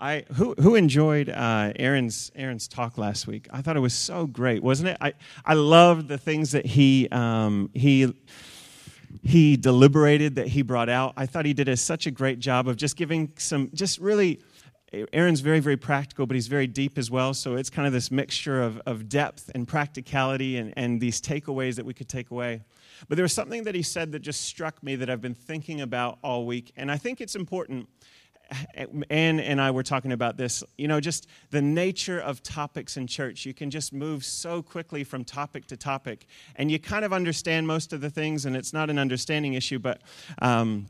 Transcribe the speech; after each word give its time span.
I 0.00 0.24
who 0.34 0.54
who 0.58 0.74
enjoyed 0.74 1.28
uh, 1.28 1.72
Aaron's 1.76 2.32
Aaron's 2.34 2.68
talk 2.68 2.98
last 2.98 3.26
week? 3.26 3.48
I 3.52 3.62
thought 3.62 3.76
it 3.76 3.80
was 3.80 3.94
so 3.94 4.26
great, 4.26 4.62
wasn't 4.62 4.90
it? 4.90 4.96
I 5.00 5.14
I 5.44 5.54
loved 5.54 6.08
the 6.08 6.18
things 6.18 6.52
that 6.52 6.66
he 6.66 7.08
um, 7.10 7.70
he 7.74 8.12
he 9.22 9.56
deliberated 9.56 10.34
that 10.36 10.48
he 10.48 10.62
brought 10.62 10.88
out. 10.88 11.12
I 11.16 11.26
thought 11.26 11.46
he 11.46 11.54
did 11.54 11.68
a, 11.68 11.76
such 11.76 12.06
a 12.06 12.10
great 12.10 12.40
job 12.40 12.66
of 12.66 12.76
just 12.76 12.96
giving 12.96 13.32
some 13.36 13.70
just 13.74 13.98
really. 13.98 14.40
Aaron's 15.12 15.40
very, 15.40 15.58
very 15.58 15.76
practical, 15.76 16.24
but 16.24 16.36
he's 16.36 16.46
very 16.46 16.68
deep 16.68 16.98
as 16.98 17.10
well. 17.10 17.34
So 17.34 17.56
it's 17.56 17.68
kind 17.68 17.84
of 17.84 17.92
this 17.92 18.12
mixture 18.12 18.62
of, 18.62 18.80
of 18.86 19.08
depth 19.08 19.50
and 19.52 19.66
practicality 19.66 20.56
and, 20.56 20.72
and 20.76 21.00
these 21.00 21.20
takeaways 21.20 21.74
that 21.74 21.84
we 21.84 21.92
could 21.92 22.08
take 22.08 22.30
away. 22.30 22.62
But 23.08 23.16
there 23.16 23.24
was 23.24 23.32
something 23.32 23.64
that 23.64 23.74
he 23.74 23.82
said 23.82 24.12
that 24.12 24.20
just 24.20 24.42
struck 24.42 24.80
me 24.84 24.94
that 24.94 25.10
I've 25.10 25.20
been 25.20 25.34
thinking 25.34 25.80
about 25.80 26.18
all 26.22 26.46
week. 26.46 26.72
And 26.76 26.92
I 26.92 26.96
think 26.96 27.20
it's 27.20 27.34
important 27.34 27.88
Ann 29.10 29.40
and 29.40 29.60
I 29.60 29.70
were 29.70 29.82
talking 29.82 30.12
about 30.12 30.36
this, 30.36 30.62
you 30.76 30.88
know, 30.88 31.00
just 31.00 31.26
the 31.50 31.62
nature 31.62 32.20
of 32.20 32.42
topics 32.42 32.96
in 32.96 33.06
church. 33.06 33.46
You 33.46 33.54
can 33.54 33.70
just 33.70 33.92
move 33.92 34.24
so 34.24 34.62
quickly 34.62 35.04
from 35.04 35.24
topic 35.24 35.66
to 35.68 35.76
topic, 35.76 36.26
and 36.56 36.70
you 36.70 36.78
kind 36.78 37.04
of 37.04 37.12
understand 37.12 37.66
most 37.66 37.92
of 37.92 38.00
the 38.00 38.10
things, 38.10 38.44
and 38.44 38.56
it's 38.56 38.72
not 38.72 38.90
an 38.90 38.98
understanding 38.98 39.54
issue, 39.54 39.78
but 39.78 40.02
um, 40.40 40.86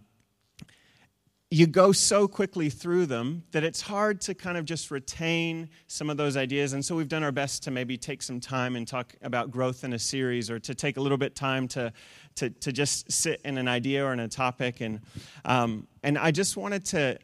you 1.54 1.68
go 1.68 1.92
so 1.92 2.26
quickly 2.26 2.68
through 2.68 3.06
them 3.06 3.44
that 3.52 3.62
it's 3.62 3.80
hard 3.80 4.20
to 4.20 4.34
kind 4.34 4.58
of 4.58 4.64
just 4.64 4.90
retain 4.90 5.68
some 5.86 6.10
of 6.10 6.16
those 6.16 6.36
ideas. 6.36 6.72
And 6.72 6.84
so 6.84 6.96
we've 6.96 7.08
done 7.08 7.22
our 7.22 7.30
best 7.30 7.62
to 7.64 7.70
maybe 7.70 7.96
take 7.96 8.22
some 8.22 8.40
time 8.40 8.74
and 8.74 8.88
talk 8.88 9.14
about 9.22 9.52
growth 9.52 9.84
in 9.84 9.92
a 9.92 9.98
series 9.98 10.50
or 10.50 10.58
to 10.58 10.74
take 10.74 10.96
a 10.96 11.00
little 11.00 11.16
bit 11.16 11.36
time 11.36 11.68
to, 11.68 11.92
to, 12.36 12.50
to 12.50 12.72
just 12.72 13.12
sit 13.12 13.40
in 13.44 13.56
an 13.56 13.68
idea 13.68 14.04
or 14.04 14.12
in 14.12 14.18
a 14.18 14.26
topic. 14.26 14.80
And, 14.80 15.00
um, 15.44 15.86
and 16.02 16.18
I 16.18 16.32
just 16.32 16.56
wanted 16.56 16.86
to 16.86 17.18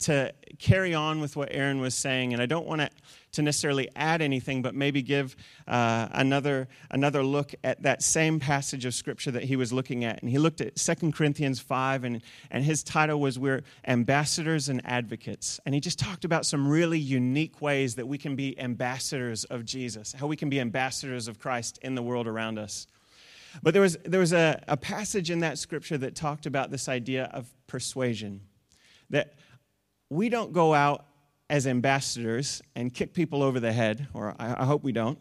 to 0.00 0.32
carry 0.58 0.94
on 0.94 1.20
with 1.20 1.36
what 1.36 1.48
Aaron 1.50 1.80
was 1.80 1.94
saying, 1.94 2.32
and 2.32 2.42
I 2.42 2.46
don't 2.46 2.66
want 2.66 2.80
to, 2.80 3.42
necessarily 3.42 3.88
add 3.96 4.22
anything, 4.22 4.62
but 4.62 4.76
maybe 4.76 5.02
give 5.02 5.34
uh, 5.66 6.06
another, 6.12 6.68
another 6.92 7.24
look 7.24 7.52
at 7.64 7.82
that 7.82 8.00
same 8.00 8.38
passage 8.38 8.84
of 8.84 8.94
Scripture 8.94 9.32
that 9.32 9.42
he 9.42 9.56
was 9.56 9.72
looking 9.72 10.04
at. 10.04 10.22
And 10.22 10.30
he 10.30 10.38
looked 10.38 10.60
at 10.60 10.76
2 10.76 11.10
Corinthians 11.10 11.58
5, 11.58 12.04
and, 12.04 12.22
and 12.52 12.64
his 12.64 12.84
title 12.84 13.18
was 13.18 13.36
We're 13.36 13.62
Ambassadors 13.88 14.68
and 14.68 14.80
Advocates. 14.84 15.58
And 15.66 15.74
he 15.74 15.80
just 15.80 15.98
talked 15.98 16.24
about 16.24 16.46
some 16.46 16.68
really 16.68 17.00
unique 17.00 17.60
ways 17.60 17.96
that 17.96 18.06
we 18.06 18.18
can 18.18 18.36
be 18.36 18.56
ambassadors 18.56 19.42
of 19.44 19.64
Jesus, 19.64 20.12
how 20.12 20.28
we 20.28 20.36
can 20.36 20.48
be 20.48 20.60
ambassadors 20.60 21.26
of 21.26 21.40
Christ 21.40 21.80
in 21.82 21.96
the 21.96 22.02
world 22.02 22.28
around 22.28 22.58
us. 22.58 22.86
But 23.62 23.72
there 23.72 23.82
was, 23.82 23.96
there 24.04 24.20
was 24.20 24.32
a, 24.32 24.62
a 24.68 24.76
passage 24.76 25.30
in 25.30 25.40
that 25.40 25.58
scripture 25.58 25.98
that 25.98 26.14
talked 26.14 26.46
about 26.46 26.70
this 26.70 26.88
idea 26.88 27.24
of 27.32 27.48
persuasion. 27.66 28.40
That 29.10 29.34
we 30.10 30.28
don't 30.28 30.52
go 30.52 30.74
out 30.74 31.06
as 31.50 31.66
ambassadors 31.66 32.62
and 32.74 32.92
kick 32.92 33.12
people 33.12 33.42
over 33.42 33.60
the 33.60 33.72
head, 33.72 34.08
or 34.14 34.34
I, 34.38 34.62
I 34.62 34.64
hope 34.64 34.82
we 34.82 34.92
don't. 34.92 35.18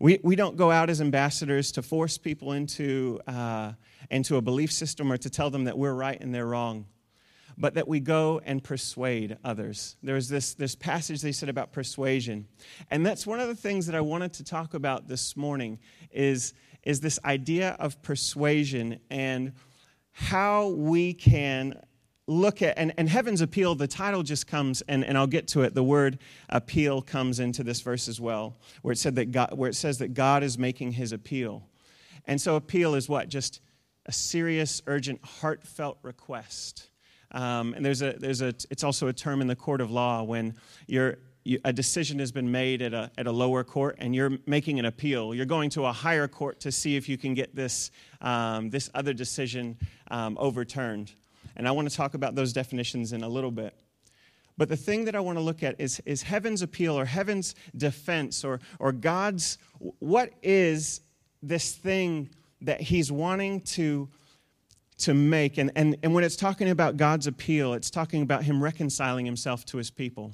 We, 0.00 0.18
we 0.22 0.36
don't 0.36 0.56
go 0.56 0.70
out 0.70 0.90
as 0.90 1.00
ambassadors 1.00 1.72
to 1.72 1.82
force 1.82 2.18
people 2.18 2.52
into, 2.52 3.20
uh, 3.26 3.72
into 4.10 4.36
a 4.36 4.42
belief 4.42 4.72
system 4.72 5.10
or 5.10 5.16
to 5.16 5.30
tell 5.30 5.50
them 5.50 5.64
that 5.64 5.78
we're 5.78 5.94
right 5.94 6.20
and 6.20 6.34
they're 6.34 6.46
wrong, 6.46 6.86
but 7.56 7.74
that 7.74 7.86
we 7.86 8.00
go 8.00 8.40
and 8.44 8.62
persuade 8.62 9.38
others. 9.44 9.96
There's 10.02 10.28
this, 10.28 10.54
this 10.54 10.74
passage 10.74 11.22
they 11.22 11.32
said 11.32 11.48
about 11.48 11.72
persuasion. 11.72 12.48
And 12.90 13.06
that's 13.06 13.26
one 13.26 13.40
of 13.40 13.48
the 13.48 13.54
things 13.54 13.86
that 13.86 13.94
I 13.94 14.00
wanted 14.00 14.32
to 14.34 14.44
talk 14.44 14.74
about 14.74 15.06
this 15.06 15.36
morning 15.36 15.78
is, 16.10 16.54
is 16.82 17.00
this 17.00 17.18
idea 17.24 17.76
of 17.78 18.02
persuasion 18.02 18.98
and 19.10 19.52
how 20.10 20.68
we 20.68 21.14
can 21.14 21.80
look 22.26 22.62
at, 22.62 22.78
and, 22.78 22.92
and 22.96 23.08
heaven's 23.08 23.40
appeal, 23.40 23.74
the 23.74 23.86
title 23.86 24.22
just 24.22 24.46
comes, 24.46 24.82
and, 24.88 25.04
and 25.04 25.18
I'll 25.18 25.26
get 25.26 25.48
to 25.48 25.62
it. 25.62 25.74
The 25.74 25.82
word 25.82 26.18
appeal 26.48 27.02
comes 27.02 27.40
into 27.40 27.62
this 27.62 27.80
verse 27.80 28.08
as 28.08 28.20
well, 28.20 28.56
where 28.82 28.92
it, 28.92 28.98
said 28.98 29.16
that 29.16 29.30
God, 29.30 29.56
where 29.56 29.68
it 29.68 29.74
says 29.74 29.98
that 29.98 30.14
God 30.14 30.42
is 30.42 30.58
making 30.58 30.92
his 30.92 31.12
appeal. 31.12 31.68
And 32.26 32.40
so, 32.40 32.56
appeal 32.56 32.94
is 32.94 33.08
what? 33.08 33.28
Just 33.28 33.60
a 34.06 34.12
serious, 34.12 34.82
urgent, 34.86 35.20
heartfelt 35.24 35.98
request. 36.02 36.90
Um, 37.32 37.74
and 37.74 37.84
there's 37.84 38.00
a, 38.00 38.12
there's 38.12 38.42
a, 38.42 38.54
it's 38.70 38.84
also 38.84 39.08
a 39.08 39.12
term 39.12 39.40
in 39.40 39.46
the 39.46 39.56
court 39.56 39.80
of 39.80 39.90
law 39.90 40.22
when 40.22 40.54
you're, 40.86 41.18
you, 41.42 41.58
a 41.64 41.72
decision 41.72 42.18
has 42.20 42.30
been 42.30 42.50
made 42.50 42.80
at 42.80 42.94
a, 42.94 43.10
at 43.18 43.26
a 43.26 43.32
lower 43.32 43.64
court 43.64 43.96
and 43.98 44.14
you're 44.14 44.38
making 44.46 44.78
an 44.78 44.84
appeal. 44.84 45.34
You're 45.34 45.44
going 45.44 45.68
to 45.70 45.84
a 45.84 45.92
higher 45.92 46.28
court 46.28 46.60
to 46.60 46.72
see 46.72 46.96
if 46.96 47.08
you 47.08 47.18
can 47.18 47.34
get 47.34 47.54
this, 47.54 47.90
um, 48.20 48.70
this 48.70 48.88
other 48.94 49.12
decision 49.12 49.76
um, 50.10 50.36
overturned. 50.38 51.12
And 51.56 51.68
I 51.68 51.70
want 51.70 51.88
to 51.88 51.96
talk 51.96 52.14
about 52.14 52.34
those 52.34 52.52
definitions 52.52 53.12
in 53.12 53.22
a 53.22 53.28
little 53.28 53.50
bit. 53.50 53.74
But 54.56 54.68
the 54.68 54.76
thing 54.76 55.06
that 55.06 55.16
I 55.16 55.20
want 55.20 55.36
to 55.38 55.42
look 55.42 55.62
at 55.62 55.80
is, 55.80 56.00
is 56.06 56.22
heaven's 56.22 56.62
appeal 56.62 56.98
or 56.98 57.04
heaven's 57.04 57.54
defense 57.76 58.44
or, 58.44 58.60
or 58.78 58.92
God's, 58.92 59.58
what 59.98 60.30
is 60.42 61.00
this 61.42 61.72
thing 61.72 62.30
that 62.60 62.80
he's 62.80 63.10
wanting 63.10 63.62
to, 63.62 64.08
to 64.98 65.14
make? 65.14 65.58
And, 65.58 65.72
and, 65.74 65.96
and 66.02 66.14
when 66.14 66.22
it's 66.22 66.36
talking 66.36 66.70
about 66.70 66.96
God's 66.96 67.26
appeal, 67.26 67.74
it's 67.74 67.90
talking 67.90 68.22
about 68.22 68.44
him 68.44 68.62
reconciling 68.62 69.26
himself 69.26 69.64
to 69.66 69.76
his 69.76 69.90
people. 69.90 70.32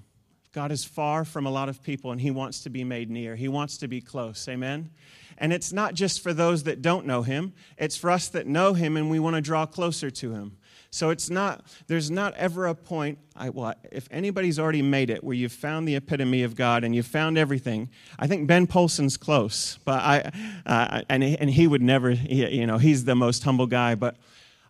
God 0.53 0.73
is 0.73 0.85
far 0.85 1.25
from 1.25 1.47
a 1.47 1.51
lot 1.51 1.69
of 1.69 1.83
people 1.83 2.11
and 2.11 2.21
he 2.21 2.31
wants 2.31 2.63
to 2.65 2.71
be 2.71 2.85
made 2.85 3.09
near. 3.09 3.37
He 3.37 3.49
wants 3.49 3.79
to 3.79 3.89
be 3.89 4.01
close. 4.01 4.49
Amen? 4.49 4.91
And 5.39 5.53
it's 5.53 5.73
not 5.73 5.95
just 5.95 6.21
for 6.23 6.35
those 6.35 6.65
that 6.65 6.83
don't 6.83 7.07
know 7.07 7.23
him, 7.23 7.55
it's 7.79 7.97
for 7.97 8.11
us 8.11 8.29
that 8.29 8.47
know 8.47 8.75
him 8.75 8.97
and 8.97 9.09
we 9.09 9.19
want 9.19 9.37
to 9.37 9.41
draw 9.41 9.65
closer 9.65 10.11
to 10.11 10.33
him. 10.33 10.59
So 10.91 11.11
it's 11.11 11.31
not, 11.31 11.65
there's 11.87 12.11
not 12.11 12.35
ever 12.35 12.67
a 12.67 12.75
point, 12.75 13.19
I, 13.37 13.51
well, 13.51 13.75
if 13.93 14.09
anybody's 14.11 14.59
already 14.59 14.83
made 14.83 15.09
it 15.09 15.23
where 15.23 15.37
you've 15.37 15.53
found 15.53 15.87
the 15.87 15.95
epitome 15.95 16.43
of 16.43 16.57
God 16.57 16.83
and 16.83 16.95
you've 16.95 17.07
found 17.07 17.39
everything, 17.39 17.89
I 18.19 18.27
think 18.27 18.49
Ben 18.49 18.67
Polson's 18.67 19.17
close, 19.17 19.79
but 19.85 20.01
I, 20.01 20.31
uh, 20.67 21.03
and, 21.09 21.23
and 21.23 21.49
he 21.49 21.69
would 21.69 21.83
never, 21.83 22.11
you 22.11 22.67
know, 22.67 22.79
he's 22.79 23.05
the 23.05 23.15
most 23.15 23.45
humble 23.45 23.69
guy, 23.69 23.95
but 23.95 24.17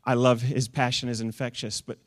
I 0.04 0.14
love 0.14 0.42
his 0.42 0.68
passion 0.68 1.08
is 1.08 1.22
infectious. 1.22 1.80
But 1.80 1.98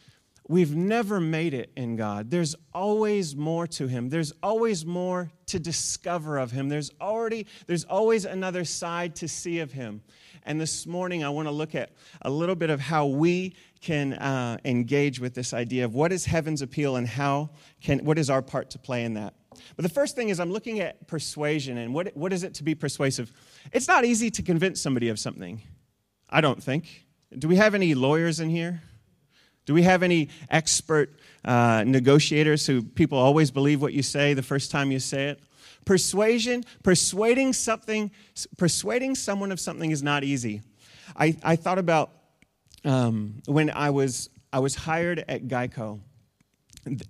we've 0.47 0.75
never 0.75 1.19
made 1.19 1.53
it 1.53 1.71
in 1.75 1.95
God. 1.95 2.29
There's 2.29 2.55
always 2.73 3.35
more 3.35 3.65
to 3.67 3.87
him. 3.87 4.09
There's 4.09 4.33
always 4.43 4.85
more 4.85 5.31
to 5.47 5.59
discover 5.59 6.37
of 6.37 6.51
him. 6.51 6.69
There's 6.69 6.91
already 6.99 7.47
there's 7.65 7.83
always 7.85 8.25
another 8.25 8.65
side 8.65 9.15
to 9.17 9.27
see 9.27 9.59
of 9.59 9.71
him. 9.71 10.01
And 10.45 10.59
this 10.59 10.85
morning 10.85 11.23
I 11.23 11.29
want 11.29 11.47
to 11.47 11.51
look 11.51 11.73
at 11.75 11.91
a 12.21 12.29
little 12.29 12.55
bit 12.55 12.69
of 12.69 12.79
how 12.79 13.05
we 13.05 13.55
can 13.81 14.13
uh, 14.13 14.57
engage 14.65 15.19
with 15.19 15.33
this 15.33 15.53
idea 15.53 15.85
of 15.85 15.93
what 15.93 16.11
is 16.11 16.25
heaven's 16.25 16.61
appeal 16.61 16.95
and 16.95 17.07
how 17.07 17.49
can, 17.81 18.03
what 18.05 18.17
is 18.17 18.29
our 18.29 18.41
part 18.41 18.69
to 18.71 18.79
play 18.79 19.03
in 19.03 19.13
that. 19.13 19.33
But 19.75 19.83
the 19.83 19.89
first 19.89 20.15
thing 20.15 20.29
is 20.29 20.39
I'm 20.39 20.51
looking 20.51 20.79
at 20.79 21.07
persuasion 21.07 21.77
and 21.77 21.93
what, 21.93 22.15
what 22.15 22.33
is 22.33 22.43
it 22.43 22.55
to 22.55 22.63
be 22.63 22.75
persuasive? 22.75 23.31
It's 23.71 23.87
not 23.87 24.05
easy 24.05 24.31
to 24.31 24.41
convince 24.41 24.81
somebody 24.81 25.09
of 25.09 25.19
something, 25.19 25.61
I 26.29 26.41
don't 26.41 26.61
think. 26.61 27.05
Do 27.37 27.47
we 27.47 27.55
have 27.55 27.75
any 27.75 27.95
lawyers 27.95 28.39
in 28.39 28.49
here? 28.49 28.81
Do 29.65 29.73
we 29.73 29.83
have 29.83 30.03
any 30.03 30.29
expert 30.49 31.17
uh, 31.45 31.83
negotiators 31.87 32.67
who 32.67 32.83
people 32.83 33.17
always 33.17 33.49
believe 33.49 33.81
what 33.81 33.93
you 33.93 34.03
say 34.03 34.33
the 34.33 34.43
first 34.43 34.71
time 34.71 34.91
you 34.91 34.99
say 34.99 35.29
it? 35.29 35.39
Persuasion, 35.85 36.63
persuading 36.83 37.53
something, 37.53 38.11
persuading 38.57 39.15
someone 39.15 39.51
of 39.51 39.59
something 39.59 39.91
is 39.91 40.01
not 40.03 40.23
easy. 40.23 40.61
I, 41.15 41.37
I 41.43 41.55
thought 41.55 41.77
about 41.77 42.11
um, 42.85 43.41
when 43.45 43.69
I 43.69 43.89
was, 43.89 44.29
I 44.51 44.59
was 44.59 44.75
hired 44.75 45.23
at 45.27 45.47
Geico, 45.47 45.99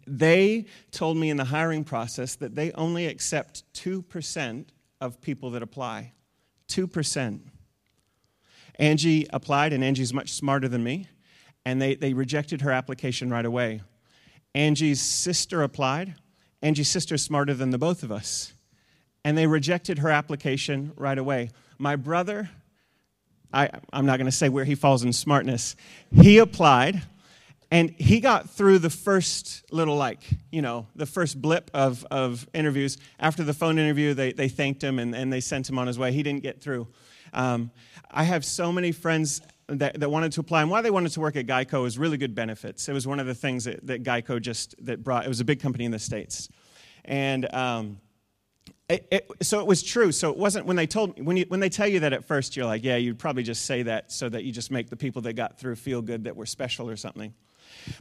they 0.06 0.66
told 0.92 1.18
me 1.18 1.30
in 1.30 1.38
the 1.38 1.46
hiring 1.46 1.84
process 1.84 2.36
that 2.36 2.56
they 2.56 2.72
only 2.74 3.08
accept 3.08 3.64
2% 3.74 4.66
of 5.02 5.20
people 5.22 5.52
that 5.52 5.64
apply. 5.64 6.14
2%. 6.70 7.40
Angie 8.80 9.28
applied, 9.32 9.74
and 9.74 9.84
Angie's 9.84 10.14
much 10.14 10.32
smarter 10.32 10.68
than 10.68 10.84
me, 10.84 11.08
and 11.66 11.82
they, 11.82 11.96
they 11.96 12.14
rejected 12.14 12.62
her 12.62 12.72
application 12.72 13.30
right 13.30 13.46
away. 13.46 13.82
Angie's 14.56 15.02
sister 15.02 15.64
applied. 15.64 16.16
Angie's 16.62 16.90
sister 16.90 17.16
is 17.16 17.24
smarter 17.24 17.54
than 17.54 17.72
the 17.72 17.78
both 17.78 18.04
of 18.04 18.12
us, 18.12 18.54
and 19.24 19.38
they 19.38 19.48
rejected 19.48 20.00
her 20.00 20.10
application 20.10 20.92
right 20.96 21.18
away. 21.18 21.50
My 21.78 21.96
brother 21.96 22.50
I, 23.54 23.70
I'm 23.94 24.06
not 24.06 24.18
going 24.18 24.26
to 24.26 24.36
say 24.36 24.50
where 24.50 24.66
he 24.66 24.76
falls 24.76 25.04
in 25.04 25.14
smartness. 25.14 25.76
He 26.12 26.40
applied 26.40 27.04
and 27.70 27.92
he 27.92 28.20
got 28.20 28.50
through 28.50 28.80
the 28.80 28.90
first 28.90 29.64
little 29.72 29.96
like 29.96 30.22
you 30.52 30.62
know 30.62 30.88
the 30.96 31.06
first 31.06 31.42
blip 31.42 31.70
of, 31.74 32.06
of 32.10 32.48
interviews. 32.54 32.98
After 33.20 33.44
the 33.44 33.54
phone 33.54 33.78
interview 33.78 34.14
they, 34.16 34.34
they 34.34 34.50
thanked 34.50 34.84
him 34.84 34.98
and, 34.98 35.16
and 35.16 35.32
they 35.32 35.40
sent 35.40 35.70
him 35.70 35.78
on 35.78 35.88
his 35.88 36.00
way. 36.00 36.12
He 36.12 36.24
didn't 36.24 36.42
get 36.42 36.62
through. 36.62 36.88
Um, 37.32 37.72
i 38.12 38.24
have 38.24 38.46
so 38.46 38.72
many 38.72 38.92
friends 38.92 39.42
that, 39.68 40.00
that 40.00 40.12
wanted 40.12 40.34
to 40.34 40.40
apply 40.42 40.62
and 40.62 40.70
why 40.70 40.82
they 40.82 40.92
wanted 40.92 41.12
to 41.14 41.20
work 41.20 41.36
at 41.36 41.48
geico 41.48 41.82
was 41.82 41.98
really 41.98 42.18
good 42.18 42.36
benefits. 42.36 42.88
It 42.88 42.94
was 42.94 43.08
one 43.08 43.20
of 43.20 43.26
the 43.26 43.34
things 43.34 43.64
that, 43.64 43.86
that 43.88 44.04
geico 44.04 44.40
just 44.40 44.76
that 44.86 45.04
brought 45.04 45.26
it 45.26 45.30
was 45.30 45.40
a 45.40 45.46
big 45.46 45.60
company 45.60 45.86
in 45.86 45.92
the 45.92 46.00
states. 46.00 46.50
And 47.06 47.52
um, 47.54 47.98
it, 48.90 49.08
it, 49.12 49.30
so 49.42 49.60
it 49.60 49.68
was 49.68 49.82
true. 49.82 50.12
So 50.12 50.30
it 50.30 50.38
wasn't 50.38 50.66
when 50.66 50.76
they 50.76 50.88
told 50.88 51.20
when 51.24 51.38
you 51.38 51.46
when 51.48 51.60
they 51.60 51.70
tell 51.70 51.88
you 51.88 52.02
that 52.02 52.14
at 52.14 52.26
first, 52.26 52.56
you're 52.56 52.66
like, 52.66 52.84
yeah, 52.84 52.98
you'd 52.98 53.20
probably 53.20 53.44
just 53.44 53.66
say 53.66 53.84
that 53.84 54.12
so 54.12 54.28
that 54.30 54.44
you 54.44 54.52
just 54.52 54.72
make 54.72 54.90
the 54.90 54.98
people 54.98 55.22
that 55.24 55.34
got 55.34 55.58
through 55.58 55.76
feel 55.76 56.02
good 56.02 56.26
that 56.26 56.36
we're 56.36 56.46
special 56.46 56.90
or 56.90 56.96
something. 56.96 57.34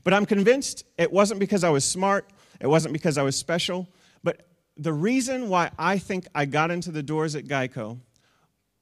But 0.05 0.12
I'm 0.12 0.26
convinced 0.26 0.84
it 0.99 1.12
wasn't 1.12 1.40
because 1.40 1.64
I 1.64 1.70
was 1.70 1.84
smart, 1.84 2.29
it 2.61 2.67
wasn't 2.67 2.93
because 2.93 3.17
I 3.17 3.23
was 3.23 3.37
special, 3.37 3.88
but 4.23 4.46
the 4.76 4.93
reason 4.93 5.49
why 5.49 5.70
I 5.79 5.99
think 5.99 6.26
I 6.34 6.44
got 6.46 6.70
into 6.70 6.90
the 6.90 7.02
doors 7.02 7.37
at 7.37 7.44
Geico 7.44 7.99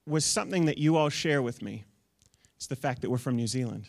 was 0.07 0.25
something 0.25 0.67
that 0.67 0.79
you 0.79 0.97
all 0.97 1.09
share 1.09 1.43
with 1.43 1.63
me. 1.63 1.85
It's 2.57 2.67
the 2.67 2.77
fact 2.77 3.03
that 3.03 3.11
we're 3.11 3.19
from 3.19 3.37
New 3.37 3.47
Zealand. 3.47 3.87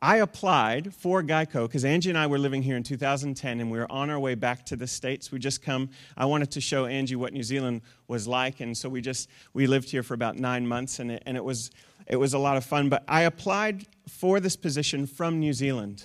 I 0.00 0.18
applied 0.18 0.94
for 0.94 1.24
Geico 1.24 1.66
because 1.66 1.84
Angie 1.84 2.08
and 2.08 2.18
I 2.18 2.28
were 2.28 2.38
living 2.38 2.62
here 2.62 2.76
in 2.76 2.84
2010 2.84 3.60
and 3.60 3.70
we 3.70 3.78
were 3.78 3.90
on 3.90 4.10
our 4.10 4.18
way 4.18 4.36
back 4.36 4.64
to 4.66 4.76
the 4.76 4.86
States. 4.86 5.32
We 5.32 5.40
just 5.40 5.60
come, 5.60 5.90
I 6.16 6.24
wanted 6.26 6.52
to 6.52 6.60
show 6.60 6.86
Angie 6.86 7.16
what 7.16 7.32
New 7.32 7.42
Zealand 7.42 7.82
was 8.06 8.28
like. 8.28 8.60
And 8.60 8.76
so 8.76 8.88
we 8.88 9.00
just, 9.00 9.28
we 9.54 9.66
lived 9.66 9.90
here 9.90 10.04
for 10.04 10.14
about 10.14 10.36
nine 10.36 10.68
months 10.68 11.00
and 11.00 11.10
it, 11.10 11.24
and 11.26 11.36
it 11.36 11.42
was, 11.42 11.72
it 12.06 12.14
was 12.14 12.32
a 12.32 12.38
lot 12.38 12.56
of 12.56 12.64
fun. 12.64 12.88
But 12.88 13.02
I 13.08 13.22
applied 13.22 13.86
for 14.08 14.38
this 14.38 14.54
position 14.54 15.04
from 15.04 15.40
New 15.40 15.52
Zealand. 15.52 16.04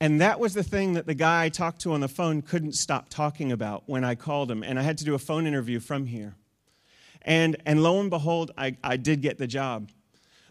And 0.00 0.20
that 0.20 0.38
was 0.38 0.54
the 0.54 0.62
thing 0.62 0.92
that 0.92 1.06
the 1.06 1.14
guy 1.14 1.44
I 1.44 1.48
talked 1.48 1.80
to 1.82 1.94
on 1.94 2.00
the 2.00 2.08
phone 2.08 2.42
couldn't 2.42 2.74
stop 2.74 3.08
talking 3.08 3.50
about 3.50 3.82
when 3.86 4.04
I 4.04 4.14
called 4.14 4.52
him. 4.52 4.62
And 4.62 4.78
I 4.78 4.82
had 4.82 4.98
to 4.98 5.04
do 5.04 5.14
a 5.14 5.18
phone 5.18 5.48
interview 5.48 5.80
from 5.80 6.06
here. 6.06 6.36
And, 7.22 7.56
and 7.66 7.82
lo 7.82 7.98
and 8.00 8.10
behold, 8.10 8.52
I, 8.56 8.76
I 8.84 8.98
did 8.98 9.20
get 9.20 9.38
the 9.38 9.46
job. 9.48 9.90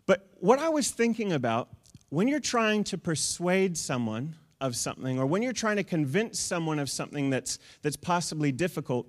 But 0.06 0.28
what 0.40 0.60
I 0.60 0.68
was 0.68 0.92
thinking 0.92 1.32
about 1.32 1.70
when 2.14 2.28
you're 2.28 2.40
trying 2.40 2.84
to 2.84 2.96
persuade 2.96 3.76
someone 3.76 4.36
of 4.62 4.76
something, 4.76 5.18
or 5.18 5.26
when 5.26 5.42
you're 5.42 5.52
trying 5.52 5.78
to 5.78 5.84
convince 5.84 6.40
someone 6.40 6.78
of 6.78 6.88
something 6.88 7.32
that's, 7.32 7.58
that's 7.82 7.96
possibly 7.96 8.52
difficult, 8.52 9.08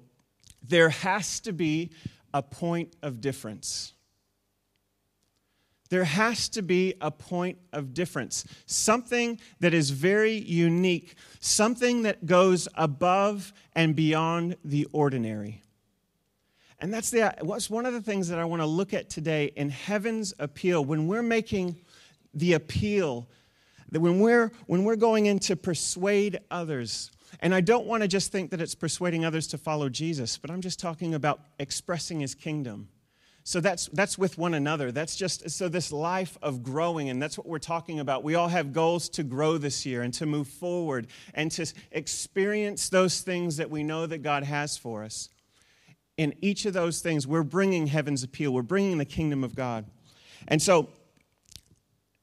there 0.66 0.88
has 0.88 1.38
to 1.40 1.52
be 1.52 1.90
a 2.32 2.40
point 2.40 2.96
of 3.02 3.20
difference. 3.20 3.92
There 5.90 6.04
has 6.04 6.48
to 6.48 6.62
be 6.62 6.94
a 7.02 7.10
point 7.10 7.58
of 7.74 7.92
difference, 7.92 8.46
something 8.64 9.38
that 9.60 9.74
is 9.74 9.90
very 9.90 10.38
unique, 10.38 11.14
something 11.40 12.04
that 12.04 12.24
goes 12.24 12.68
above 12.74 13.52
and 13.74 13.94
beyond 13.94 14.56
the 14.64 14.88
ordinary. 14.92 15.62
And 16.80 16.92
that's, 16.92 17.10
the, 17.10 17.34
what's 17.42 17.68
one 17.68 17.84
of 17.84 17.92
the 17.92 18.00
things 18.00 18.28
that 18.28 18.38
I 18.38 18.46
want 18.46 18.62
to 18.62 18.66
look 18.66 18.94
at 18.94 19.10
today 19.10 19.52
in 19.56 19.68
heaven's 19.68 20.32
appeal. 20.38 20.82
When 20.82 21.06
we're 21.06 21.22
making 21.22 21.76
the 22.34 22.54
appeal 22.54 23.28
that 23.90 24.00
when 24.00 24.20
we're 24.20 24.50
when 24.66 24.84
we're 24.84 24.96
going 24.96 25.26
in 25.26 25.38
to 25.38 25.56
persuade 25.56 26.38
others 26.50 27.10
and 27.40 27.54
i 27.54 27.60
don't 27.60 27.86
want 27.86 28.02
to 28.02 28.08
just 28.08 28.32
think 28.32 28.50
that 28.50 28.60
it's 28.60 28.74
persuading 28.74 29.24
others 29.24 29.46
to 29.46 29.58
follow 29.58 29.88
jesus 29.88 30.36
but 30.38 30.50
i'm 30.50 30.60
just 30.60 30.80
talking 30.80 31.14
about 31.14 31.40
expressing 31.58 32.20
his 32.20 32.34
kingdom. 32.34 32.88
So 33.46 33.60
that's 33.60 33.88
that's 33.92 34.16
with 34.16 34.38
one 34.38 34.54
another. 34.54 34.90
That's 34.90 35.16
just 35.16 35.50
so 35.50 35.68
this 35.68 35.92
life 35.92 36.38
of 36.40 36.62
growing 36.62 37.10
and 37.10 37.22
that's 37.22 37.36
what 37.36 37.46
we're 37.46 37.58
talking 37.58 38.00
about. 38.00 38.24
We 38.24 38.36
all 38.36 38.48
have 38.48 38.72
goals 38.72 39.10
to 39.10 39.22
grow 39.22 39.58
this 39.58 39.84
year 39.84 40.00
and 40.00 40.14
to 40.14 40.24
move 40.24 40.48
forward 40.48 41.08
and 41.34 41.50
to 41.52 41.70
experience 41.92 42.88
those 42.88 43.20
things 43.20 43.58
that 43.58 43.68
we 43.68 43.82
know 43.82 44.06
that 44.06 44.22
god 44.22 44.44
has 44.44 44.78
for 44.78 45.04
us. 45.04 45.28
In 46.16 46.34
each 46.40 46.64
of 46.64 46.72
those 46.72 47.02
things 47.02 47.26
we're 47.26 47.42
bringing 47.42 47.86
heaven's 47.86 48.22
appeal. 48.22 48.50
We're 48.50 48.62
bringing 48.62 48.96
the 48.96 49.04
kingdom 49.04 49.44
of 49.44 49.54
god. 49.54 49.84
And 50.48 50.62
so 50.62 50.88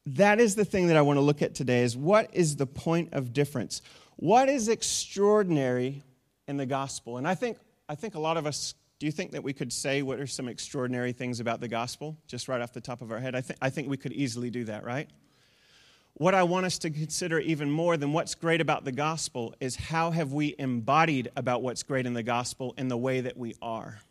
that 0.06 0.40
is 0.40 0.56
the 0.56 0.66
thing 0.66 0.88
that 0.88 0.98
I 0.98 1.02
want 1.02 1.18
to 1.18 1.22
look 1.22 1.42
at 1.42 1.54
today 1.54 1.84
is 1.84 1.96
what 1.96 2.30
is 2.34 2.56
the 2.56 2.66
point 2.66 3.14
of 3.14 3.34
difference? 3.34 3.82
What 4.16 4.50
is 4.50 4.68
extraordinary 4.68 6.04
in 6.48 6.58
the 6.58 6.66
gospel? 6.66 7.18
And 7.18 7.28
I 7.28 7.36
think 7.36 7.58
I 7.88 7.96
think 7.96 8.16
a 8.16 8.20
lot 8.20 8.38
of 8.38 8.46
us 8.46 8.74
do 9.00 9.06
you 9.08 9.12
think 9.12 9.32
that 9.32 9.44
we 9.44 9.54
could 9.54 9.74
say 9.74 10.04
what 10.04 10.20
are 10.20 10.28
some 10.28 10.48
extraordinary 10.48 11.12
things 11.12 11.40
about 11.40 11.60
the 11.60 11.68
gospel 11.68 12.18
just 12.28 12.48
right 12.48 12.62
off 12.62 12.72
the 12.72 12.82
top 12.82 13.02
of 13.02 13.12
our 13.12 13.20
head? 13.20 13.36
I 13.36 13.42
think 13.42 13.60
I 13.62 13.70
think 13.70 13.90
we 13.90 13.98
could 13.98 14.14
easily 14.14 14.50
do 14.50 14.66
that, 14.66 14.84
right? 14.84 15.10
What 16.16 16.36
I 16.36 16.44
want 16.44 16.66
us 16.66 16.78
to 16.80 16.90
consider 16.90 17.40
even 17.40 17.72
more 17.72 17.96
than 17.96 18.12
what's 18.12 18.36
great 18.36 18.60
about 18.62 18.84
the 18.84 18.92
gospel 18.92 19.56
is 19.60 19.76
how 19.76 20.12
have 20.12 20.34
we 20.34 20.56
embodied 20.60 21.32
about 21.36 21.64
what's 21.64 21.84
great 21.84 22.06
in 22.06 22.14
the 22.14 22.22
gospel 22.22 22.74
in 22.78 22.90
the 22.90 22.98
way 22.98 23.22
that 23.22 23.38
we 23.38 23.56
are 23.62 24.02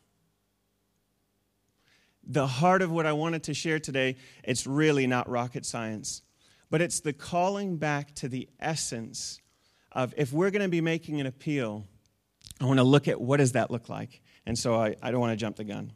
the 2.30 2.46
heart 2.46 2.80
of 2.80 2.92
what 2.92 3.06
I 3.06 3.12
wanted 3.12 3.42
to 3.44 3.54
share 3.54 3.80
today, 3.80 4.16
it's 4.44 4.64
really 4.64 5.08
not 5.08 5.28
rocket 5.28 5.66
science, 5.66 6.22
but 6.70 6.80
it's 6.80 7.00
the 7.00 7.12
calling 7.12 7.76
back 7.76 8.14
to 8.16 8.28
the 8.28 8.48
essence 8.60 9.40
of 9.90 10.14
if 10.16 10.32
we're 10.32 10.52
going 10.52 10.62
to 10.62 10.68
be 10.68 10.80
making 10.80 11.20
an 11.20 11.26
appeal, 11.26 11.84
I 12.60 12.66
want 12.66 12.78
to 12.78 12.84
look 12.84 13.08
at 13.08 13.20
what 13.20 13.38
does 13.38 13.52
that 13.52 13.72
look 13.72 13.88
like. 13.88 14.22
And 14.46 14.56
so 14.56 14.76
I, 14.76 14.94
I 15.02 15.10
don't 15.10 15.18
want 15.18 15.32
to 15.32 15.36
jump 15.36 15.56
the 15.56 15.64
gun. 15.64 15.92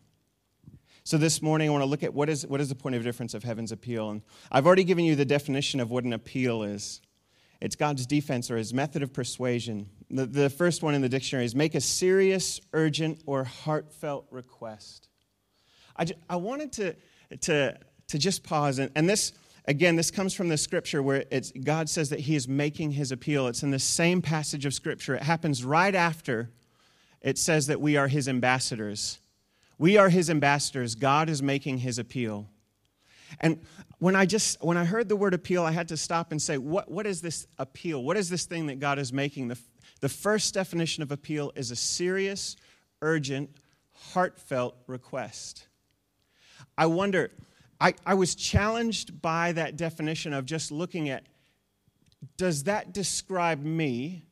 So 1.04 1.18
this 1.18 1.40
morning 1.40 1.68
I 1.68 1.70
want 1.70 1.82
to 1.82 1.88
look 1.88 2.02
at 2.02 2.12
what 2.12 2.28
is, 2.28 2.44
what 2.44 2.60
is 2.60 2.68
the 2.68 2.74
point 2.74 2.96
of 2.96 3.04
difference 3.04 3.34
of 3.34 3.44
heaven's 3.44 3.70
appeal. 3.70 4.10
And 4.10 4.22
I've 4.50 4.66
already 4.66 4.84
given 4.84 5.04
you 5.04 5.14
the 5.14 5.24
definition 5.24 5.78
of 5.78 5.92
what 5.92 6.02
an 6.02 6.12
appeal 6.12 6.64
is. 6.64 7.00
It's 7.60 7.76
God's 7.76 8.06
defense 8.06 8.50
or 8.50 8.56
his 8.56 8.74
method 8.74 9.04
of 9.04 9.12
persuasion. 9.12 9.88
The, 10.10 10.26
the 10.26 10.50
first 10.50 10.82
one 10.82 10.94
in 10.94 11.02
the 11.02 11.08
dictionary 11.08 11.44
is 11.44 11.54
make 11.54 11.76
a 11.76 11.80
serious, 11.80 12.60
urgent, 12.72 13.22
or 13.24 13.44
heartfelt 13.44 14.26
request. 14.30 15.08
I, 15.96 16.06
I 16.28 16.36
wanted 16.36 16.72
to, 16.72 16.96
to, 17.42 17.78
to 18.08 18.18
just 18.18 18.42
pause, 18.42 18.78
and, 18.78 18.90
and 18.94 19.08
this, 19.08 19.32
again, 19.66 19.96
this 19.96 20.10
comes 20.10 20.34
from 20.34 20.48
the 20.48 20.56
scripture 20.56 21.02
where 21.02 21.24
it's, 21.30 21.52
God 21.52 21.88
says 21.88 22.10
that 22.10 22.20
He 22.20 22.34
is 22.34 22.48
making 22.48 22.92
His 22.92 23.12
appeal. 23.12 23.46
It's 23.46 23.62
in 23.62 23.70
the 23.70 23.78
same 23.78 24.22
passage 24.22 24.66
of 24.66 24.74
scripture. 24.74 25.14
It 25.14 25.22
happens 25.22 25.64
right 25.64 25.94
after 25.94 26.50
it 27.20 27.38
says 27.38 27.68
that 27.68 27.80
we 27.80 27.96
are 27.96 28.08
His 28.08 28.28
ambassadors. 28.28 29.18
We 29.78 29.96
are 29.96 30.10
His 30.10 30.28
ambassadors. 30.28 30.94
God 30.94 31.28
is 31.28 31.42
making 31.42 31.78
His 31.78 31.98
appeal. 31.98 32.48
And 33.40 33.60
when 33.98 34.14
I 34.14 34.26
just 34.26 34.62
when 34.62 34.76
I 34.76 34.84
heard 34.84 35.08
the 35.08 35.16
word 35.16 35.34
appeal, 35.34 35.64
I 35.64 35.72
had 35.72 35.88
to 35.88 35.96
stop 35.96 36.30
and 36.30 36.40
say, 36.40 36.58
what, 36.58 36.90
what 36.90 37.06
is 37.06 37.22
this 37.22 37.46
appeal? 37.58 38.04
What 38.04 38.16
is 38.16 38.28
this 38.28 38.44
thing 38.44 38.66
that 38.66 38.78
God 38.78 38.98
is 38.98 39.12
making? 39.12 39.48
The, 39.48 39.58
the 40.00 40.08
first 40.08 40.54
definition 40.54 41.02
of 41.02 41.10
appeal 41.10 41.52
is 41.56 41.70
a 41.70 41.76
serious, 41.76 42.56
urgent, 43.00 43.50
heartfelt 44.12 44.76
request. 44.86 45.66
I 46.76 46.86
wonder, 46.86 47.30
I, 47.80 47.94
I 48.04 48.14
was 48.14 48.34
challenged 48.34 49.20
by 49.20 49.52
that 49.52 49.76
definition 49.76 50.32
of 50.32 50.46
just 50.46 50.70
looking 50.70 51.08
at 51.08 51.24
does 52.36 52.64
that 52.64 52.92
describe 52.92 53.62
me 53.62 54.22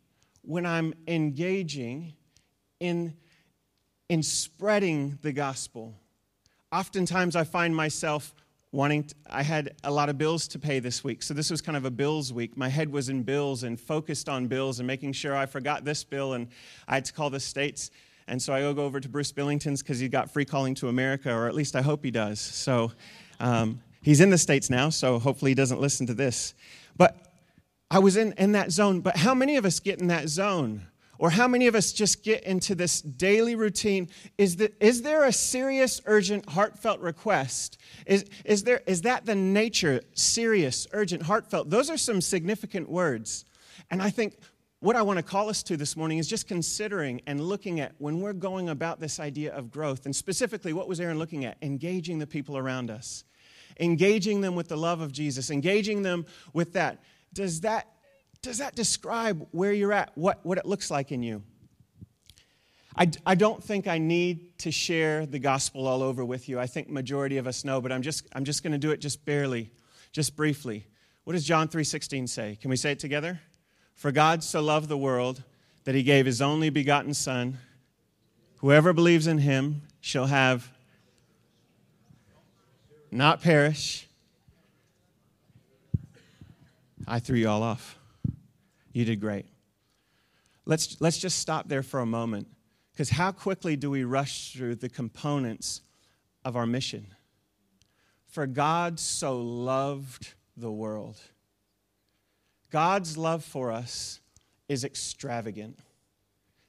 when 0.42 0.64
I'm 0.66 0.94
engaging 1.06 2.14
in, 2.80 3.14
in 4.08 4.22
spreading 4.22 5.18
the 5.22 5.32
gospel? 5.32 5.94
Oftentimes 6.72 7.36
I 7.36 7.44
find 7.44 7.76
myself 7.76 8.34
wanting 8.72 9.04
to, 9.04 9.14
I 9.28 9.42
had 9.42 9.76
a 9.84 9.90
lot 9.90 10.08
of 10.08 10.16
bills 10.16 10.48
to 10.48 10.58
pay 10.58 10.78
this 10.78 11.04
week. 11.04 11.22
So 11.22 11.34
this 11.34 11.50
was 11.50 11.60
kind 11.60 11.76
of 11.76 11.84
a 11.84 11.90
bills 11.90 12.32
week. 12.32 12.56
My 12.56 12.68
head 12.68 12.90
was 12.90 13.10
in 13.10 13.22
bills 13.22 13.62
and 13.62 13.78
focused 13.78 14.28
on 14.28 14.46
bills 14.46 14.80
and 14.80 14.86
making 14.86 15.12
sure 15.12 15.36
I 15.36 15.46
forgot 15.46 15.84
this 15.84 16.02
bill 16.02 16.32
and 16.32 16.48
I 16.88 16.94
had 16.94 17.04
to 17.04 17.12
call 17.12 17.28
the 17.28 17.40
states 17.40 17.90
and 18.28 18.40
so 18.40 18.52
I 18.52 18.60
go 18.72 18.84
over 18.84 19.00
to 19.00 19.08
Bruce 19.08 19.32
Billington's 19.32 19.82
because 19.82 19.98
he 19.98 20.08
got 20.08 20.30
free 20.30 20.44
calling 20.44 20.74
to 20.76 20.88
America, 20.88 21.32
or 21.32 21.48
at 21.48 21.54
least 21.54 21.76
I 21.76 21.82
hope 21.82 22.04
he 22.04 22.10
does. 22.10 22.40
So 22.40 22.92
um, 23.40 23.80
he's 24.02 24.20
in 24.20 24.30
the 24.30 24.38
States 24.38 24.70
now, 24.70 24.90
so 24.90 25.18
hopefully 25.18 25.50
he 25.50 25.54
doesn't 25.54 25.80
listen 25.80 26.06
to 26.06 26.14
this. 26.14 26.54
But 26.96 27.16
I 27.90 27.98
was 27.98 28.16
in, 28.16 28.32
in 28.38 28.52
that 28.52 28.72
zone. 28.72 29.00
But 29.00 29.16
how 29.16 29.34
many 29.34 29.56
of 29.56 29.64
us 29.64 29.80
get 29.80 30.00
in 30.00 30.06
that 30.08 30.28
zone? 30.28 30.86
Or 31.18 31.30
how 31.30 31.46
many 31.46 31.68
of 31.68 31.76
us 31.76 31.92
just 31.92 32.24
get 32.24 32.42
into 32.42 32.74
this 32.74 33.00
daily 33.00 33.54
routine? 33.54 34.08
Is, 34.38 34.56
the, 34.56 34.72
is 34.80 35.02
there 35.02 35.24
a 35.24 35.32
serious, 35.32 36.00
urgent, 36.06 36.48
heartfelt 36.48 37.00
request? 37.00 37.78
Is, 38.06 38.24
is, 38.44 38.64
there, 38.64 38.82
is 38.86 39.02
that 39.02 39.24
the 39.24 39.36
nature, 39.36 40.00
serious, 40.14 40.88
urgent, 40.92 41.22
heartfelt? 41.22 41.70
Those 41.70 41.90
are 41.90 41.96
some 41.96 42.20
significant 42.20 42.88
words. 42.88 43.44
And 43.90 44.02
I 44.02 44.10
think 44.10 44.38
what 44.82 44.96
I 44.96 45.02
want 45.02 45.18
to 45.18 45.22
call 45.22 45.48
us 45.48 45.62
to 45.62 45.76
this 45.76 45.96
morning 45.96 46.18
is 46.18 46.26
just 46.26 46.48
considering 46.48 47.22
and 47.28 47.40
looking 47.40 47.78
at 47.78 47.92
when 47.98 48.20
we're 48.20 48.32
going 48.32 48.68
about 48.68 48.98
this 48.98 49.20
idea 49.20 49.54
of 49.54 49.70
growth, 49.70 50.06
and 50.06 50.16
specifically, 50.16 50.72
what 50.72 50.88
was 50.88 50.98
Aaron 50.98 51.20
looking 51.20 51.44
at? 51.44 51.56
Engaging 51.62 52.18
the 52.18 52.26
people 52.26 52.58
around 52.58 52.90
us, 52.90 53.22
engaging 53.78 54.40
them 54.40 54.56
with 54.56 54.66
the 54.66 54.76
love 54.76 55.00
of 55.00 55.12
Jesus, 55.12 55.52
engaging 55.52 56.02
them 56.02 56.26
with 56.52 56.72
that. 56.72 57.00
Does 57.32 57.60
that, 57.60 57.86
does 58.42 58.58
that 58.58 58.74
describe 58.74 59.46
where 59.52 59.72
you're 59.72 59.92
at, 59.92 60.10
what, 60.16 60.44
what 60.44 60.58
it 60.58 60.66
looks 60.66 60.90
like 60.90 61.12
in 61.12 61.22
you? 61.22 61.44
I, 62.96 63.08
I 63.24 63.36
don't 63.36 63.62
think 63.62 63.86
I 63.86 63.98
need 63.98 64.58
to 64.58 64.72
share 64.72 65.26
the 65.26 65.38
gospel 65.38 65.86
all 65.86 66.02
over 66.02 66.24
with 66.24 66.48
you. 66.48 66.58
I 66.58 66.66
think 66.66 66.90
majority 66.90 67.38
of 67.38 67.46
us 67.46 67.64
know, 67.64 67.80
but 67.80 67.92
I'm 67.92 68.02
just, 68.02 68.26
I'm 68.32 68.44
just 68.44 68.64
going 68.64 68.72
to 68.72 68.78
do 68.78 68.90
it 68.90 69.00
just 69.00 69.24
barely, 69.24 69.70
just 70.10 70.34
briefly. 70.34 70.88
What 71.22 71.34
does 71.34 71.44
John 71.44 71.68
3.16 71.68 72.28
say? 72.28 72.58
Can 72.60 72.68
we 72.68 72.74
say 72.74 72.90
it 72.90 72.98
together? 72.98 73.40
For 73.94 74.12
God 74.12 74.42
so 74.42 74.60
loved 74.60 74.88
the 74.88 74.96
world 74.96 75.42
that 75.84 75.94
he 75.94 76.02
gave 76.02 76.26
his 76.26 76.40
only 76.40 76.70
begotten 76.70 77.14
Son. 77.14 77.58
Whoever 78.58 78.92
believes 78.92 79.26
in 79.26 79.38
him 79.38 79.82
shall 80.00 80.26
have 80.26 80.70
not 83.10 83.42
perish. 83.42 84.06
I 87.06 87.18
threw 87.18 87.36
you 87.36 87.48
all 87.48 87.62
off. 87.62 87.98
You 88.92 89.04
did 89.04 89.20
great. 89.20 89.46
Let's, 90.64 91.00
let's 91.00 91.18
just 91.18 91.38
stop 91.38 91.68
there 91.68 91.82
for 91.82 92.00
a 92.00 92.06
moment 92.06 92.46
because 92.92 93.10
how 93.10 93.32
quickly 93.32 93.76
do 93.76 93.90
we 93.90 94.04
rush 94.04 94.52
through 94.52 94.76
the 94.76 94.88
components 94.88 95.80
of 96.44 96.56
our 96.56 96.66
mission? 96.66 97.06
For 98.26 98.46
God 98.46 99.00
so 99.00 99.40
loved 99.40 100.34
the 100.56 100.70
world 100.70 101.20
God's 102.72 103.18
love 103.18 103.44
for 103.44 103.70
us 103.70 104.18
is 104.66 104.82
extravagant, 104.82 105.78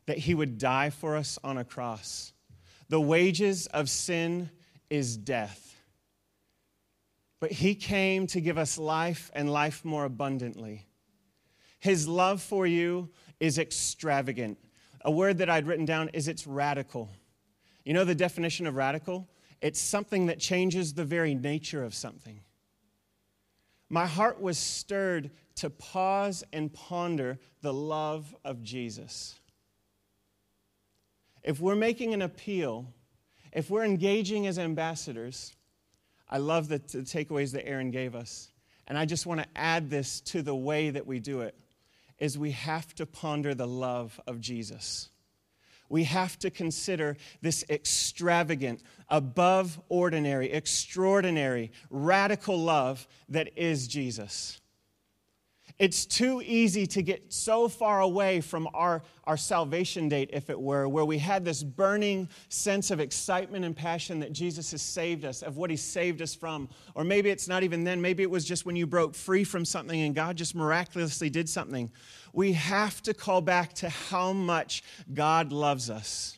that 0.05 0.17
He 0.17 0.35
would 0.35 0.57
die 0.57 0.89
for 0.89 1.15
us 1.15 1.39
on 1.43 1.57
a 1.57 1.63
cross. 1.63 2.33
The 2.89 2.99
wages 2.99 3.67
of 3.67 3.89
sin 3.89 4.49
is 4.89 5.15
death. 5.15 5.81
But 7.39 7.53
He 7.53 7.73
came 7.73 8.27
to 8.27 8.41
give 8.41 8.57
us 8.57 8.77
life 8.77 9.31
and 9.33 9.49
life 9.51 9.85
more 9.85 10.03
abundantly. 10.03 10.85
His 11.79 12.05
love 12.05 12.41
for 12.41 12.67
you 12.67 13.09
is 13.39 13.57
extravagant. 13.57 14.57
A 15.05 15.11
word 15.11 15.37
that 15.37 15.49
I'd 15.49 15.67
written 15.67 15.85
down 15.85 16.09
is 16.09 16.27
it's 16.27 16.45
radical. 16.45 17.09
You 17.85 17.93
know 17.93 18.05
the 18.05 18.13
definition 18.13 18.67
of 18.67 18.75
radical? 18.75 19.29
It's 19.61 19.79
something 19.79 20.25
that 20.25 20.39
changes 20.39 20.93
the 20.93 21.05
very 21.05 21.33
nature 21.33 21.83
of 21.83 21.93
something. 21.93 22.41
My 23.93 24.07
heart 24.07 24.41
was 24.41 24.57
stirred 24.57 25.29
to 25.57 25.69
pause 25.69 26.43
and 26.51 26.73
ponder 26.73 27.37
the 27.61 27.71
love 27.71 28.35
of 28.43 28.63
Jesus. 28.63 29.39
If 31.43 31.59
we're 31.59 31.75
making 31.75 32.15
an 32.15 32.23
appeal, 32.23 32.91
if 33.51 33.69
we're 33.69 33.83
engaging 33.83 34.47
as 34.47 34.57
ambassadors, 34.57 35.53
I 36.27 36.39
love 36.39 36.69
the, 36.69 36.79
the 36.79 37.03
takeaways 37.03 37.51
that 37.51 37.67
Aaron 37.67 37.91
gave 37.91 38.15
us. 38.15 38.49
And 38.87 38.97
I 38.97 39.05
just 39.05 39.27
want 39.27 39.41
to 39.41 39.47
add 39.55 39.91
this 39.91 40.21
to 40.21 40.41
the 40.41 40.55
way 40.55 40.89
that 40.89 41.05
we 41.05 41.19
do 41.19 41.41
it 41.41 41.55
is 42.17 42.35
we 42.35 42.49
have 42.49 42.95
to 42.95 43.05
ponder 43.05 43.53
the 43.53 43.67
love 43.67 44.19
of 44.25 44.41
Jesus. 44.41 45.09
We 45.93 46.05
have 46.05 46.39
to 46.39 46.49
consider 46.49 47.17
this 47.43 47.63
extravagant, 47.69 48.81
above 49.09 49.79
ordinary, 49.89 50.51
extraordinary, 50.51 51.71
radical 51.91 52.57
love 52.59 53.07
that 53.29 53.55
is 53.55 53.87
Jesus. 53.87 54.59
It's 55.77 56.07
too 56.07 56.41
easy 56.43 56.87
to 56.87 57.03
get 57.03 57.31
so 57.31 57.67
far 57.67 58.01
away 58.01 58.41
from 58.41 58.67
our, 58.73 59.03
our 59.25 59.37
salvation 59.37 60.09
date, 60.09 60.31
if 60.33 60.49
it 60.49 60.59
were, 60.59 60.87
where 60.87 61.05
we 61.05 61.19
had 61.19 61.45
this 61.45 61.61
burning 61.61 62.27
sense 62.49 62.89
of 62.89 62.99
excitement 62.99 63.63
and 63.63 63.75
passion 63.75 64.19
that 64.21 64.33
Jesus 64.33 64.71
has 64.71 64.81
saved 64.81 65.25
us, 65.25 65.43
of 65.43 65.57
what 65.57 65.69
he 65.69 65.75
saved 65.75 66.23
us 66.23 66.33
from. 66.33 66.69
Or 66.95 67.03
maybe 67.03 67.29
it's 67.29 67.47
not 67.47 67.61
even 67.61 67.83
then. 67.83 68.01
Maybe 68.01 68.23
it 68.23 68.31
was 68.31 68.45
just 68.45 68.65
when 68.65 68.75
you 68.75 68.87
broke 68.87 69.13
free 69.13 69.43
from 69.43 69.63
something 69.63 70.01
and 70.01 70.15
God 70.15 70.37
just 70.37 70.55
miraculously 70.55 71.29
did 71.29 71.47
something. 71.47 71.91
We 72.33 72.53
have 72.53 73.01
to 73.03 73.13
call 73.13 73.41
back 73.41 73.73
to 73.75 73.89
how 73.89 74.33
much 74.33 74.83
God 75.13 75.51
loves 75.51 75.89
us. 75.89 76.37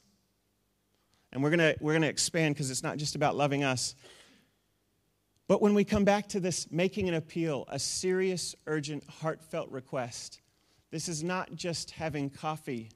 And 1.32 1.42
we're 1.42 1.50
going 1.50 1.76
we're 1.80 2.00
to 2.00 2.08
expand 2.08 2.56
because 2.56 2.70
it's 2.70 2.84
not 2.84 2.98
just 2.98 3.16
about 3.16 3.36
loving 3.36 3.64
us. 3.64 3.96
But 5.48 5.62
when 5.62 5.74
we 5.74 5.84
come 5.84 6.04
back 6.04 6.28
to 6.30 6.40
this 6.40 6.72
making 6.72 7.08
an 7.08 7.16
appeal, 7.16 7.66
a 7.70 7.80
serious, 7.80 8.56
urgent, 8.68 9.04
heartfelt 9.10 9.70
request, 9.70 10.42
this 10.92 11.08
is 11.08 11.24
not 11.24 11.56
just 11.56 11.92
having 11.92 12.30
coffee. 12.30 12.90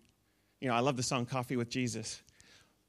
You 0.62 0.68
know, 0.68 0.74
I 0.76 0.80
love 0.80 0.98
the 0.98 1.04
song 1.04 1.26
Coffee 1.26 1.58
with 1.58 1.70
Jesus. 1.70 2.22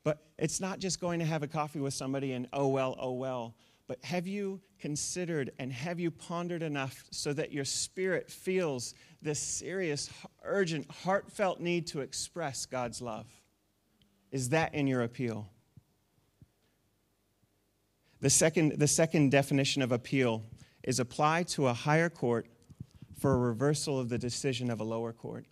But 0.02 0.18
it's 0.38 0.60
not 0.60 0.78
just 0.78 1.00
going 1.00 1.18
to 1.20 1.26
have 1.26 1.42
a 1.42 1.48
coffee 1.48 1.80
with 1.80 1.94
somebody 1.94 2.32
and 2.32 2.48
oh 2.52 2.68
well, 2.68 2.96
oh 2.98 3.12
well. 3.12 3.54
But 3.86 4.02
have 4.04 4.26
you 4.26 4.60
considered 4.78 5.50
and 5.58 5.72
have 5.72 5.98
you 5.98 6.10
pondered 6.10 6.62
enough 6.62 7.04
so 7.10 7.32
that 7.32 7.52
your 7.52 7.64
spirit 7.64 8.30
feels 8.30 8.94
this 9.22 9.38
serious, 9.38 10.10
urgent, 10.42 10.90
heartfelt 10.90 11.60
need 11.60 11.86
to 11.88 12.00
express 12.00 12.66
God's 12.66 13.02
love? 13.02 13.26
Is 14.30 14.50
that 14.50 14.74
in 14.74 14.86
your 14.86 15.02
appeal? 15.02 15.48
The 18.20 18.30
second, 18.30 18.78
the 18.78 18.86
second 18.86 19.30
definition 19.30 19.82
of 19.82 19.92
appeal 19.92 20.44
is 20.82 21.00
apply 21.00 21.44
to 21.44 21.66
a 21.66 21.72
higher 21.72 22.08
court 22.08 22.46
for 23.18 23.32
a 23.32 23.38
reversal 23.38 23.98
of 23.98 24.08
the 24.08 24.18
decision 24.18 24.70
of 24.70 24.80
a 24.80 24.84
lower 24.84 25.12
court. 25.12 25.46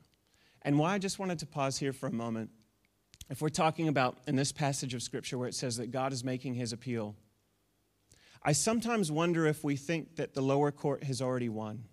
And 0.62 0.78
why 0.78 0.94
I 0.94 0.98
just 0.98 1.18
wanted 1.18 1.38
to 1.40 1.46
pause 1.46 1.78
here 1.78 1.92
for 1.92 2.06
a 2.06 2.12
moment. 2.12 2.50
If 3.30 3.42
we're 3.42 3.48
talking 3.50 3.88
about 3.88 4.18
in 4.26 4.36
this 4.36 4.52
passage 4.52 4.94
of 4.94 5.02
Scripture 5.02 5.36
where 5.36 5.48
it 5.48 5.54
says 5.54 5.76
that 5.76 5.90
God 5.90 6.12
is 6.12 6.24
making 6.24 6.54
his 6.54 6.72
appeal, 6.72 7.14
I 8.42 8.52
sometimes 8.52 9.12
wonder 9.12 9.46
if 9.46 9.64
we 9.64 9.76
think 9.76 10.16
that 10.16 10.34
the 10.34 10.40
lower 10.40 10.70
court 10.70 11.04
has 11.04 11.20
already 11.20 11.48
won. 11.48 11.84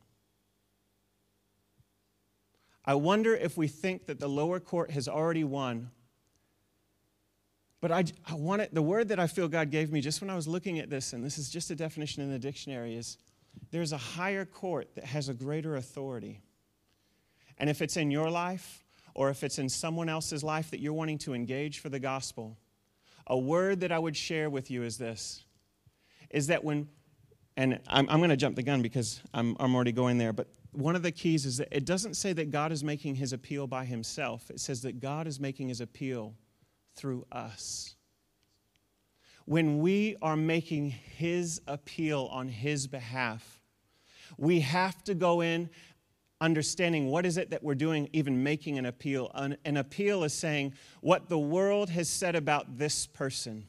I 2.85 2.95
wonder 2.95 3.35
if 3.35 3.57
we 3.57 3.67
think 3.67 4.05
that 4.05 4.19
the 4.19 4.27
lower 4.27 4.59
court 4.59 4.91
has 4.91 5.07
already 5.07 5.43
won 5.43 5.91
but 7.85 7.91
I, 7.91 8.03
I 8.27 8.33
want 8.33 8.63
it, 8.63 8.73
the 8.73 8.81
word 8.81 9.09
that 9.09 9.19
I 9.19 9.27
feel 9.27 9.47
God 9.47 9.69
gave 9.69 9.91
me 9.91 10.01
just 10.01 10.19
when 10.19 10.31
I 10.31 10.35
was 10.35 10.47
looking 10.47 10.79
at 10.79 10.89
this, 10.89 11.13
and 11.13 11.23
this 11.23 11.37
is 11.37 11.51
just 11.51 11.69
a 11.69 11.75
definition 11.75 12.23
in 12.23 12.31
the 12.31 12.39
dictionary, 12.39 12.95
is 12.95 13.19
there's 13.69 13.91
a 13.91 13.97
higher 13.97 14.43
court 14.43 14.95
that 14.95 15.03
has 15.03 15.29
a 15.29 15.35
greater 15.35 15.75
authority. 15.75 16.41
And 17.59 17.69
if 17.69 17.83
it's 17.83 17.95
in 17.95 18.09
your 18.09 18.31
life, 18.31 18.83
or 19.13 19.29
if 19.29 19.43
it's 19.43 19.59
in 19.59 19.69
someone 19.69 20.09
else's 20.09 20.43
life 20.43 20.71
that 20.71 20.79
you're 20.79 20.93
wanting 20.93 21.19
to 21.19 21.35
engage 21.35 21.77
for 21.77 21.89
the 21.89 21.99
gospel, 21.99 22.57
a 23.27 23.37
word 23.37 23.81
that 23.81 23.91
I 23.91 23.99
would 23.99 24.17
share 24.17 24.49
with 24.49 24.71
you 24.71 24.81
is 24.81 24.97
this 24.97 25.43
is 26.31 26.47
that 26.47 26.63
when, 26.63 26.89
and 27.55 27.79
I'm, 27.87 28.09
I'm 28.09 28.17
going 28.17 28.31
to 28.31 28.35
jump 28.35 28.55
the 28.55 28.63
gun 28.63 28.81
because 28.81 29.21
I'm, 29.31 29.55
I'm 29.59 29.75
already 29.75 29.91
going 29.91 30.17
there, 30.17 30.33
but 30.33 30.47
one 30.77 30.95
of 30.95 31.03
the 31.03 31.11
keys 31.11 31.45
is 31.45 31.57
that 31.57 31.69
it 31.71 31.85
doesn't 31.85 32.15
say 32.15 32.33
that 32.33 32.51
God 32.51 32.71
is 32.71 32.83
making 32.83 33.15
his 33.15 33.33
appeal 33.33 33.67
by 33.67 33.85
himself, 33.85 34.49
it 34.49 34.59
says 34.59 34.81
that 34.81 34.99
God 34.99 35.27
is 35.27 35.39
making 35.39 35.69
his 35.69 35.81
appeal 35.81 36.35
through 36.95 37.25
us. 37.31 37.95
When 39.45 39.79
we 39.79 40.15
are 40.21 40.35
making 40.35 40.89
His 40.89 41.61
appeal 41.67 42.29
on 42.31 42.47
His 42.47 42.87
behalf, 42.87 43.61
we 44.37 44.61
have 44.61 45.03
to 45.03 45.13
go 45.13 45.41
in 45.41 45.69
understanding 46.41 47.07
what 47.07 47.25
is 47.25 47.37
it 47.37 47.51
that 47.51 47.63
we're 47.63 47.75
doing, 47.75 48.09
even 48.11 48.43
making 48.43 48.77
an 48.77 48.87
appeal. 48.87 49.31
An, 49.35 49.55
an, 49.63 49.77
appeal 49.77 50.23
is 50.23 50.33
saying 50.33 50.73
what 51.01 51.29
the 51.29 51.37
world 51.37 51.89
has 51.91 52.09
said 52.09 52.35
about 52.35 52.77
this 52.77 53.05
person, 53.05 53.67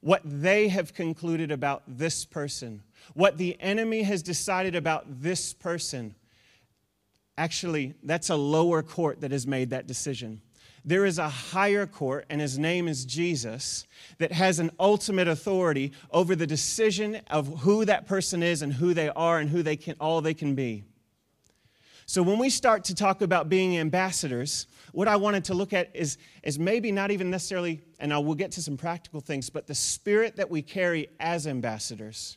what 0.00 0.22
they 0.24 0.68
have 0.68 0.94
concluded 0.94 1.50
about 1.50 1.82
this 1.86 2.24
person, 2.24 2.82
what 3.14 3.36
the 3.36 3.60
enemy 3.60 4.02
has 4.02 4.22
decided 4.22 4.76
about 4.76 5.04
this 5.20 5.52
person. 5.52 6.14
Actually, 7.40 7.94
that's 8.04 8.30
a 8.30 8.36
lower 8.36 8.82
court 8.82 9.22
that 9.22 9.32
has 9.32 9.46
made 9.46 9.70
that 9.70 9.86
decision 9.88 10.40
there 10.84 11.04
is 11.04 11.18
a 11.18 11.28
higher 11.28 11.86
court, 11.86 12.26
and 12.30 12.40
his 12.40 12.58
name 12.58 12.88
is 12.88 13.04
Jesus, 13.04 13.86
that 14.18 14.32
has 14.32 14.58
an 14.58 14.70
ultimate 14.80 15.28
authority 15.28 15.92
over 16.10 16.34
the 16.34 16.46
decision 16.46 17.20
of 17.30 17.60
who 17.60 17.84
that 17.84 18.06
person 18.06 18.42
is 18.42 18.62
and 18.62 18.72
who 18.72 18.94
they 18.94 19.10
are 19.10 19.38
and 19.38 19.50
who 19.50 19.62
they 19.62 19.76
can 19.76 19.94
all 20.00 20.20
they 20.20 20.34
can 20.34 20.54
be. 20.54 20.84
So 22.06 22.22
when 22.22 22.38
we 22.38 22.50
start 22.50 22.84
to 22.84 22.94
talk 22.94 23.22
about 23.22 23.48
being 23.48 23.78
ambassadors, 23.78 24.66
what 24.92 25.06
I 25.06 25.16
wanted 25.16 25.44
to 25.44 25.54
look 25.54 25.72
at 25.72 25.94
is, 25.94 26.18
is 26.42 26.58
maybe 26.58 26.90
not 26.90 27.12
even 27.12 27.30
necessarily, 27.30 27.82
and 28.00 28.12
I 28.12 28.18
will 28.18 28.34
get 28.34 28.50
to 28.52 28.62
some 28.62 28.76
practical 28.76 29.20
things, 29.20 29.48
but 29.48 29.66
the 29.66 29.76
spirit 29.76 30.36
that 30.36 30.50
we 30.50 30.60
carry 30.60 31.08
as 31.20 31.46
ambassadors 31.46 32.36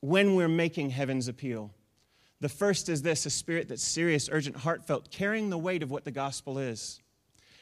when 0.00 0.34
we're 0.34 0.48
making 0.48 0.90
heaven's 0.90 1.28
appeal. 1.28 1.72
The 2.40 2.48
first 2.48 2.88
is 2.88 3.02
this 3.02 3.26
a 3.26 3.30
spirit 3.30 3.68
that's 3.68 3.82
serious, 3.82 4.28
urgent, 4.30 4.56
heartfelt, 4.56 5.10
carrying 5.10 5.50
the 5.50 5.58
weight 5.58 5.82
of 5.82 5.90
what 5.90 6.04
the 6.04 6.10
gospel 6.10 6.58
is. 6.58 7.00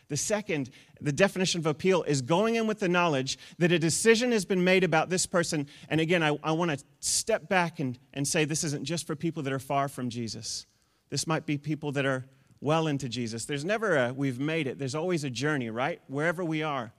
The 0.08 0.16
second, 0.16 0.70
the 1.00 1.12
definition 1.12 1.60
of 1.60 1.66
appeal, 1.66 2.02
is 2.02 2.20
going 2.20 2.56
in 2.56 2.66
with 2.66 2.80
the 2.80 2.88
knowledge 2.88 3.38
that 3.58 3.72
a 3.72 3.78
decision 3.78 4.32
has 4.32 4.44
been 4.44 4.62
made 4.62 4.84
about 4.84 5.08
this 5.08 5.26
person. 5.26 5.66
And 5.88 6.00
again, 6.00 6.22
I, 6.22 6.38
I 6.42 6.52
want 6.52 6.78
to 6.78 6.84
step 7.00 7.48
back 7.48 7.80
and, 7.80 7.98
and 8.12 8.28
say 8.28 8.44
this 8.44 8.64
isn't 8.64 8.84
just 8.84 9.06
for 9.06 9.16
people 9.16 9.42
that 9.44 9.52
are 9.52 9.58
far 9.58 9.88
from 9.88 10.10
Jesus. 10.10 10.66
This 11.08 11.26
might 11.26 11.46
be 11.46 11.56
people 11.56 11.92
that 11.92 12.04
are 12.04 12.26
well 12.60 12.86
into 12.86 13.08
Jesus. 13.08 13.44
There's 13.44 13.64
never 13.64 13.96
a 13.96 14.12
we've 14.12 14.40
made 14.40 14.66
it, 14.66 14.78
there's 14.78 14.94
always 14.94 15.24
a 15.24 15.30
journey, 15.30 15.70
right? 15.70 16.00
Wherever 16.08 16.44
we 16.44 16.62
are 16.62 16.92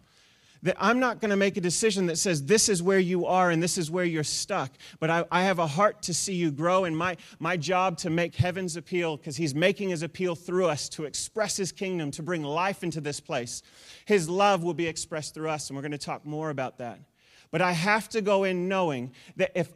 that 0.64 0.76
I'm 0.80 1.00
not 1.00 1.20
going 1.20 1.30
to 1.30 1.38
make 1.38 1.58
a 1.58 1.62
decision 1.62 2.08
that 2.08 2.18
says 2.18 2.44
this 2.44 2.70
is 2.70 2.82
where 2.82 3.00
you 3.00 3.26
are 3.26 3.52
and 3.52 3.62
this 3.62 3.78
is 3.78 3.92
where 3.92 4.06
you're 4.06 4.24
stuck. 4.24 4.72
But 5.00 5.10
I, 5.10 5.26
I 5.32 5.44
have 5.44 5.60
a 5.60 5.68
heart 5.68 6.02
to 6.04 6.14
see 6.14 6.34
you 6.34 6.52
grow, 6.52 6.86
and 6.86 6.98
my, 6.98 7.18
my 7.40 7.58
job 7.58 7.98
to 8.00 8.10
make 8.10 8.36
heaven's 8.36 8.76
appeal, 8.76 9.18
because 9.18 9.38
He's 9.38 9.54
making 9.54 9.90
His 9.90 10.04
appeal 10.04 10.36
through 10.36 10.66
us 10.68 10.90
to 10.90 11.06
express 11.06 11.58
His 11.58 11.72
kingdom, 11.72 12.12
to 12.12 12.24
bring 12.24 12.44
life 12.44 12.84
into 12.84 13.02
this 13.02 13.20
place. 13.20 13.62
His 14.06 14.30
love 14.30 14.64
will 14.64 14.74
be 14.74 14.88
expressed 14.88 15.34
through 15.34 15.50
us, 15.50 15.70
and 15.70 15.76
we're 15.76 15.84
going 15.84 15.92
to 15.92 15.98
talk 15.98 16.26
more 16.26 16.50
about 16.50 16.80
that. 16.80 17.00
But 17.52 17.62
I 17.62 17.72
have 17.72 18.10
to 18.10 18.22
go 18.22 18.44
in 18.44 18.68
knowing 18.68 19.14
that 19.38 19.52
if 19.56 19.70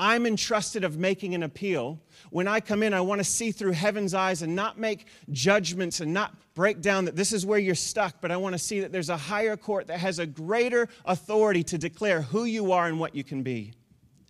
I'm 0.00 0.24
entrusted 0.24 0.82
of 0.82 0.96
making 0.96 1.34
an 1.34 1.42
appeal. 1.42 2.00
When 2.30 2.48
I 2.48 2.60
come 2.60 2.82
in, 2.82 2.94
I 2.94 3.02
want 3.02 3.18
to 3.18 3.24
see 3.24 3.52
through 3.52 3.72
heaven's 3.72 4.14
eyes 4.14 4.40
and 4.40 4.56
not 4.56 4.78
make 4.78 5.06
judgments 5.30 6.00
and 6.00 6.14
not 6.14 6.34
break 6.54 6.80
down 6.80 7.04
that 7.04 7.16
this 7.16 7.34
is 7.34 7.44
where 7.44 7.58
you're 7.58 7.74
stuck, 7.74 8.14
but 8.22 8.30
I 8.30 8.38
want 8.38 8.54
to 8.54 8.58
see 8.58 8.80
that 8.80 8.92
there's 8.92 9.10
a 9.10 9.16
higher 9.18 9.58
court 9.58 9.88
that 9.88 9.98
has 9.98 10.18
a 10.18 10.24
greater 10.24 10.88
authority 11.04 11.62
to 11.64 11.76
declare 11.76 12.22
who 12.22 12.44
you 12.44 12.72
are 12.72 12.86
and 12.86 12.98
what 12.98 13.14
you 13.14 13.22
can 13.22 13.42
be. 13.42 13.74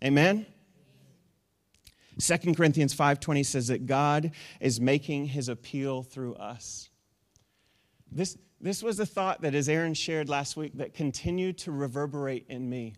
Amen. 0.03 0.45
2 2.19 2.55
Corinthians 2.57 2.93
5:20 2.93 3.47
says 3.47 3.69
that 3.69 3.87
God 3.87 4.33
is 4.59 4.81
making 4.81 5.27
his 5.27 5.49
appeal 5.49 6.03
through 6.03 6.35
us. 6.35 6.91
This, 8.11 8.37
this 8.61 8.83
was 8.83 8.99
a 8.99 9.07
thought 9.07 9.43
that 9.43 9.55
as 9.55 9.69
Aaron 9.69 9.95
shared 9.95 10.29
last 10.29 10.57
week 10.57 10.73
that 10.79 10.95
continued 10.95 11.59
to 11.59 11.71
reverberate 11.71 12.47
in 12.49 12.69
me. 12.69 12.97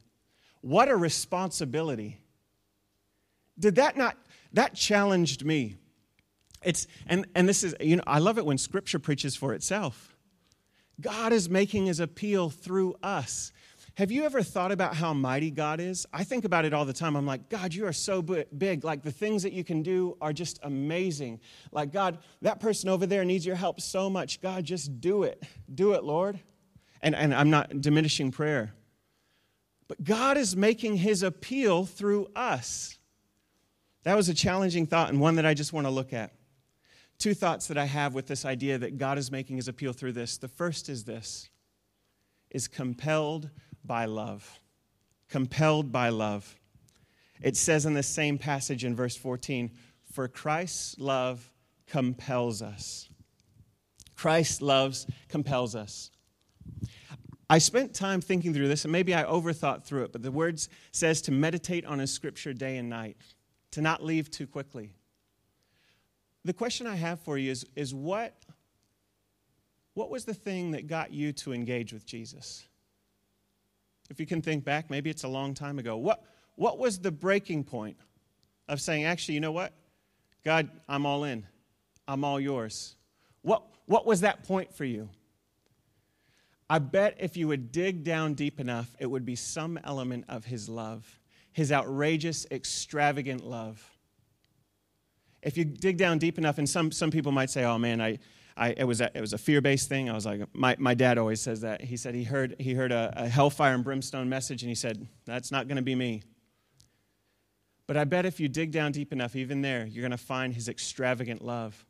What 0.63 0.89
a 0.89 0.97
responsibility 0.97 2.23
did 3.59 3.77
that 3.77 3.97
not, 3.97 4.17
that 4.53 4.75
challenged 4.75 5.45
me. 5.45 5.77
It's, 6.63 6.87
and, 7.07 7.27
and 7.35 7.49
this 7.49 7.65
is, 7.65 7.75
you 7.81 7.97
know, 7.97 8.05
I 8.07 8.19
love 8.19 8.39
it 8.39 8.47
when 8.47 8.59
scripture 8.59 8.99
preaches 8.99 9.35
for 9.35 9.53
itself. 9.55 10.17
God 11.01 11.33
is 11.33 11.51
making 11.51 11.87
his 11.87 12.01
appeal 12.01 12.51
through 12.51 12.95
us. 13.03 13.53
Have 13.97 14.11
you 14.11 14.25
ever 14.25 14.43
thought 14.43 14.73
about 14.73 14.95
how 14.95 15.13
mighty 15.13 15.51
God 15.51 15.79
is? 15.79 16.07
I 16.13 16.25
think 16.25 16.47
about 16.47 16.65
it 16.65 16.73
all 16.73 16.87
the 16.87 16.95
time. 16.95 17.15
I'm 17.15 17.27
like, 17.27 17.51
God, 17.51 17.75
you 17.75 17.87
are 17.87 17.93
so 17.93 18.23
big. 18.23 18.85
Like 18.85 19.03
the 19.03 19.11
things 19.11 19.43
that 19.43 19.53
you 19.53 19.65
can 19.65 19.83
do 19.83 20.17
are 20.21 20.33
just 20.33 20.59
amazing. 20.63 21.41
Like, 21.73 21.93
God, 21.93 22.19
that 22.41 22.59
person 22.59 22.89
over 22.89 23.05
there 23.05 23.25
needs 23.25 23.45
your 23.45 23.57
help 23.57 23.81
so 23.81 24.09
much. 24.09 24.41
God, 24.41 24.65
just 24.65 25.01
do 25.01 25.25
it. 25.25 25.43
Do 25.75 25.93
it, 25.93 26.05
Lord. 26.05 26.41
And, 27.03 27.15
and 27.15 27.35
I'm 27.35 27.51
not 27.51 27.83
diminishing 27.83 28.31
prayer. 28.31 28.73
But 29.89 30.03
God 30.05 30.39
is 30.39 30.57
making 30.57 30.97
his 30.97 31.23
appeal 31.23 31.85
through 31.85 32.29
us. 32.35 32.99
That 34.05 34.17
was 34.17 34.29
a 34.29 34.35
challenging 34.35 34.87
thought 34.87 35.11
and 35.11 35.21
one 35.21 35.37
that 35.37 35.47
I 35.47 35.55
just 35.55 35.73
want 35.73 35.87
to 35.87 35.91
look 35.91 36.13
at. 36.13 36.33
Two 37.19 37.35
thoughts 37.35 37.69
that 37.69 37.79
I 37.79 37.85
have 37.85 38.15
with 38.15 38.27
this 38.27 38.45
idea 38.45 38.79
that 38.79 38.99
God 38.99 39.17
is 39.17 39.31
making 39.31 39.57
his 39.57 39.69
appeal 39.69 39.93
through 39.93 40.13
this. 40.13 40.39
The 40.39 40.49
first 40.49 40.89
is 40.89 41.05
this 41.05 41.49
is 42.51 42.69
compelled 42.69 43.49
by 43.85 44.05
love. 44.05 44.59
Compelled 45.29 45.91
by 45.93 46.11
love. 46.11 46.59
It 47.41 47.57
says 47.57 47.87
in 47.87 47.95
the 47.95 48.03
same 48.03 48.39
passage 48.39 48.85
in 48.85 48.95
verse 48.95 49.17
14, 49.17 49.71
for 50.13 50.29
Christ's 50.29 50.99
love 50.99 51.51
compels 51.87 52.61
us. 52.61 53.09
Christ's 54.15 54.61
loves 54.61 55.07
compels 55.29 55.75
us. 55.75 56.11
I 57.49 57.59
spent 57.59 57.95
time 57.95 58.21
thinking 58.21 58.55
through 58.55 58.69
this, 58.69 58.85
and 58.85 58.93
maybe 58.93 59.15
I 59.15 59.25
overthought 59.25 59.85
through 59.85 60.05
it, 60.05 60.13
but 60.13 60.23
the 60.23 60.31
words 60.31 60.69
says 60.91 61.21
to 61.23 61.33
meditate 61.33 61.85
on 61.85 62.01
a 62.01 62.07
scripture 62.07 62.55
day 62.55 62.77
and 62.77 62.89
night, 62.89 63.17
to 63.73 63.81
not 63.81 64.05
leave 64.05 64.31
too 64.31 64.47
quickly 64.47 64.95
the 66.45 66.53
question 66.53 66.87
I 66.87 66.97
have 66.97 67.21
for 67.21 67.39
you 67.39 67.51
is, 67.51 67.67
is 67.77 67.95
what, 67.95 68.35
what 69.95 70.11
was 70.11 70.25
the 70.25 70.35
thing 70.35 70.73
that 70.73 70.87
got 70.87 71.13
you 71.13 71.33
to 71.35 71.53
engage 71.53 71.93
with 71.93 72.05
Jesus? 72.05 72.65
If 74.11 74.19
you 74.19 74.27
can 74.27 74.43
think 74.43 74.65
back, 74.65 74.91
maybe 74.91 75.09
it's 75.09 75.25
a 75.25 75.29
long 75.29 75.55
time 75.55 75.79
ago. 75.79 75.97
What, 75.97 76.25
what 76.57 76.79
was 76.79 76.99
the 76.99 77.13
breaking 77.13 77.65
point 77.65 77.97
of 78.69 78.81
saying, 78.81 79.05
actually, 79.05 79.35
you 79.35 79.41
know 79.41 79.53
what? 79.53 79.73
God, 80.45 80.69
I'm 80.89 81.07
all 81.07 81.25
in. 81.25 81.47
I'm 82.09 82.25
all 82.25 82.41
yours. 82.41 82.97
What, 83.43 83.63
what 83.87 84.05
was 84.05 84.23
that 84.23 84.43
point 84.43 84.75
for 84.75 84.85
you? 84.85 85.09
I 86.69 86.79
bet 86.79 87.17
if 87.21 87.37
you 87.37 87.49
would 87.49 87.71
dig 87.71 88.03
down 88.03 88.35
deep 88.35 88.59
enough, 88.59 88.97
it 88.99 89.07
would 89.07 89.25
be 89.25 89.37
some 89.37 89.79
element 89.85 90.25
of 90.29 90.45
his 90.45 90.69
love, 90.69 91.21
his 91.53 91.71
outrageous, 91.71 92.47
extravagant 92.51 93.45
love 93.45 93.93
if 95.43 95.57
you 95.57 95.65
dig 95.65 95.97
down 95.99 96.19
deep 96.19 96.39
enough, 96.39 96.59
and 96.59 96.69
some, 96.69 96.93
some 96.93 97.11
people 97.11 97.33
might 97.33 97.51
say, 97.51 97.65
oh 97.65 97.79
man, 97.79 98.01
I, 98.01 98.19
I, 98.57 98.71
it 98.71 98.85
was 98.85 99.01
a, 99.01 99.11
it 99.17 99.21
was 99.21 99.33
a 99.33 99.39
fear-based 99.39 99.89
thing. 99.89 100.09
I 100.09 100.15
was 100.15 100.25
like, 100.25 100.43
my, 100.53 100.77
my 100.79 100.95
dad 100.95 101.19
always 101.19 101.41
says 101.41 101.63
that. 101.63 101.83
He 101.83 101.97
said 101.97 102.15
he 102.15 102.23
heard, 102.23 102.57
he 102.59 102.75
heard 102.75 102.93
a, 102.93 103.13
a 103.17 103.29
hellfire 103.29 103.75
and 103.75 103.83
brimstone 103.83 104.29
message, 104.29 104.63
and 104.63 104.69
he 104.69 104.75
said, 104.75 105.07
that's 105.25 105.51
not 105.51 105.67
going 105.67 105.77
to 105.77 105.83
be 105.83 105.95
me. 105.95 106.23
But 107.89 107.97
I 107.97 108.05
bet 108.05 108.25
if 108.25 108.39
you 108.39 108.49
dig 108.49 108.71
down 108.71 108.93
deep 108.93 109.13
enough, 109.13 109.35
even 109.35 109.63
there, 109.63 109.85
you're 109.85 110.03
going 110.03 110.13
to 110.13 110.17
find 110.17 110.55
his 110.55 110.69
extravagant 110.69 111.45
love. 111.45 111.85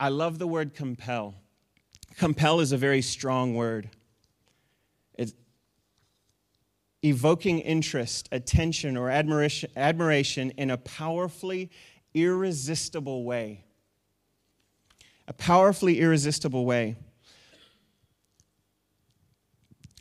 I 0.00 0.08
love 0.08 0.38
the 0.38 0.46
word 0.46 0.74
compel. 0.74 1.34
Compel 2.16 2.60
is 2.60 2.72
a 2.72 2.78
very 2.78 3.02
strong 3.02 3.54
word. 3.54 3.90
It's 5.18 5.34
evoking 7.02 7.60
interest, 7.60 8.28
attention, 8.32 8.96
or 8.96 9.10
admiration, 9.10 9.70
admiration 9.76 10.50
in 10.52 10.70
a 10.70 10.76
powerfully 10.76 11.70
irresistible 12.14 13.24
way. 13.24 13.64
A 15.28 15.32
powerfully 15.32 16.00
irresistible 16.00 16.64
way. 16.64 16.96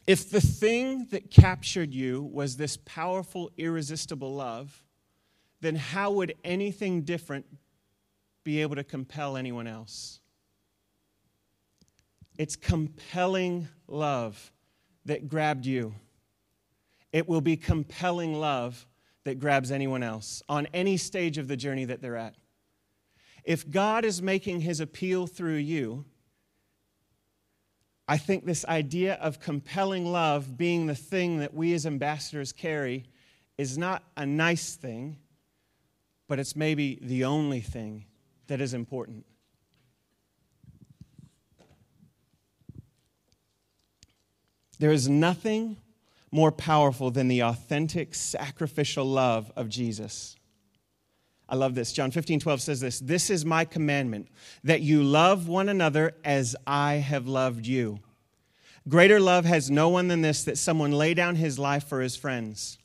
If 0.08 0.30
the 0.30 0.42
thing 0.42 1.08
that 1.12 1.32
captured 1.32 1.94
you 1.94 2.22
was 2.22 2.58
this 2.58 2.78
powerful, 2.78 3.52
irresistible 3.58 4.36
love, 4.36 4.84
then 5.62 5.76
how 5.76 6.12
would 6.12 6.36
anything 6.44 7.02
different 7.02 7.46
be 8.44 8.62
able 8.62 8.76
to 8.76 8.84
compel 8.84 9.36
anyone 9.36 9.66
else? 9.66 10.20
It's 12.38 12.56
compelling 12.56 13.68
love 13.88 14.52
that 15.06 15.28
grabbed 15.28 15.66
you. 15.66 15.96
It 17.16 17.30
will 17.30 17.40
be 17.40 17.56
compelling 17.56 18.34
love 18.42 18.86
that 19.24 19.40
grabs 19.40 19.72
anyone 19.72 20.04
else 20.04 20.44
on 20.50 20.68
any 20.74 20.98
stage 20.98 21.38
of 21.38 21.48
the 21.48 21.56
journey 21.56 21.86
that 21.86 22.02
they're 22.02 22.18
at. 22.18 22.36
If 23.46 23.72
God 23.72 24.04
is 24.04 24.22
making 24.22 24.60
his 24.60 24.82
appeal 24.82 25.26
through 25.26 25.56
you, 25.56 26.04
I 28.06 28.18
think 28.18 28.46
this 28.46 28.66
idea 28.66 29.14
of 29.14 29.40
compelling 29.40 30.12
love 30.12 30.58
being 30.58 30.88
the 30.88 30.94
thing 30.94 31.40
that 31.40 31.54
we 31.54 31.74
as 31.74 31.86
ambassadors 31.86 32.52
carry 32.52 33.06
is 33.58 33.78
not 33.78 34.04
a 34.18 34.26
nice 34.26 34.76
thing, 34.76 35.16
but 36.28 36.38
it's 36.38 36.54
maybe 36.54 37.00
the 37.02 37.24
only 37.24 37.62
thing 37.62 38.08
that 38.48 38.60
is 38.60 38.74
important. 38.74 39.26
There 44.80 44.92
is 44.92 45.08
nothing 45.08 45.78
more 46.36 46.52
powerful 46.52 47.10
than 47.10 47.30
the 47.30 47.42
authentic 47.42 48.14
sacrificial 48.14 49.06
love 49.06 49.54
of 49.56 49.70
Jesus. 49.70 50.36
I 51.48 51.56
love 51.56 51.76
this. 51.76 51.94
John 51.94 52.12
15, 52.12 52.42
12 52.42 52.62
says 52.62 52.82
this 52.82 53.00
This 53.00 53.30
is 53.30 53.46
my 53.46 53.64
commandment, 53.64 54.28
that 54.64 54.82
you 54.82 55.02
love 55.02 55.48
one 55.48 55.70
another 55.70 56.14
as 56.26 56.54
I 56.68 56.96
have 56.96 57.26
loved 57.26 57.66
you. 57.66 58.00
Greater 58.90 59.20
love 59.20 59.46
has 59.46 59.72
no 59.72 59.88
one 59.88 60.10
than 60.10 60.22
this, 60.22 60.44
that 60.44 60.58
someone 60.58 60.92
lay 60.92 61.14
down 61.14 61.36
his 61.36 61.58
life 61.58 61.88
for 61.88 62.02
his 62.02 62.18
friends. 62.18 62.80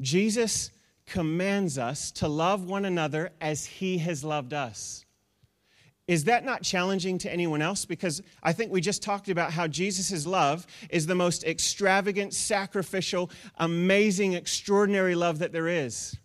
Jesus 0.00 0.72
commands 1.06 1.78
us 1.78 2.10
to 2.10 2.26
love 2.26 2.64
one 2.64 2.84
another 2.84 3.30
as 3.40 3.66
he 3.66 3.98
has 3.98 4.24
loved 4.24 4.52
us. 4.52 5.03
Is 6.06 6.24
that 6.24 6.44
not 6.44 6.62
challenging 6.62 7.16
to 7.18 7.32
anyone 7.32 7.62
else? 7.62 7.86
Because 7.86 8.20
I 8.42 8.52
think 8.52 8.70
we 8.70 8.80
just 8.80 9.02
talked 9.02 9.30
about 9.30 9.52
how 9.52 9.66
Jesus' 9.66 10.26
love 10.26 10.66
is 10.90 11.06
the 11.06 11.14
most 11.14 11.44
extravagant, 11.44 12.34
sacrificial, 12.34 13.30
amazing, 13.56 14.34
extraordinary 14.34 15.14
love 15.14 15.38
that 15.38 15.52
there 15.52 15.68
is. 15.68 16.16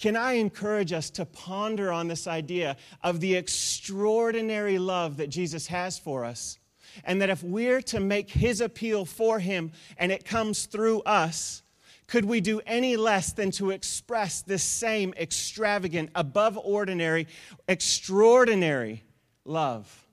Can 0.00 0.16
I 0.16 0.32
encourage 0.32 0.92
us 0.92 1.10
to 1.10 1.24
ponder 1.24 1.92
on 1.92 2.08
this 2.08 2.26
idea 2.26 2.76
of 3.02 3.20
the 3.20 3.36
extraordinary 3.36 4.78
love 4.78 5.16
that 5.18 5.30
Jesus 5.30 5.68
has 5.68 5.98
for 5.98 6.24
us? 6.24 6.58
And 7.04 7.22
that 7.22 7.30
if 7.30 7.42
we're 7.42 7.82
to 7.82 8.00
make 8.00 8.30
his 8.30 8.60
appeal 8.60 9.04
for 9.04 9.38
him 9.38 9.72
and 9.96 10.12
it 10.12 10.24
comes 10.24 10.66
through 10.66 11.00
us, 11.02 11.62
could 12.06 12.24
we 12.24 12.40
do 12.40 12.60
any 12.66 12.96
less 12.96 13.32
than 13.32 13.50
to 13.52 13.70
express 13.70 14.42
this 14.42 14.62
same 14.62 15.14
extravagant, 15.16 16.10
above 16.14 16.58
ordinary, 16.58 17.26
extraordinary 17.66 19.02
love? 19.44 20.04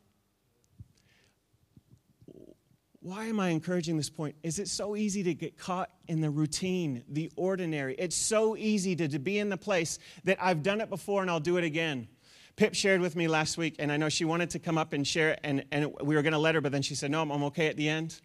Why 3.03 3.25
am 3.25 3.39
I 3.39 3.49
encouraging 3.49 3.97
this 3.97 4.11
point? 4.11 4.35
Is 4.43 4.59
it 4.59 4.67
so 4.67 4.95
easy 4.95 5.23
to 5.23 5.33
get 5.33 5.57
caught 5.57 5.89
in 6.07 6.21
the 6.21 6.29
routine, 6.29 7.03
the 7.09 7.31
ordinary? 7.35 7.95
It's 7.97 8.15
so 8.15 8.55
easy 8.55 8.95
to, 8.95 9.07
to 9.07 9.17
be 9.17 9.39
in 9.39 9.49
the 9.49 9.57
place 9.57 9.97
that 10.23 10.37
I've 10.39 10.61
done 10.61 10.81
it 10.81 10.89
before 10.89 11.23
and 11.23 11.31
I'll 11.31 11.39
do 11.39 11.57
it 11.57 11.63
again. 11.63 12.07
Pip 12.57 12.75
shared 12.75 13.01
with 13.01 13.15
me 13.15 13.27
last 13.27 13.57
week, 13.57 13.77
and 13.79 13.91
I 13.91 13.97
know 13.97 14.09
she 14.09 14.23
wanted 14.23 14.51
to 14.51 14.59
come 14.59 14.77
up 14.77 14.93
and 14.93 15.07
share, 15.07 15.37
and, 15.43 15.65
and 15.71 15.91
we 16.03 16.15
were 16.15 16.21
going 16.21 16.33
to 16.33 16.39
let 16.39 16.53
her, 16.53 16.61
but 16.61 16.71
then 16.71 16.81
she 16.81 16.93
said, 16.95 17.09
No, 17.09 17.21
I'm, 17.21 17.31
I'm 17.31 17.43
okay 17.45 17.67
at 17.67 17.77
the 17.77 17.89
end. 17.89 18.19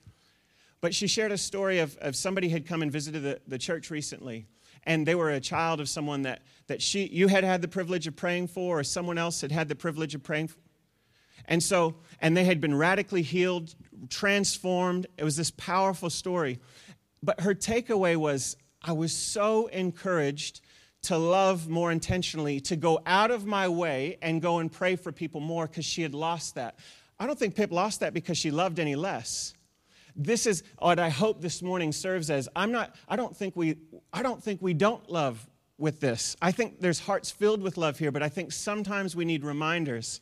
But 0.81 0.95
she 0.95 1.07
shared 1.07 1.33
a 1.33 1.39
story 1.39 1.79
of, 1.79 1.97
of 1.99 2.15
somebody 2.17 2.49
had 2.49 2.67
come 2.67 2.83
and 2.83 2.93
visited 2.93 3.23
the, 3.23 3.41
the 3.47 3.59
church 3.59 3.91
recently. 3.91 4.47
And 4.85 5.07
they 5.07 5.15
were 5.15 5.31
a 5.31 5.41
child 5.41 5.81
of 5.81 5.89
someone 5.89 6.23
that, 6.23 6.43
that 6.69 6.81
she, 6.81 7.07
you 7.07 7.29
had 7.29 7.45
had 7.45 7.63
the 7.63 7.69
privilege 7.69 8.07
of 8.07 8.15
praying 8.15 8.49
for, 8.49 8.79
or 8.81 8.85
someone 8.85 9.19
else 9.19 9.41
had 9.41 9.51
had 9.51 9.69
the 9.69 9.75
privilege 9.75 10.15
of 10.15 10.23
praying 10.23 10.49
for. 10.49 10.59
And 11.47 11.63
so, 11.63 11.97
and 12.21 12.37
they 12.37 12.45
had 12.45 12.61
been 12.61 12.75
radically 12.75 13.23
healed, 13.23 13.75
transformed. 14.09 15.07
It 15.17 15.25
was 15.25 15.37
this 15.37 15.51
powerful 15.51 16.11
story. 16.11 16.61
But 17.23 17.41
her 17.41 17.55
takeaway 17.55 18.17
was 18.17 18.57
I 18.83 18.93
was 18.93 19.13
so 19.13 19.67
encouraged 19.67 20.61
to 21.03 21.17
love 21.17 21.69
more 21.69 21.93
intentionally, 21.93 22.61
to 22.61 22.77
go 22.77 23.01
out 23.07 23.31
of 23.31 23.47
my 23.47 23.69
way 23.69 24.19
and 24.23 24.43
go 24.43 24.59
and 24.59 24.71
pray 24.71 24.97
for 24.97 25.13
people 25.13 25.41
more 25.41 25.67
because 25.67 25.85
she 25.85 26.03
had 26.03 26.15
lost 26.15 26.57
that. 26.57 26.79
I 27.19 27.27
don't 27.27 27.39
think 27.39 27.55
Pip 27.55 27.73
lost 27.73 28.01
that 28.01 28.13
because 28.13 28.39
she 28.39 28.51
loved 28.51 28.79
any 28.79 28.97
less 28.97 29.56
this 30.17 30.47
is 30.47 30.63
what 30.79 30.99
I 30.99 31.11
hope 31.11 31.41
this 31.41 31.63
morning 31.63 31.93
serves 31.93 32.31
as. 32.31 32.49
I'm 32.57 32.73
not, 32.73 32.97
I 33.09 33.17
don't 33.17 33.37
think 33.37 33.55
we, 33.55 33.77
I 34.13 34.23
don't 34.23 34.43
think 34.43 34.63
we 34.63 34.75
don't 34.75 35.09
love 35.11 35.47
with 35.79 36.01
this. 36.01 36.37
I 36.41 36.53
think 36.53 36.81
there's 36.81 36.99
hearts 36.99 37.31
filled 37.31 37.63
with 37.63 37.77
love 37.77 37.99
here, 37.99 38.11
but 38.11 38.23
I 38.23 38.29
think 38.29 38.53
sometimes 38.53 39.15
we 39.15 39.25
need 39.25 39.45
reminders 39.45 40.21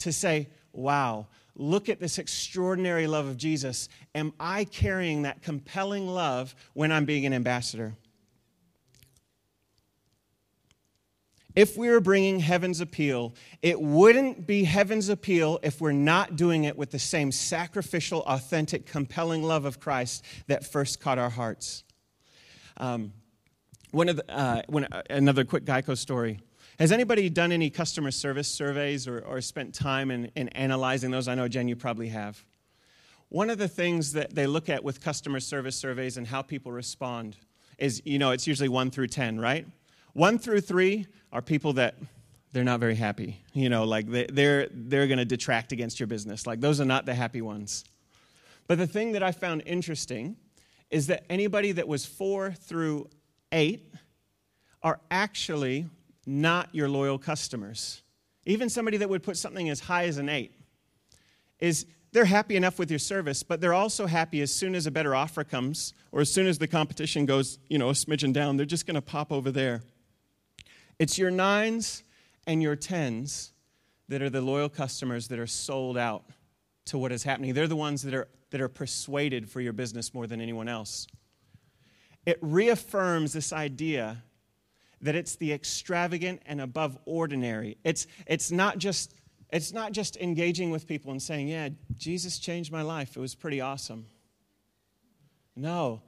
to 0.00 0.12
say, 0.12 0.48
wow, 0.72 1.26
look 1.54 1.88
at 1.88 2.00
this 2.00 2.18
extraordinary 2.18 3.06
love 3.06 3.26
of 3.26 3.36
Jesus. 3.36 3.88
Am 4.14 4.32
I 4.40 4.64
carrying 4.64 5.22
that 5.22 5.42
compelling 5.42 6.08
love 6.08 6.54
when 6.74 6.90
I'm 6.90 7.04
being 7.04 7.24
an 7.24 7.32
ambassador? 7.32 7.94
If 11.56 11.76
we 11.76 11.88
were 11.88 12.00
bringing 12.00 12.38
heaven's 12.38 12.82
appeal, 12.82 13.34
it 13.62 13.80
wouldn't 13.80 14.46
be 14.46 14.64
heaven's 14.64 15.08
appeal 15.08 15.58
if 15.62 15.80
we're 15.80 15.92
not 15.92 16.36
doing 16.36 16.64
it 16.64 16.76
with 16.76 16.90
the 16.90 16.98
same 16.98 17.32
sacrificial, 17.32 18.20
authentic, 18.26 18.84
compelling 18.84 19.42
love 19.42 19.64
of 19.64 19.80
Christ 19.80 20.22
that 20.48 20.66
first 20.66 21.00
caught 21.00 21.18
our 21.18 21.30
hearts. 21.30 21.82
Um, 22.76 23.14
one 23.90 24.10
of 24.10 24.16
the, 24.16 24.30
uh, 24.30 24.62
when, 24.66 24.84
uh, 24.84 25.02
another 25.08 25.44
quick 25.44 25.64
Geico 25.64 25.96
story. 25.96 26.40
Has 26.78 26.92
anybody 26.92 27.30
done 27.30 27.52
any 27.52 27.70
customer 27.70 28.10
service 28.10 28.48
surveys 28.48 29.08
or, 29.08 29.20
or 29.20 29.40
spent 29.40 29.74
time 29.74 30.10
in, 30.10 30.30
in 30.36 30.50
analyzing 30.50 31.10
those? 31.10 31.26
I 31.26 31.34
know, 31.34 31.48
Jen, 31.48 31.68
you 31.68 31.76
probably 31.76 32.08
have. 32.08 32.44
One 33.30 33.48
of 33.48 33.56
the 33.56 33.66
things 33.66 34.12
that 34.12 34.34
they 34.34 34.46
look 34.46 34.68
at 34.68 34.84
with 34.84 35.00
customer 35.00 35.40
service 35.40 35.74
surveys 35.74 36.18
and 36.18 36.26
how 36.26 36.42
people 36.42 36.70
respond 36.70 37.36
is, 37.78 38.02
you 38.04 38.18
know, 38.18 38.30
it's 38.32 38.46
usually 38.46 38.68
one 38.68 38.90
through 38.90 39.08
10, 39.08 39.40
right? 39.40 39.66
One 40.16 40.38
through 40.38 40.62
three 40.62 41.06
are 41.30 41.42
people 41.42 41.74
that 41.74 41.94
they're 42.50 42.64
not 42.64 42.80
very 42.80 42.94
happy. 42.94 43.38
You 43.52 43.68
know, 43.68 43.84
like 43.84 44.10
they, 44.10 44.24
they're, 44.24 44.66
they're 44.72 45.06
going 45.08 45.18
to 45.18 45.26
detract 45.26 45.72
against 45.72 46.00
your 46.00 46.06
business. 46.06 46.46
Like 46.46 46.58
those 46.58 46.80
are 46.80 46.86
not 46.86 47.04
the 47.04 47.14
happy 47.14 47.42
ones. 47.42 47.84
But 48.66 48.78
the 48.78 48.86
thing 48.86 49.12
that 49.12 49.22
I 49.22 49.32
found 49.32 49.62
interesting 49.66 50.38
is 50.90 51.08
that 51.08 51.24
anybody 51.28 51.72
that 51.72 51.86
was 51.86 52.06
four 52.06 52.52
through 52.52 53.10
eight 53.52 53.92
are 54.82 55.00
actually 55.10 55.86
not 56.24 56.74
your 56.74 56.88
loyal 56.88 57.18
customers. 57.18 58.00
Even 58.46 58.70
somebody 58.70 58.96
that 58.96 59.10
would 59.10 59.22
put 59.22 59.36
something 59.36 59.68
as 59.68 59.80
high 59.80 60.04
as 60.04 60.16
an 60.16 60.30
eight 60.30 60.54
is 61.60 61.84
they're 62.12 62.24
happy 62.24 62.56
enough 62.56 62.78
with 62.78 62.88
your 62.88 62.98
service, 62.98 63.42
but 63.42 63.60
they're 63.60 63.74
also 63.74 64.06
happy 64.06 64.40
as 64.40 64.50
soon 64.50 64.74
as 64.74 64.86
a 64.86 64.90
better 64.90 65.14
offer 65.14 65.44
comes 65.44 65.92
or 66.10 66.22
as 66.22 66.32
soon 66.32 66.46
as 66.46 66.56
the 66.56 66.66
competition 66.66 67.26
goes, 67.26 67.58
you 67.68 67.76
know, 67.76 67.90
a 67.90 67.92
smidgen 67.92 68.32
down, 68.32 68.56
they're 68.56 68.64
just 68.64 68.86
going 68.86 68.94
to 68.94 69.02
pop 69.02 69.30
over 69.30 69.50
there. 69.50 69.82
It's 70.98 71.18
your 71.18 71.30
nines 71.30 72.02
and 72.46 72.62
your 72.62 72.76
tens 72.76 73.52
that 74.08 74.22
are 74.22 74.30
the 74.30 74.40
loyal 74.40 74.68
customers 74.68 75.28
that 75.28 75.38
are 75.38 75.46
sold 75.46 75.98
out 75.98 76.24
to 76.86 76.98
what 76.98 77.12
is 77.12 77.22
happening. 77.22 77.52
They're 77.54 77.66
the 77.66 77.76
ones 77.76 78.02
that 78.02 78.14
are, 78.14 78.28
that 78.50 78.60
are 78.60 78.68
persuaded 78.68 79.48
for 79.50 79.60
your 79.60 79.72
business 79.72 80.14
more 80.14 80.26
than 80.26 80.40
anyone 80.40 80.68
else. 80.68 81.06
It 82.24 82.38
reaffirms 82.40 83.32
this 83.32 83.52
idea 83.52 84.22
that 85.02 85.14
it's 85.14 85.36
the 85.36 85.52
extravagant 85.52 86.42
and 86.46 86.60
above 86.60 86.98
ordinary. 87.04 87.76
It's, 87.84 88.06
it's, 88.26 88.50
not 88.50 88.78
just, 88.78 89.14
it's 89.52 89.72
not 89.72 89.92
just 89.92 90.16
engaging 90.16 90.70
with 90.70 90.86
people 90.86 91.12
and 91.12 91.20
saying, 91.20 91.48
Yeah, 91.48 91.68
Jesus 91.96 92.38
changed 92.38 92.72
my 92.72 92.82
life. 92.82 93.16
It 93.16 93.20
was 93.20 93.34
pretty 93.34 93.60
awesome. 93.60 94.06
No, 95.54 96.02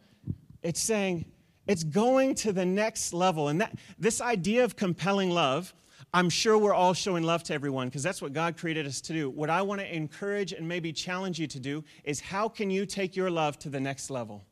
it's 0.62 0.80
saying, 0.80 1.26
it's 1.68 1.84
going 1.84 2.34
to 2.36 2.52
the 2.52 2.64
next 2.64 3.12
level. 3.12 3.48
And 3.48 3.60
that, 3.60 3.78
this 3.98 4.20
idea 4.20 4.64
of 4.64 4.74
compelling 4.74 5.30
love, 5.30 5.72
I'm 6.12 6.30
sure 6.30 6.56
we're 6.56 6.74
all 6.74 6.94
showing 6.94 7.22
love 7.22 7.42
to 7.44 7.54
everyone 7.54 7.88
because 7.88 8.02
that's 8.02 8.22
what 8.22 8.32
God 8.32 8.56
created 8.56 8.86
us 8.86 9.00
to 9.02 9.12
do. 9.12 9.28
What 9.28 9.50
I 9.50 9.62
want 9.62 9.82
to 9.82 9.94
encourage 9.94 10.52
and 10.52 10.66
maybe 10.66 10.92
challenge 10.92 11.38
you 11.38 11.46
to 11.48 11.60
do 11.60 11.84
is 12.02 12.20
how 12.20 12.48
can 12.48 12.70
you 12.70 12.86
take 12.86 13.14
your 13.14 13.30
love 13.30 13.58
to 13.60 13.68
the 13.68 13.78
next 13.78 14.10
level? 14.10 14.44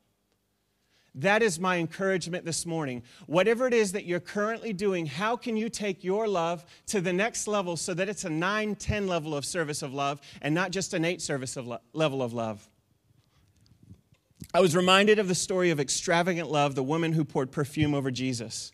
That 1.15 1.43
is 1.43 1.59
my 1.59 1.79
encouragement 1.79 2.45
this 2.45 2.67
morning. 2.67 3.03
Whatever 3.27 3.67
it 3.67 3.73
is 3.73 3.93
that 3.93 4.05
you're 4.05 4.21
currently 4.21 4.75
doing, 4.75 5.07
how 5.07 5.35
can 5.35 5.57
you 5.57 5.71
take 5.71 6.05
your 6.05 6.29
love 6.29 6.67
to 6.89 7.01
the 7.01 7.13
next 7.13 7.49
level 7.49 7.79
so 7.79 7.95
that 7.95 8.11
it's 8.11 8.25
a 8.25 8.31
9, 8.31 8.75
10 8.75 9.07
level 9.07 9.35
of 9.35 9.47
service 9.47 9.81
of 9.81 9.95
love 9.95 10.21
and 10.43 10.55
not 10.55 10.73
just 10.73 10.93
an 10.93 11.07
8 11.07 11.23
service 11.23 11.57
of 11.57 11.67
lo- 11.67 11.79
level 11.95 12.23
of 12.23 12.35
love? 12.35 12.69
I 14.53 14.61
was 14.61 14.77
reminded 14.77 15.19
of 15.19 15.29
the 15.29 15.35
story 15.35 15.71
of 15.71 15.81
extravagant 15.81 16.51
love, 16.51 16.75
the 16.75 16.83
woman 16.83 17.13
who 17.13 17.25
poured 17.25 17.53
perfume 17.53 17.95
over 17.95 18.11
Jesus 18.11 18.73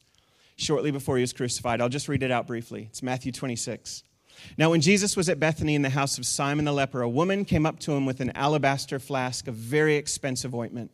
shortly 0.57 0.90
before 0.90 1.16
he 1.16 1.22
was 1.22 1.33
crucified. 1.33 1.81
I'll 1.81 1.88
just 1.88 2.09
read 2.09 2.22
it 2.22 2.31
out 2.31 2.46
briefly. 2.46 2.87
It's 2.90 3.03
Matthew 3.03 3.33
26. 3.33 4.03
Now, 4.59 4.70
when 4.70 4.81
Jesus 4.81 5.16
was 5.16 5.29
at 5.29 5.40
Bethany 5.40 5.75
in 5.75 5.83
the 5.83 5.90
house 5.90 6.18
of 6.18 6.27
Simon 6.27 6.64
the 6.64 6.72
leper, 6.72 7.03
a 7.03 7.09
woman 7.09 7.44
came 7.44 7.66
up 7.66 7.79
to 7.81 7.92
him 7.92 8.07
with 8.07 8.20
an 8.20 8.33
alabaster 8.35 8.98
flask 8.98 9.46
of 9.46 9.55
very 9.55 9.96
expensive 9.96 10.55
ointment. 10.55 10.90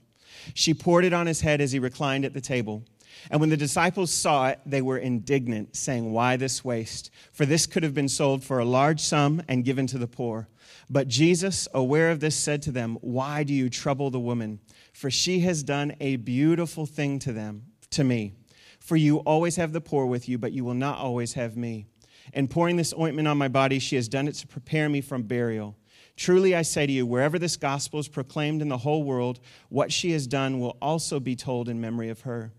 She 0.55 0.75
poured 0.75 1.05
it 1.05 1.13
on 1.13 1.27
his 1.27 1.41
head 1.41 1.61
as 1.61 1.73
he 1.73 1.79
reclined 1.79 2.25
at 2.25 2.35
the 2.35 2.41
table. 2.41 2.85
And 3.31 3.41
when 3.41 3.51
the 3.51 3.57
disciples 3.57 4.11
saw 4.11 4.49
it, 4.49 4.61
they 4.67 4.83
were 4.83 4.99
indignant, 4.99 5.77
saying, 5.77 6.13
Why 6.13 6.37
this 6.37 6.65
waste? 6.65 7.11
For 7.33 7.47
this 7.47 7.67
could 7.67 7.83
have 7.83 7.95
been 7.95 8.09
sold 8.09 8.45
for 8.45 8.59
a 8.59 8.65
large 8.65 9.01
sum 9.01 9.43
and 9.49 9.65
given 9.65 9.87
to 9.89 9.99
the 9.99 10.07
poor. 10.07 10.49
But 10.91 11.09
Jesus, 11.09 11.69
aware 11.75 12.11
of 12.11 12.21
this, 12.21 12.35
said 12.35 12.63
to 12.63 12.73
them, 12.73 12.97
Why 13.01 13.43
do 13.43 13.53
you 13.53 13.69
trouble 13.69 14.11
the 14.11 14.21
woman? 14.21 14.61
For 14.93 15.11
she 15.11 15.41
has 15.41 15.63
done 15.63 15.95
a 16.01 16.17
beautiful 16.17 16.87
thing 16.87 17.19
to 17.21 17.33
them, 17.33 17.65
to 17.91 18.05
me. 18.05 18.33
For 18.81 18.97
you 18.97 19.19
always 19.19 19.57
have 19.57 19.73
the 19.73 19.81
poor 19.81 20.07
with 20.07 20.29
you, 20.29 20.39
but 20.39 20.53
you 20.53 20.65
will 20.65 20.75
not 20.75 20.99
always 20.99 21.35
have 21.35 21.57
me. 21.57 21.87
And 22.33 22.49
pouring 22.49 22.77
this 22.77 22.95
ointment 22.99 23.29
on 23.29 23.39
my 23.39 23.49
body, 23.49 23.79
she 23.79 23.97
has 23.97 24.09
done 24.09 24.29
it 24.29 24.35
to 24.37 24.47
prepare 24.47 24.89
me 24.89 25.01
from 25.01 25.23
burial. 25.23 25.77
Truly 26.17 26.55
I 26.55 26.63
say 26.63 26.87
to 26.87 26.93
you, 26.93 27.07
wherever 27.07 27.39
this 27.39 27.57
gospel 27.57 28.01
is 28.01 28.09
proclaimed 28.09 28.61
in 28.61 28.69
the 28.69 28.79
whole 28.79 29.05
world, 29.05 29.41
what 29.69 29.93
she 29.93 30.13
has 30.13 30.27
done 30.27 30.59
will 30.59 30.77
also 30.83 31.21
be 31.21 31.37
told 31.37 31.69
in 31.69 31.81
memory 31.81 32.09
of 32.09 32.23
her. 32.23 32.53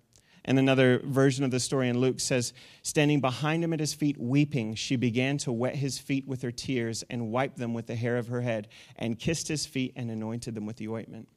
And 0.49 0.57
another 0.57 0.99
version 1.05 1.45
of 1.45 1.51
the 1.51 1.59
story 1.59 1.89
in 1.89 1.99
Luke 1.99 2.19
says, 2.19 2.53
Standing 2.81 3.21
behind 3.21 3.63
him 3.63 3.71
at 3.71 3.79
his 3.79 3.93
feet, 3.93 4.17
weeping, 4.17 4.73
she 4.73 4.95
began 4.95 5.37
to 5.37 5.51
wet 5.51 5.75
his 5.75 5.99
feet 5.99 6.27
with 6.27 6.41
her 6.41 6.49
tears 6.49 7.03
and 7.11 7.31
wiped 7.31 7.59
them 7.59 7.75
with 7.75 7.85
the 7.85 7.95
hair 7.95 8.17
of 8.17 8.29
her 8.29 8.41
head, 8.41 8.67
and 8.95 9.19
kissed 9.19 9.47
his 9.47 9.67
feet 9.67 9.93
and 9.95 10.09
anointed 10.09 10.55
them 10.55 10.65
with 10.65 10.77
the 10.77 10.87
ointment. 10.87 11.29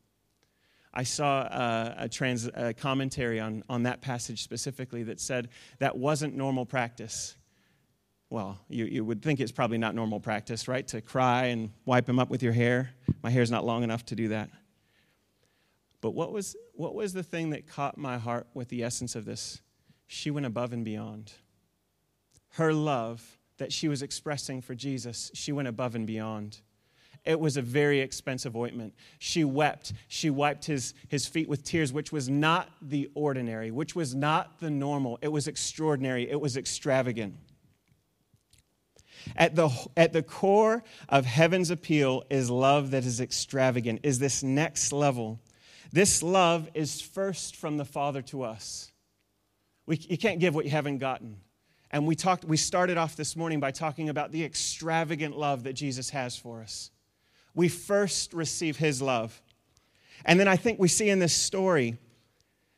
I 0.95 1.03
saw 1.03 1.43
a, 1.43 1.95
a, 2.05 2.09
trans, 2.09 2.49
a 2.55 2.73
commentary 2.73 3.39
on, 3.39 3.63
on 3.69 3.83
that 3.83 4.01
passage 4.01 4.43
specifically 4.43 5.03
that 5.03 5.21
said 5.21 5.51
that 5.79 5.99
wasn't 5.99 6.35
normal 6.35 6.65
practice. 6.65 7.37
Well, 8.31 8.59
you, 8.71 8.87
you 8.87 9.05
would 9.05 9.21
think 9.21 9.41
it's 9.41 9.53
probably 9.53 9.77
not 9.77 9.95
normal 9.95 10.21
practice, 10.21 10.69
right? 10.69 10.89
To 10.89 11.03
cry 11.03 11.47
and 11.49 11.69
wipe 11.85 12.09
him 12.09 12.19
up 12.19 12.31
with 12.31 12.43
your 12.43 12.55
hair. 12.55 12.93
My 13.23 13.29
hair's 13.29 13.51
not 13.51 13.67
long 13.67 13.83
enough 13.83 14.07
to 14.07 14.15
do 14.15 14.29
that. 14.29 14.49
But 16.03 16.11
what 16.11 16.33
was, 16.33 16.55
what 16.75 16.95
was 16.95 17.15
the 17.15 17.23
thing 17.23 17.51
that 17.51 17.67
caught 17.67 17.97
my 17.97 18.19
heart 18.19 18.47
with 18.53 18.69
the 18.69 18.83
essence 18.83 19.15
of 19.15 19.25
this? 19.25 19.63
She 20.07 20.31
went 20.31 20.45
above 20.45 20.75
and 20.75 20.85
beyond. 20.85 21.33
Her 22.51 22.75
love 22.75 23.39
that 23.57 23.73
she 23.73 23.89
was 23.89 24.03
expressing 24.03 24.61
for 24.61 24.75
Jesus, 24.75 25.31
she 25.33 25.53
went 25.53 25.69
above 25.69 25.95
and 25.95 26.07
beyond. 26.07 26.61
It 27.25 27.39
was 27.39 27.57
a 27.57 27.63
very 27.63 28.01
expensive 28.01 28.57
ointment. 28.57 28.95
She 29.21 29.45
wept. 29.45 29.93
She 30.09 30.29
wiped 30.29 30.65
his, 30.65 30.93
his 31.07 31.25
feet 31.25 31.49
with 31.49 31.63
tears, 31.63 31.93
which 31.93 32.11
was 32.11 32.29
not 32.29 32.69
the 32.83 33.09
ordinary, 33.15 33.71
which 33.71 33.95
was 33.95 34.13
not 34.13 34.59
the 34.59 34.71
normal. 34.71 35.21
It 35.23 35.29
was 35.29 35.47
extraordinary. 35.47 36.29
It 36.29 36.41
was 36.41 36.57
extravagant. 36.57 37.37
At 39.37 39.55
the, 39.55 39.71
at 39.97 40.13
the 40.13 40.25
core 40.25 40.83
of 41.09 41.25
heaven's 41.25 41.71
appeal 41.71 42.25
is 42.29 42.51
love 42.51 42.91
that 42.91 43.05
is 43.05 43.21
extravagant, 43.21 44.01
is 44.03 44.19
this 44.19 44.43
next 44.43 44.93
level 44.93 45.39
this 45.93 46.23
love 46.23 46.71
is 46.75 47.01
first 47.01 47.57
from 47.57 47.77
the 47.77 47.85
Father 47.85 48.23
to 48.23 48.43
us. 48.43 48.91
We, 49.87 49.97
you 49.97 50.17
can't 50.17 50.41
give 50.41 50.55
what 50.55 50.65
you 50.65 50.71
haven't 50.71 50.99
gotten. 50.99 51.37
And 51.91 52.07
we, 52.07 52.17
talked, 52.17 52.45
we 52.45 52.57
started 52.57 52.97
off 52.97 53.17
this 53.17 53.37
morning 53.37 53.61
by 53.61 53.71
talking 53.71 54.09
about 54.09 54.33
the 54.33 54.43
extravagant 54.43 55.37
love 55.37 55.65
that 55.65 55.75
Jesus 55.75 56.11
has 56.11 56.37
for 56.37 56.63
us. 56.63 56.91
We 57.55 57.69
first 57.69 58.33
receive 58.33 58.79
his 58.79 59.03
love. 59.03 59.43
And 60.25 60.41
then 60.41 60.49
I 60.49 60.57
think 60.57 60.79
we 60.79 60.89
see 60.89 61.11
in 61.11 61.19
this 61.19 61.35
story, 61.35 61.99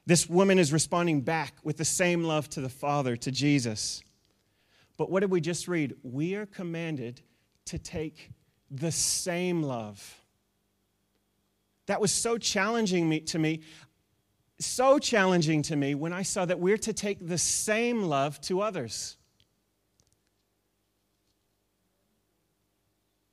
this 0.06 0.28
woman 0.28 0.58
is 0.58 0.72
responding 0.72 1.20
back 1.20 1.54
with 1.62 1.76
the 1.76 1.84
same 1.84 2.24
love 2.24 2.48
to 2.50 2.60
the 2.60 2.68
Father, 2.68 3.16
to 3.16 3.30
Jesus. 3.30 4.02
But 4.96 5.10
what 5.10 5.20
did 5.20 5.30
we 5.30 5.40
just 5.40 5.68
read? 5.68 5.94
We 6.02 6.34
are 6.34 6.46
commanded 6.46 7.20
to 7.66 7.78
take 7.78 8.30
the 8.70 8.90
same 8.90 9.62
love 9.62 10.23
that 11.86 12.00
was 12.00 12.12
so 12.12 12.38
challenging 12.38 13.08
me, 13.08 13.20
to 13.20 13.38
me, 13.38 13.60
so 14.58 14.98
challenging 14.98 15.62
to 15.62 15.76
me 15.76 15.94
when 15.94 16.12
I 16.12 16.22
saw 16.22 16.44
that 16.44 16.60
we're 16.60 16.78
to 16.78 16.92
take 16.92 17.26
the 17.26 17.38
same 17.38 18.04
love 18.04 18.40
to 18.42 18.60
others. 18.60 19.16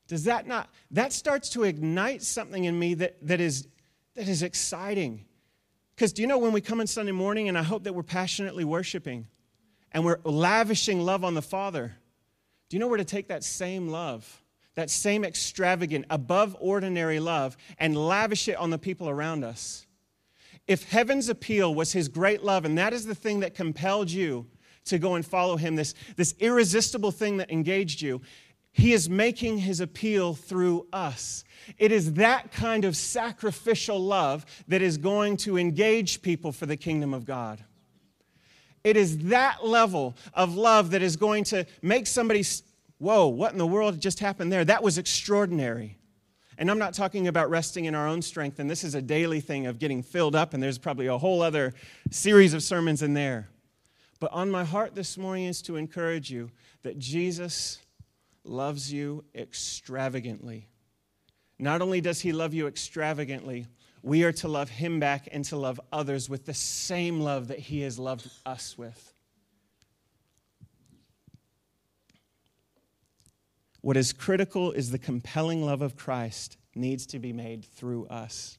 Does 0.08 0.26
that 0.26 0.46
not, 0.46 0.70
that 0.92 1.14
starts 1.14 1.50
to 1.52 1.64
ignite 1.64 2.22
something 2.22 2.66
in 2.66 2.78
me 2.78 2.96
that, 2.96 3.16
that, 3.26 3.40
is, 3.40 3.68
that 4.16 4.28
is 4.28 4.44
exciting. 4.44 5.24
Because 5.96 6.12
do 6.12 6.22
you 6.22 6.28
know 6.28 6.38
when 6.38 6.52
we 6.52 6.60
come 6.60 6.82
in 6.82 6.88
Sunday 6.88 7.14
morning, 7.14 7.48
and 7.48 7.58
I 7.58 7.64
hope 7.64 7.84
that 7.84 7.94
we're 7.94 8.04
passionately 8.04 8.66
worshiping 8.66 9.28
and 9.94 10.04
we're 10.04 10.20
lavishing 10.26 11.00
love 11.02 11.24
on 11.24 11.34
the 11.34 11.42
Father, 11.42 11.96
do 12.68 12.76
you 12.76 12.80
know 12.80 12.88
where 12.88 12.98
to 12.98 13.06
take 13.06 13.30
that 13.30 13.44
same 13.44 13.88
love? 13.88 14.41
That 14.76 14.90
same 14.90 15.24
extravagant, 15.24 16.06
above 16.10 16.56
ordinary 16.60 17.20
love 17.20 17.58
and 17.78 17.98
lavish 17.98 18.48
it 18.48 18.56
on 18.56 18.70
the 18.70 18.78
people 18.78 19.10
around 19.10 19.44
us. 19.44 19.86
If 20.68 20.90
heaven's 20.90 21.30
appeal 21.30 21.74
was 21.74 21.92
his 21.92 22.08
great 22.08 22.44
love, 22.44 22.66
and 22.66 22.78
that 22.78 22.94
is 22.94 23.06
the 23.06 23.16
thing 23.16 23.42
that 23.42 23.56
compelled 23.56 24.10
you 24.10 24.48
to 24.86 24.98
go 24.98 25.16
and 25.16 25.26
follow 25.26 25.58
him, 25.58 25.76
this, 25.76 25.94
this 26.16 26.34
irresistible 26.40 27.12
thing 27.12 27.38
that 27.38 27.52
engaged 27.52 28.02
you, 28.02 28.22
he 28.72 28.94
is 28.94 29.10
making 29.10 29.58
his 29.58 29.82
appeal 29.82 30.34
through 30.34 30.88
us. 30.94 31.44
It 31.78 31.92
is 31.92 32.14
that 32.14 32.52
kind 32.52 32.86
of 32.86 32.96
sacrificial 32.96 34.00
love 34.00 34.46
that 34.68 34.82
is 34.82 34.98
going 34.98 35.38
to 35.38 35.58
engage 35.58 36.22
people 36.22 36.52
for 36.52 36.66
the 36.66 36.78
kingdom 36.78 37.14
of 37.14 37.26
God. 37.26 37.64
It 38.84 38.98
is 38.98 39.18
that 39.26 39.66
level 39.66 40.16
of 40.34 40.56
love 40.56 40.92
that 40.92 41.02
is 41.02 41.16
going 41.16 41.44
to 41.46 41.66
make 41.82 42.08
somebody, 42.08 42.44
whoa, 43.02 43.28
what 43.28 43.52
in 43.52 43.58
the 43.58 43.66
world 43.66 44.00
just 44.00 44.20
happened 44.20 44.52
there? 44.52 44.64
That 44.64 44.84
was 44.84 45.00
extraordinary. 45.00 45.98
And 46.58 46.70
I'm 46.70 46.78
not 46.78 46.94
talking 46.94 47.28
about 47.28 47.50
resting 47.50 47.86
in 47.86 47.96
our 47.96 48.08
own 48.08 48.22
strength, 48.22 48.60
and 48.60 48.70
this 48.70 48.84
is 48.84 48.94
a 48.94 49.02
daily 49.02 49.42
thing 49.42 49.66
of 49.66 49.80
getting 49.80 50.04
filled 50.04 50.36
up, 50.36 50.54
and 50.54 50.62
there's 50.62 50.78
probably 50.78 51.08
a 51.08 51.18
whole 51.18 51.42
other 51.42 51.74
series 52.12 52.54
of 52.54 52.62
sermons 52.62 53.02
in 53.02 53.16
there. 53.16 53.50
But 54.20 54.32
on 54.32 54.52
my 54.52 54.64
heart 54.64 54.94
this 54.94 55.18
morning 55.18 55.46
is 55.46 55.64
to 55.64 55.78
encourage 55.78 56.30
you 56.30 56.52
that 56.84 57.00
Jesus 57.00 57.80
loves 58.44 58.94
you 58.94 59.26
extravagantly. 59.34 60.68
Not 61.58 61.82
only 61.82 62.02
does 62.02 62.22
he 62.22 62.32
love 62.32 62.54
you 62.54 62.68
extravagantly, 62.68 63.66
we 64.04 64.24
are 64.24 64.32
to 64.34 64.48
love 64.48 64.70
him 64.70 65.00
back 65.00 65.28
and 65.32 65.44
to 65.46 65.58
love 65.58 65.82
others 65.92 66.30
with 66.30 66.46
the 66.46 66.54
same 66.54 67.20
love 67.20 67.48
that 67.48 67.60
he 67.60 67.82
has 67.82 67.98
loved 67.98 68.30
us 68.46 68.78
with. 68.78 69.11
What 73.82 73.98
is 73.98 74.14
critical 74.14 74.72
is 74.72 74.92
the 74.92 75.00
compelling 75.00 75.66
love 75.66 75.82
of 75.82 75.96
Christ 75.96 76.58
needs 76.76 77.06
to 77.08 77.20
be 77.20 77.34
made 77.34 77.66
through 77.66 78.06
us. 78.08 78.58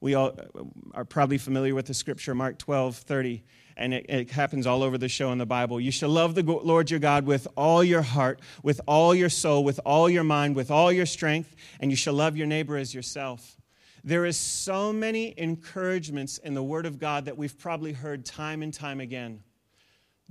We 0.00 0.14
all 0.14 0.28
uh, 0.28 0.62
are 0.94 1.04
probably 1.04 1.38
familiar 1.38 1.74
with 1.74 1.86
the 1.86 1.94
scripture, 1.94 2.34
Mark 2.34 2.58
12, 2.58 2.96
30, 2.96 3.44
and 3.76 3.92
it, 3.94 4.06
it, 4.08 4.30
happens 4.30 4.66
all 4.66 4.82
over 4.82 4.96
the 4.96 5.08
show 5.08 5.30
in 5.30 5.38
the 5.38 5.46
Bible. 5.46 5.78
You 5.78 5.90
shall 5.92 6.08
love 6.08 6.34
the 6.34 6.42
Lord 6.42 6.90
your 6.90 7.00
God 7.00 7.26
with 7.26 7.46
all 7.56 7.84
your 7.84 8.02
heart, 8.02 8.40
with 8.62 8.80
all 8.88 9.14
your 9.14 9.28
soul, 9.28 9.62
with 9.62 9.78
all 9.84 10.08
your 10.08 10.24
mind, 10.24 10.56
with 10.56 10.70
all 10.70 10.90
your 10.90 11.06
strength, 11.06 11.54
and 11.80 11.90
you 11.90 11.96
shall 11.96 12.14
love 12.14 12.36
your 12.36 12.46
neighbor 12.46 12.76
as 12.78 12.94
yourself. 12.94 13.58
There 14.02 14.24
is 14.24 14.38
so 14.38 14.92
many 14.92 15.34
encouragements 15.36 16.38
in 16.38 16.54
the 16.54 16.62
Word 16.62 16.86
of 16.86 16.98
God 16.98 17.26
that 17.26 17.36
we've 17.36 17.58
probably 17.58 17.92
heard 17.92 18.24
time 18.24 18.62
and 18.62 18.72
time 18.72 19.00
again. 19.00 19.42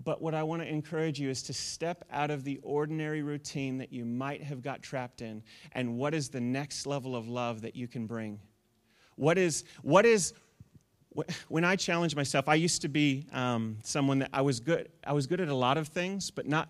But 0.04 0.22
what 0.22 0.34
I 0.34 0.44
want 0.44 0.62
to 0.62 0.68
encourage 0.68 1.20
you 1.20 1.30
is 1.30 1.44
to 1.44 1.54
step 1.54 2.06
out 2.12 2.32
of 2.32 2.44
the 2.44 2.60
ordinary 2.64 3.22
routine 3.22 3.78
that 3.80 3.92
you 3.92 4.06
might 4.06 4.42
have 4.44 4.62
got 4.62 4.82
trapped 4.82 5.22
in. 5.22 5.44
And 5.74 5.98
what 5.98 6.14
is 6.14 6.30
the 6.30 6.40
next 6.40 6.86
level 6.86 7.16
of 7.16 7.28
love 7.28 7.62
that 7.62 7.76
you 7.76 7.88
can 7.88 8.06
bring? 8.06 8.40
What 9.16 9.38
is, 9.38 9.66
what 9.82 10.06
is, 10.06 10.34
when 11.50 11.66
I 11.66 11.76
challenge 11.76 12.16
myself, 12.16 12.48
I 12.48 12.56
used 12.56 12.82
to 12.84 12.88
be 12.88 13.26
um, 13.34 13.78
someone 13.84 14.20
that 14.20 14.30
I 14.32 14.42
was 14.42 14.60
good. 14.60 14.90
I 15.04 15.12
was 15.12 15.28
good 15.28 15.42
at 15.42 15.50
a 15.50 15.56
lot 15.56 15.78
of 15.78 15.90
things, 15.90 16.32
but 16.32 16.48
not, 16.48 16.70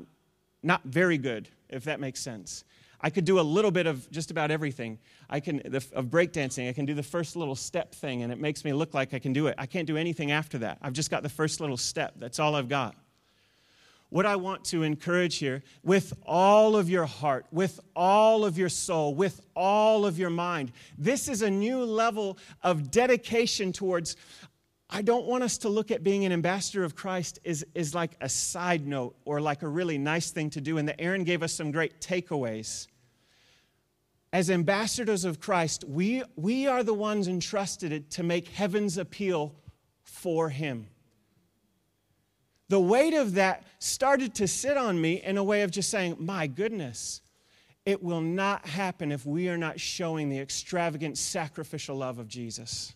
not 0.63 0.83
very 0.85 1.17
good, 1.17 1.49
if 1.69 1.83
that 1.83 1.99
makes 1.99 2.19
sense. 2.19 2.63
I 3.01 3.11
could 3.11 3.25
do 3.25 3.39
a 3.39 3.41
little 3.41 3.71
bit 3.71 3.85
of 3.85 4.09
just 4.11 4.31
about 4.31 4.49
everything. 4.49 4.97
I 5.29 5.39
can 5.39 5.57
the, 5.63 5.85
of 5.93 6.07
breakdancing. 6.07 6.67
I 6.67 6.73
can 6.73 6.85
do 6.85 6.93
the 6.93 7.03
first 7.03 7.35
little 7.35 7.55
step 7.55 7.93
thing, 7.93 8.23
and 8.23 8.33
it 8.33 8.39
makes 8.39 8.65
me 8.65 8.73
look 8.73 8.93
like 8.93 9.13
I 9.13 9.19
can 9.19 9.31
do 9.31 9.47
it. 9.47 9.55
I 9.57 9.67
can't 9.67 9.87
do 9.87 9.95
anything 9.95 10.31
after 10.31 10.57
that. 10.57 10.79
I've 10.81 10.91
just 10.91 11.09
got 11.09 11.23
the 11.23 11.29
first 11.29 11.61
little 11.61 11.77
step. 11.77 12.15
That's 12.17 12.39
all 12.39 12.55
I've 12.55 12.67
got 12.67 12.95
what 14.09 14.25
I 14.25 14.35
want 14.35 14.63
to 14.65 14.83
encourage 14.83 15.37
here 15.37 15.63
with 15.83 16.13
all 16.25 16.75
of 16.75 16.89
your 16.89 17.05
heart, 17.05 17.45
with 17.51 17.79
all 17.95 18.43
of 18.43 18.57
your 18.57 18.69
soul, 18.69 19.13
with 19.13 19.39
all 19.55 20.05
of 20.05 20.17
your 20.17 20.31
mind. 20.31 20.71
This 20.97 21.27
is 21.27 21.41
a 21.41 21.49
new 21.49 21.83
level 21.83 22.37
of 22.63 22.91
dedication 22.91 23.71
towards. 23.71 24.15
I 24.89 25.03
don't 25.03 25.27
want 25.27 25.43
us 25.43 25.59
to 25.59 25.69
look 25.69 25.91
at 25.91 26.03
being 26.03 26.25
an 26.25 26.31
ambassador 26.31 26.83
of 26.83 26.95
Christ 26.95 27.39
is, 27.43 27.63
is 27.75 27.93
like 27.93 28.11
a 28.21 28.29
side 28.29 28.87
note 28.87 29.15
or 29.25 29.39
like 29.39 29.61
a 29.61 29.67
really 29.67 29.99
nice 29.99 30.31
thing 30.31 30.49
to 30.51 30.61
do. 30.61 30.79
And 30.79 30.87
that 30.87 30.99
Aaron 30.99 31.23
gave 31.23 31.43
us 31.43 31.53
some 31.53 31.71
great 31.71 32.01
takeaways. 32.01 32.87
As 34.33 34.49
ambassadors 34.49 35.25
of 35.25 35.39
Christ, 35.39 35.83
we, 35.87 36.23
we 36.35 36.67
are 36.67 36.83
the 36.83 36.93
ones 36.93 37.27
entrusted 37.27 38.09
to 38.11 38.23
make 38.23 38.47
heaven's 38.47 38.97
appeal 38.97 39.55
for 40.01 40.49
him 40.49 40.87
the 42.69 42.79
weight 42.79 43.15
of 43.15 43.33
that 43.33 43.63
started 43.79 44.35
to 44.35 44.47
sit 44.47 44.77
on 44.77 44.99
me 45.01 45.21
in 45.21 45.37
a 45.37 45.43
way 45.43 45.63
of 45.63 45.71
just 45.71 45.89
saying, 45.89 46.15
My 46.19 46.47
goodness, 46.47 47.21
it 47.85 48.01
will 48.01 48.21
not 48.21 48.67
happen 48.67 49.11
if 49.11 49.25
we 49.25 49.49
are 49.49 49.57
not 49.57 49.79
showing 49.79 50.29
the 50.29 50.39
extravagant 50.39 51.17
sacrificial 51.17 51.95
love 51.97 52.19
of 52.19 52.27
Jesus. 52.27 52.93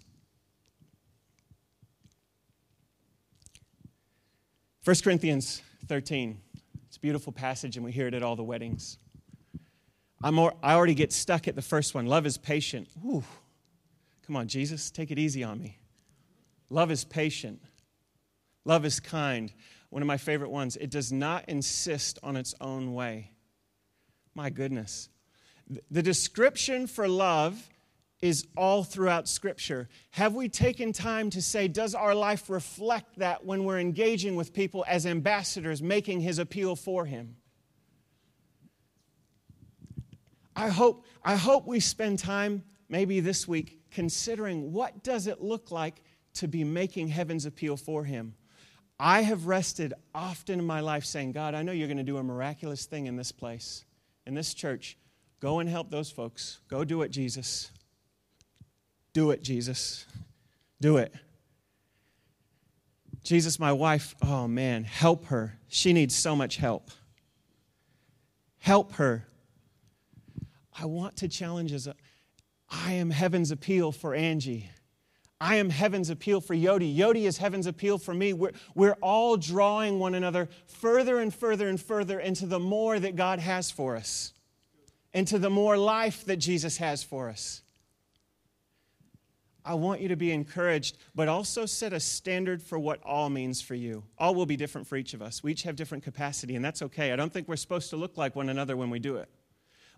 1 4.83 4.95
Corinthians 5.03 5.62
13. 5.88 6.39
It's 6.88 6.97
a 6.97 6.99
beautiful 6.99 7.33
passage, 7.33 7.77
and 7.77 7.86
we 7.86 7.91
hear 7.91 8.07
it 8.07 8.13
at 8.13 8.21
all 8.21 8.36
the 8.36 8.43
weddings. 8.43 8.99
I'm 10.21 10.36
more, 10.36 10.53
I 10.62 10.73
already 10.73 10.93
get 10.93 11.12
stuck 11.12 11.47
at 11.47 11.55
the 11.55 11.62
first 11.62 11.95
one. 11.95 12.05
Love 12.05 12.25
is 12.25 12.38
patient. 12.38 12.88
Ooh, 13.03 13.23
come 14.27 14.36
on, 14.36 14.47
Jesus, 14.47 14.91
take 14.91 15.09
it 15.09 15.17
easy 15.17 15.43
on 15.43 15.59
me. 15.59 15.79
Love 16.69 16.91
is 16.91 17.03
patient. 17.03 17.62
Love 18.65 18.86
is 18.86 18.99
kind. 18.99 19.52
One 19.89 20.02
of 20.02 20.08
my 20.08 20.17
favorite 20.17 20.49
ones. 20.49 20.76
It 20.78 20.89
does 20.89 21.12
not 21.12 21.45
insist 21.47 22.19
on 22.23 22.36
its 22.36 22.56
own 22.62 22.93
way. 22.93 23.32
My 24.36 24.49
goodness. 24.49 25.10
The 25.91 26.02
description 26.02 26.88
for 26.88 27.08
love 27.08 27.69
is 28.21 28.47
all 28.56 28.86
throughout 28.86 29.28
Scripture. 29.28 29.89
Have 30.12 30.34
we 30.34 30.47
taken 30.47 30.93
time 30.93 31.30
to 31.32 31.41
say, 31.41 31.67
does 31.67 31.93
our 31.93 32.15
life 32.15 32.49
reflect 32.49 33.19
that 33.19 33.45
when 33.45 33.65
we're 33.65 33.80
engaging 33.80 34.38
with 34.38 34.54
people 34.54 34.86
as 34.88 35.06
ambassadors, 35.06 35.82
making 35.84 36.21
His 36.21 36.39
appeal 36.39 36.78
for 36.78 37.06
Him? 37.06 37.36
I 40.56 40.69
hope, 40.69 41.06
I 41.23 41.36
hope 41.36 41.67
we 41.67 41.82
spend 41.82 42.19
time, 42.19 42.63
maybe 42.88 43.19
this 43.19 43.45
week, 43.45 43.82
considering 43.91 44.71
what 44.71 45.04
does 45.04 45.28
it 45.28 45.41
look 45.41 45.69
like 45.69 46.02
to 46.36 46.47
be 46.47 46.63
making 46.63 47.10
heaven's 47.10 47.45
appeal 47.45 47.76
for 47.76 48.06
Him. 48.06 48.36
I 49.05 49.23
have 49.23 49.47
rested 49.47 49.93
often 50.15 50.59
in 50.59 50.65
my 50.65 50.79
life 50.79 51.03
saying, 51.03 51.33
God, 51.33 51.55
I 51.55 51.61
know 51.61 51.73
you're 51.73 51.89
going 51.89 51.97
to 51.97 52.03
do 52.03 52.15
a 52.15 52.23
miraculous 52.23 52.85
thing 52.85 53.07
in 53.07 53.17
this 53.17 53.33
place, 53.33 53.83
in 54.25 54.33
this 54.33 54.53
church. 54.53 54.97
Go 55.41 55.59
and 55.59 55.67
help 55.67 55.91
those 55.91 56.09
folks. 56.09 56.61
Go 56.69 56.85
do 56.85 57.01
it, 57.01 57.11
Jesus. 57.11 57.69
Do 59.11 59.31
it, 59.31 59.43
Jesus. 59.43 60.05
Do 60.79 60.95
it. 60.95 61.13
Jesus, 63.25 63.59
my 63.59 63.73
wife, 63.73 64.15
oh 64.21 64.47
man, 64.47 64.85
help 64.85 65.25
her. 65.25 65.59
She 65.67 65.91
needs 65.91 66.15
so 66.15 66.33
much 66.33 66.55
help. 66.55 66.89
Help 68.59 68.93
her. 68.93 69.27
I 70.79 70.85
want 70.85 71.17
to 71.17 71.27
challenge 71.27 71.73
as 71.73 71.87
a, 71.87 71.95
I 72.71 72.93
am 72.93 73.09
heaven's 73.09 73.51
appeal 73.51 73.91
for 73.91 74.15
Angie. 74.15 74.69
I 75.43 75.56
am 75.56 75.69
heaven's 75.69 76.10
appeal 76.10 76.39
for 76.39 76.56
Yodi. 76.56 76.97
Yodi 76.97 77.25
is 77.25 77.38
heaven's 77.38 77.67
appeal 77.67 77.97
for 77.97 78.13
me. 78.13 78.32
We're, 78.32 78.53
we're 78.75 78.95
all 79.01 79.36
drawing 79.36 79.99
one 79.99 80.15
another 80.15 80.47
further 80.67 81.19
and 81.19 81.34
further 81.34 81.67
and 81.67 81.79
further 81.79 82.17
into 82.17 82.45
the 82.45 82.62
more 82.62 82.97
that 82.97 83.17
God 83.17 83.39
has 83.39 83.69
for 83.69 83.97
us, 83.97 84.32
into 85.12 85.38
the 85.38 85.49
more 85.49 85.75
life 85.75 86.23
that 86.27 86.38
Jesus 86.38 86.77
has 86.77 87.03
for 87.03 87.27
us. 87.27 87.62
I 89.65 89.73
want 89.73 89.99
you 89.99 90.08
to 90.08 90.15
be 90.15 90.32
encouraged, 90.32 90.97
but 91.13 91.27
also 91.27 91.65
set 91.65 91.91
a 91.91 91.99
standard 91.99 92.63
for 92.63 92.79
what 92.79 93.01
all 93.03 93.29
means 93.29 93.62
for 93.62 93.75
you. 93.75 94.06
All 94.17 94.34
will 94.36 94.45
be 94.45 94.56
different 94.56 94.88
for 94.88 94.95
each 94.95 95.13
of 95.13 95.21
us. 95.21 95.43
We 95.43 95.51
each 95.51 95.63
have 95.63 95.75
different 95.75 96.06
capacity, 96.06 96.56
and 96.56 96.63
that's 96.63 96.82
okay. 96.84 97.12
I 97.12 97.17
don't 97.17 97.34
think 97.34 97.49
we're 97.49 97.58
supposed 97.58 97.89
to 97.89 97.97
look 97.97 98.15
like 98.15 98.34
one 98.34 98.47
another 98.47 98.77
when 98.77 98.89
we 98.89 98.99
do 98.99 99.17
it. 99.17 99.27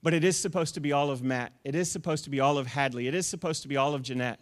But 0.02 0.16
it 0.16 0.24
is 0.24 0.38
supposed 0.38 0.74
to 0.74 0.80
be 0.80 0.92
all 0.92 1.12
of 1.12 1.22
Matt. 1.22 1.54
It 1.64 1.76
is 1.76 1.92
supposed 1.92 2.24
to 2.24 2.32
be 2.32 2.40
all 2.40 2.58
of 2.58 2.66
Hadley. 2.66 3.08
It 3.08 3.14
is 3.14 3.28
supposed 3.28 3.62
to 3.62 3.68
be 3.68 3.78
all 3.78 3.94
of 3.94 4.02
Jeanette. 4.02 4.40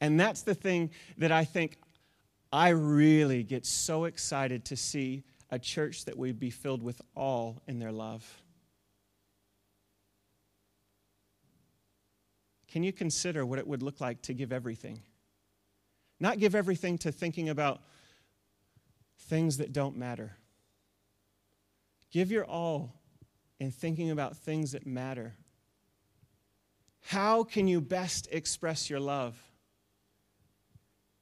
And 0.00 0.18
that's 0.18 0.42
the 0.42 0.54
thing 0.54 0.90
that 1.18 1.32
I 1.32 1.44
think 1.44 1.76
I 2.52 2.70
really 2.70 3.42
get 3.42 3.66
so 3.66 4.04
excited 4.04 4.64
to 4.66 4.76
see 4.76 5.24
a 5.50 5.58
church 5.58 6.04
that 6.04 6.16
would 6.16 6.38
be 6.38 6.50
filled 6.50 6.82
with 6.82 7.00
all 7.14 7.62
in 7.66 7.78
their 7.78 7.92
love. 7.92 8.42
Can 12.68 12.82
you 12.82 12.92
consider 12.92 13.46
what 13.46 13.58
it 13.58 13.66
would 13.66 13.82
look 13.82 14.00
like 14.00 14.22
to 14.22 14.34
give 14.34 14.52
everything? 14.52 15.00
Not 16.20 16.38
give 16.38 16.54
everything 16.54 16.98
to 16.98 17.12
thinking 17.12 17.48
about 17.48 17.80
things 19.20 19.56
that 19.58 19.72
don't 19.72 19.96
matter. 19.96 20.36
Give 22.10 22.30
your 22.30 22.44
all 22.44 22.94
in 23.58 23.70
thinking 23.70 24.10
about 24.10 24.36
things 24.36 24.72
that 24.72 24.86
matter. 24.86 25.34
How 27.00 27.42
can 27.42 27.66
you 27.68 27.80
best 27.80 28.28
express 28.30 28.90
your 28.90 29.00
love? 29.00 29.42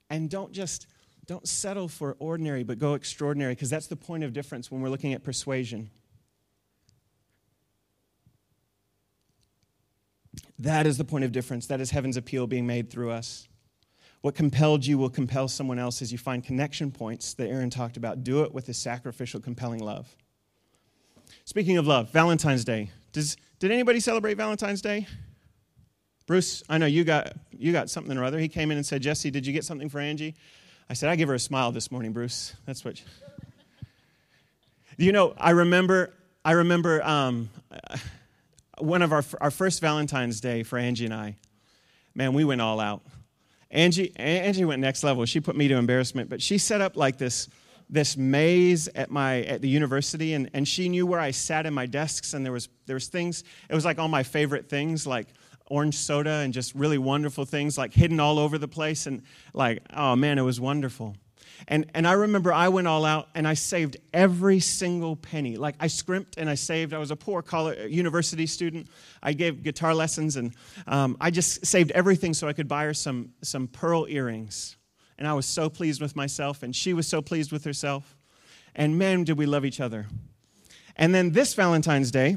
And 0.09 0.31
don't 0.31 0.53
just 0.53 0.87
don't 1.27 1.47
settle 1.49 1.89
for 1.89 2.17
ordinary, 2.21 2.63
but 2.63 2.79
go 2.79 2.95
extraordinary, 2.95 3.55
because 3.55 3.71
that's 3.71 3.89
the 3.89 3.97
point 3.97 4.23
of 4.23 4.33
difference 4.33 4.71
when 4.71 4.81
we're 4.81 4.89
looking 4.89 5.13
at 5.13 5.25
persuasion. 5.25 5.91
That 10.59 10.87
is 10.87 10.99
the 10.99 11.05
point 11.05 11.25
of 11.25 11.33
difference. 11.33 11.67
That 11.67 11.81
is 11.81 11.91
heaven's 11.91 12.17
appeal 12.17 12.47
being 12.47 12.67
made 12.67 12.91
through 12.91 13.11
us. 13.11 13.49
What 14.21 14.35
compelled 14.35 14.87
you 14.87 14.99
will 14.99 15.11
compel 15.11 15.49
someone 15.49 15.79
else 15.79 16.01
as 16.01 16.11
you 16.11 16.19
find 16.19 16.43
connection 16.43 16.91
points 16.91 17.35
that 17.35 17.49
Aaron 17.49 17.71
talked 17.71 17.97
about. 17.97 18.25
Do 18.25 18.43
it 18.43 18.55
with 18.55 18.69
a 18.69 18.75
sacrificial, 18.75 19.41
compelling 19.41 19.81
love. 19.81 20.17
Speaking 21.45 21.77
of 21.77 21.87
love, 21.87 22.11
Valentine's 22.11 22.65
Day. 22.65 22.91
Does, 23.13 23.37
did 23.59 23.71
anybody 23.71 24.01
celebrate 24.01 24.35
Valentine's 24.35 24.81
Day? 24.81 25.07
Bruce, 26.27 26.65
I 26.69 26.79
know 26.79 26.87
you 26.87 27.05
got, 27.05 27.35
you 27.53 27.71
got 27.71 27.89
something 27.89 28.17
or 28.19 28.25
other. 28.25 28.39
He 28.39 28.49
came 28.49 28.73
in 28.73 28.77
and 28.77 28.85
said, 28.85 29.01
Jesse, 29.01 29.31
did 29.31 29.47
you 29.47 29.53
get 29.53 29.65
something 29.65 29.89
for 29.89 30.01
Angie? 30.01 30.35
I 30.91 30.95
said, 30.95 31.09
I 31.09 31.15
give 31.15 31.29
her 31.29 31.35
a 31.35 31.39
smile 31.39 31.71
this 31.71 31.93
morning, 31.93 32.13
Bruce. 32.13 32.55
That's 32.67 32.85
what. 32.85 33.01
you 34.97 35.13
know, 35.13 35.35
I 35.39 35.51
remember, 35.51 36.13
I 36.45 36.53
remember 36.53 37.01
um, 37.05 37.49
one 38.79 39.03
of 39.03 39.13
our, 39.13 39.25
our 39.41 39.53
first 39.53 39.81
Valentine's 39.81 40.41
Day 40.41 40.65
for 40.65 40.79
Angie 40.79 41.05
and 41.05 41.15
I. 41.15 41.37
Man, 42.13 42.33
we 42.33 42.45
went 42.45 42.61
all 42.61 42.81
out. 42.81 43.03
Angie, 43.71 44.13
Angie 44.17 44.65
went 44.65 44.81
next 44.81 45.05
level. 45.05 45.25
She 45.27 45.39
put 45.39 45.55
me 45.57 45.69
to 45.69 45.77
embarrassment, 45.77 46.29
but 46.29 46.43
she 46.43 46.59
set 46.59 46.81
up 46.81 46.97
like 46.97 47.19
this, 47.19 47.49
this 47.89 48.17
maze 48.17 48.89
at, 48.89 49.13
my, 49.13 49.43
at 49.43 49.61
the 49.61 49.69
university, 49.69 50.35
and, 50.35 50.51
and 50.55 50.67
she 50.67 50.89
knew 50.89 51.07
where 51.07 51.21
I 51.21 51.31
sat 51.31 51.67
in 51.67 51.75
my 51.75 51.87
desks, 51.87 52.35
and 52.35 52.45
there 52.45 52.53
was, 52.53 52.69
there 52.87 52.95
was 52.95 53.07
things, 53.07 53.45
it 53.69 53.75
was 53.75 53.85
like 53.85 53.99
all 53.99 54.09
my 54.09 54.23
favorite 54.25 54.69
things, 54.69 55.07
like 55.07 55.29
orange 55.69 55.97
soda 55.97 56.31
and 56.31 56.53
just 56.53 56.75
really 56.75 56.99
wonderful 56.99 57.45
things, 57.45 57.77
like 57.77 57.93
hidden 57.93 58.21
all 58.21 58.39
over 58.39 58.59
the 58.59 58.69
place, 58.69 59.07
and 59.07 59.23
like, 59.53 59.83
oh 59.95 60.17
man, 60.17 60.39
it 60.39 60.43
was 60.43 60.61
wonderful. 60.61 61.17
And, 61.69 61.87
and 61.95 62.07
I 62.07 62.13
remember 62.13 62.53
I 62.53 62.69
went 62.69 62.87
all 62.87 63.05
out 63.05 63.29
and 63.35 63.47
I 63.49 63.55
saved 63.55 63.97
every 64.13 64.61
single 64.61 65.17
penny. 65.17 65.57
Like 65.57 65.75
I 65.81 65.87
scrimped 65.87 66.37
and 66.37 66.49
I 66.49 66.55
saved. 66.55 66.93
I 66.93 66.99
was 66.99 67.11
a 67.11 67.17
poor 67.17 67.43
college, 67.43 67.91
university 67.91 68.47
student. 68.47 68.89
I 69.23 69.33
gave 69.33 69.63
guitar 69.63 69.95
lessons 69.95 70.37
and 70.37 70.55
um, 70.87 71.17
I 71.21 71.31
just 71.31 71.65
saved 71.67 71.91
everything 71.93 72.35
so 72.35 72.47
I 72.47 72.53
could 72.53 72.69
buy 72.69 72.85
her 72.85 72.95
some, 72.95 73.31
some 73.43 73.69
pearl 73.69 74.07
earrings. 74.09 74.77
And 75.19 75.27
I 75.27 75.33
was 75.33 75.47
so 75.47 75.71
pleased 75.71 76.01
with 76.01 76.15
myself 76.15 76.63
and 76.63 76.77
she 76.77 76.93
was 76.93 77.07
so 77.09 77.23
pleased 77.23 77.53
with 77.53 77.65
herself. 77.65 78.17
And 78.75 78.99
man, 78.99 79.25
did 79.25 79.39
we 79.39 79.47
love 79.47 79.65
each 79.65 79.81
other. 79.81 80.07
And 80.95 81.15
then 81.15 81.33
this 81.33 81.55
Valentine's 81.55 82.11
Day, 82.11 82.37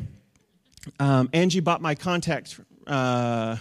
um, 0.99 1.29
Angie 1.33 1.59
bought 1.59 1.81
my 1.81 1.95
contact. 1.95 2.59
Uh, 2.89 3.56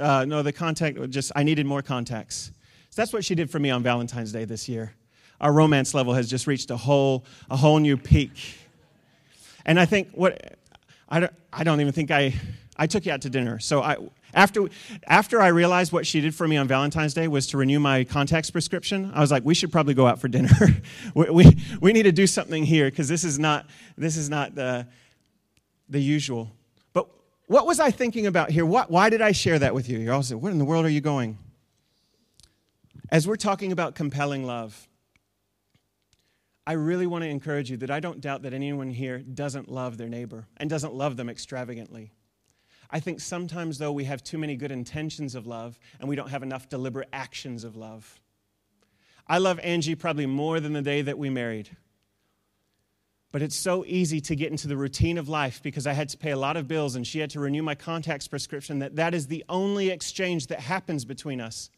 uh, 0.00 0.24
no, 0.26 0.42
the 0.42 0.52
contact, 0.52 0.98
just, 1.10 1.30
I 1.36 1.44
needed 1.44 1.66
more 1.66 1.82
contacts. 1.82 2.50
So 2.90 3.00
that's 3.00 3.12
what 3.12 3.24
she 3.24 3.36
did 3.36 3.48
for 3.48 3.60
me 3.60 3.70
on 3.70 3.82
Valentine's 3.82 4.32
Day 4.32 4.44
this 4.44 4.68
year. 4.68 4.94
Our 5.40 5.52
romance 5.52 5.94
level 5.94 6.14
has 6.14 6.28
just 6.28 6.46
reached 6.46 6.70
a 6.70 6.76
whole, 6.76 7.24
a 7.48 7.56
whole 7.56 7.78
new 7.78 7.96
peak. 7.96 8.32
And 9.64 9.78
I 9.78 9.86
think 9.86 10.08
what, 10.12 10.56
I 11.08 11.20
don't, 11.20 11.32
I 11.52 11.62
don't 11.62 11.80
even 11.80 11.92
think 11.92 12.10
I, 12.10 12.34
I 12.76 12.88
took 12.88 13.06
you 13.06 13.12
out 13.12 13.22
to 13.22 13.30
dinner. 13.30 13.60
So 13.60 13.82
I, 13.82 13.98
after, 14.32 14.68
after 15.06 15.40
I 15.40 15.48
realized 15.48 15.92
what 15.92 16.06
she 16.06 16.20
did 16.20 16.34
for 16.34 16.48
me 16.48 16.56
on 16.56 16.66
Valentine's 16.66 17.14
Day 17.14 17.28
was 17.28 17.46
to 17.48 17.56
renew 17.56 17.78
my 17.78 18.02
contacts 18.02 18.50
prescription, 18.50 19.12
I 19.14 19.20
was 19.20 19.30
like, 19.30 19.44
we 19.44 19.54
should 19.54 19.70
probably 19.70 19.94
go 19.94 20.08
out 20.08 20.20
for 20.20 20.26
dinner. 20.26 20.50
we, 21.14 21.30
we, 21.30 21.56
we 21.80 21.92
need 21.92 22.02
to 22.02 22.12
do 22.12 22.26
something 22.26 22.64
here 22.64 22.90
because 22.90 23.06
this 23.06 23.22
is 23.22 23.38
not, 23.38 23.66
this 23.96 24.16
is 24.16 24.28
not 24.28 24.56
the, 24.56 24.88
the 25.88 26.00
usual. 26.00 26.50
What 27.46 27.66
was 27.66 27.78
I 27.78 27.90
thinking 27.90 28.26
about 28.26 28.50
here? 28.50 28.64
What, 28.64 28.90
why 28.90 29.10
did 29.10 29.20
I 29.20 29.32
share 29.32 29.58
that 29.58 29.74
with 29.74 29.88
you? 29.88 29.98
You're 29.98 30.14
all 30.14 30.22
saying, 30.22 30.40
what 30.40 30.52
in 30.52 30.58
the 30.58 30.64
world 30.64 30.86
are 30.86 30.90
you 30.90 31.00
going? 31.00 31.38
As 33.10 33.28
we're 33.28 33.36
talking 33.36 33.70
about 33.70 33.94
compelling 33.94 34.44
love, 34.44 34.88
I 36.66 36.72
really 36.72 37.06
want 37.06 37.22
to 37.22 37.28
encourage 37.28 37.70
you 37.70 37.76
that 37.78 37.90
I 37.90 38.00
don't 38.00 38.22
doubt 38.22 38.42
that 38.42 38.54
anyone 38.54 38.90
here 38.90 39.18
doesn't 39.18 39.70
love 39.70 39.98
their 39.98 40.08
neighbor 40.08 40.46
and 40.56 40.70
doesn't 40.70 40.94
love 40.94 41.18
them 41.18 41.28
extravagantly. 41.28 42.12
I 42.90 43.00
think 43.00 43.20
sometimes, 43.20 43.76
though, 43.76 43.92
we 43.92 44.04
have 44.04 44.22
too 44.22 44.38
many 44.38 44.56
good 44.56 44.72
intentions 44.72 45.34
of 45.34 45.46
love 45.46 45.78
and 46.00 46.08
we 46.08 46.16
don't 46.16 46.30
have 46.30 46.42
enough 46.42 46.70
deliberate 46.70 47.08
actions 47.12 47.64
of 47.64 47.76
love. 47.76 48.20
I 49.26 49.38
love 49.38 49.60
Angie 49.60 49.94
probably 49.94 50.26
more 50.26 50.60
than 50.60 50.72
the 50.72 50.82
day 50.82 51.02
that 51.02 51.18
we 51.18 51.28
married. 51.28 51.76
But 53.34 53.42
it's 53.42 53.56
so 53.56 53.84
easy 53.84 54.20
to 54.20 54.36
get 54.36 54.52
into 54.52 54.68
the 54.68 54.76
routine 54.76 55.18
of 55.18 55.28
life 55.28 55.60
because 55.60 55.88
I 55.88 55.92
had 55.92 56.08
to 56.10 56.16
pay 56.16 56.30
a 56.30 56.36
lot 56.36 56.56
of 56.56 56.68
bills 56.68 56.94
and 56.94 57.04
she 57.04 57.18
had 57.18 57.30
to 57.30 57.40
renew 57.40 57.64
my 57.64 57.74
contacts 57.74 58.28
prescription 58.28 58.78
that 58.78 58.94
that 58.94 59.12
is 59.12 59.26
the 59.26 59.44
only 59.48 59.90
exchange 59.90 60.46
that 60.46 60.60
happens 60.60 61.04
between 61.04 61.40
us. 61.40 61.68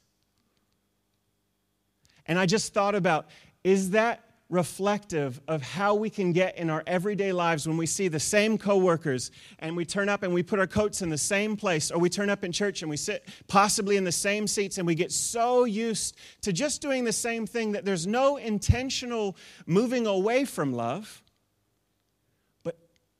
And 2.26 2.38
I 2.38 2.44
just 2.44 2.74
thought 2.74 2.94
about 2.94 3.28
is 3.64 3.92
that 3.92 4.22
reflective 4.50 5.40
of 5.48 5.62
how 5.62 5.94
we 5.94 6.10
can 6.10 6.32
get 6.32 6.58
in 6.58 6.68
our 6.68 6.82
everyday 6.86 7.32
lives 7.32 7.66
when 7.66 7.78
we 7.78 7.86
see 7.86 8.08
the 8.08 8.20
same 8.20 8.58
coworkers 8.58 9.30
and 9.58 9.74
we 9.74 9.86
turn 9.86 10.10
up 10.10 10.24
and 10.24 10.34
we 10.34 10.42
put 10.42 10.58
our 10.58 10.66
coats 10.66 11.00
in 11.00 11.08
the 11.08 11.16
same 11.16 11.56
place 11.56 11.90
or 11.90 11.98
we 11.98 12.10
turn 12.10 12.28
up 12.28 12.44
in 12.44 12.52
church 12.52 12.82
and 12.82 12.90
we 12.90 12.98
sit 12.98 13.26
possibly 13.48 13.96
in 13.96 14.04
the 14.04 14.12
same 14.12 14.46
seats 14.46 14.76
and 14.76 14.86
we 14.86 14.94
get 14.94 15.10
so 15.10 15.64
used 15.64 16.18
to 16.42 16.52
just 16.52 16.82
doing 16.82 17.02
the 17.02 17.12
same 17.14 17.46
thing 17.46 17.72
that 17.72 17.86
there's 17.86 18.06
no 18.06 18.36
intentional 18.36 19.38
moving 19.64 20.06
away 20.06 20.44
from 20.44 20.74
love 20.74 21.22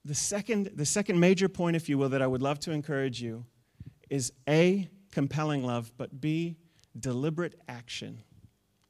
the 0.06 0.14
second 0.14 0.70
the 0.74 0.86
second 0.86 1.18
major 1.18 1.48
point 1.48 1.76
if 1.76 1.88
you 1.88 1.98
will 1.98 2.08
that 2.10 2.22
I 2.22 2.26
would 2.26 2.42
love 2.42 2.58
to 2.60 2.72
encourage 2.72 3.20
you 3.20 3.44
is 4.08 4.32
a 4.48 4.88
compelling 5.12 5.64
love 5.64 5.92
but 5.96 6.20
b 6.20 6.56
deliberate 6.98 7.60
action 7.68 8.22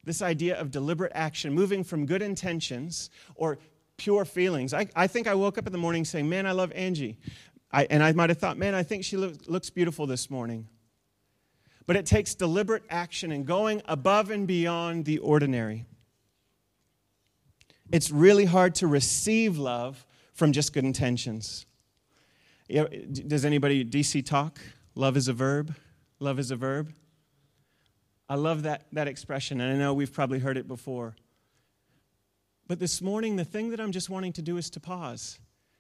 this 0.07 0.23
idea 0.23 0.59
of 0.59 0.71
deliberate 0.71 1.13
action, 1.15 1.53
moving 1.53 1.85
from 1.85 2.07
good 2.07 2.23
intentions 2.23 3.11
or 3.35 3.59
pure 3.99 4.25
feelings. 4.25 4.73
I, 4.73 4.87
I 4.95 5.09
think 5.09 5.27
I 5.27 5.35
woke 5.35 5.59
up 5.59 5.67
in 5.67 5.73
the 5.73 5.79
morning 5.79 6.05
saying, 6.05 6.29
Man, 6.29 6.47
I 6.47 6.53
love 6.53 6.73
Angie. 6.73 7.19
I, 7.73 7.87
and 7.91 8.03
I 8.03 8.13
might 8.13 8.31
have 8.31 8.39
thought, 8.39 8.57
Man, 8.57 8.75
I 8.75 8.85
think 8.85 9.05
she 9.05 9.17
looks 9.17 9.69
beautiful 9.69 10.07
this 10.07 10.31
morning. 10.31 10.69
But 11.87 11.97
it 11.97 12.07
takes 12.07 12.35
deliberate 12.35 12.85
action 12.89 13.33
and 13.33 13.45
going 13.45 13.83
above 13.87 14.31
and 14.31 14.47
beyond 14.47 15.05
the 15.05 15.19
ordinary. 15.19 15.87
It's 17.93 18.11
really 18.11 18.45
hard 18.45 18.77
to 18.77 18.87
receive 18.87 19.59
love 19.59 20.07
from 20.37 20.53
just 20.53 20.73
good 20.73 20.85
intentions. 20.85 21.67
Does 22.69 23.45
anybody 23.45 23.85
DC 23.85 24.25
talk? 24.25 24.61
Love 24.95 25.17
is 25.17 25.29
a 25.29 25.33
verb. 25.33 25.75
Love 26.21 26.39
is 26.39 26.51
a 26.51 26.57
verb. 26.57 26.93
I 28.29 28.35
love 28.35 28.63
that, 28.65 28.87
that 28.93 29.09
expression, 29.09 29.61
and 29.61 29.73
I 29.73 29.77
know 29.79 29.95
we've 29.95 30.13
probably 30.13 30.39
heard 30.39 30.57
it 30.57 30.69
before. 30.69 31.17
But 32.69 32.79
this 32.81 33.01
morning, 33.01 33.37
the 33.37 33.45
thing 33.45 33.71
that 33.71 33.81
I'm 33.81 33.93
just 33.93 34.11
wanting 34.11 34.33
to 34.35 34.43
do 34.43 34.59
is 34.59 34.69
to 34.71 34.81
pause. 34.81 35.39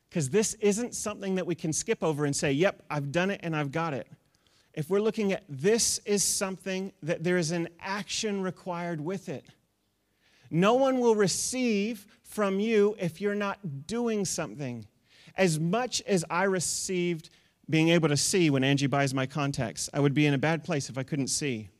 Because 0.08 0.30
this 0.30 0.54
isn't 0.54 0.94
something 0.94 1.34
that 1.34 1.46
we 1.46 1.54
can 1.54 1.72
skip 1.72 2.02
over 2.02 2.24
and 2.24 2.34
say, 2.34 2.52
yep, 2.52 2.82
I've 2.88 3.12
done 3.12 3.30
it 3.30 3.40
and 3.42 3.54
I've 3.54 3.72
got 3.72 3.92
it. 3.92 4.08
If 4.72 4.88
we're 4.88 5.00
looking 5.00 5.32
at 5.32 5.42
this 5.48 5.98
is 6.06 6.22
something 6.22 6.92
that 7.02 7.24
there 7.24 7.36
is 7.36 7.50
an 7.50 7.68
action 7.80 8.42
required 8.42 9.00
with 9.00 9.28
it. 9.28 9.44
No 10.50 10.74
one 10.74 11.00
will 11.00 11.16
receive 11.16 12.06
from 12.36 12.60
you 12.60 12.94
if 13.00 13.20
you're 13.20 13.34
not 13.34 13.86
doing 13.88 14.24
something. 14.24 14.86
As 15.36 15.58
much 15.58 16.00
as 16.06 16.24
I 16.30 16.44
received 16.44 17.30
being 17.68 17.88
able 17.88 18.08
to 18.08 18.16
see 18.16 18.48
when 18.48 18.62
Angie 18.62 18.86
buys 18.86 19.12
my 19.12 19.26
contacts, 19.26 19.90
I 19.92 19.98
would 19.98 20.14
be 20.14 20.26
in 20.26 20.34
a 20.34 20.38
bad 20.38 20.62
place 20.62 20.88
if 20.88 20.96
I 20.96 21.02
couldn't 21.02 21.26
see 21.28 21.70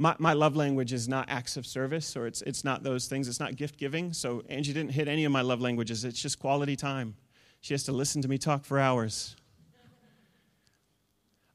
my, 0.00 0.16
my 0.18 0.32
love 0.32 0.56
language 0.56 0.94
is 0.94 1.08
not 1.08 1.28
acts 1.28 1.58
of 1.58 1.66
service 1.66 2.16
or 2.16 2.26
it's, 2.26 2.40
it's 2.42 2.64
not 2.64 2.82
those 2.82 3.06
things. 3.06 3.28
It's 3.28 3.38
not 3.38 3.56
gift 3.56 3.76
giving. 3.76 4.14
So 4.14 4.42
Angie 4.48 4.72
didn't 4.72 4.92
hit 4.92 5.08
any 5.08 5.26
of 5.26 5.32
my 5.32 5.42
love 5.42 5.60
languages. 5.60 6.06
It's 6.06 6.20
just 6.20 6.38
quality 6.38 6.74
time. 6.74 7.14
She 7.60 7.74
has 7.74 7.84
to 7.84 7.92
listen 7.92 8.22
to 8.22 8.28
me 8.28 8.38
talk 8.38 8.64
for 8.64 8.78
hours. 8.78 9.36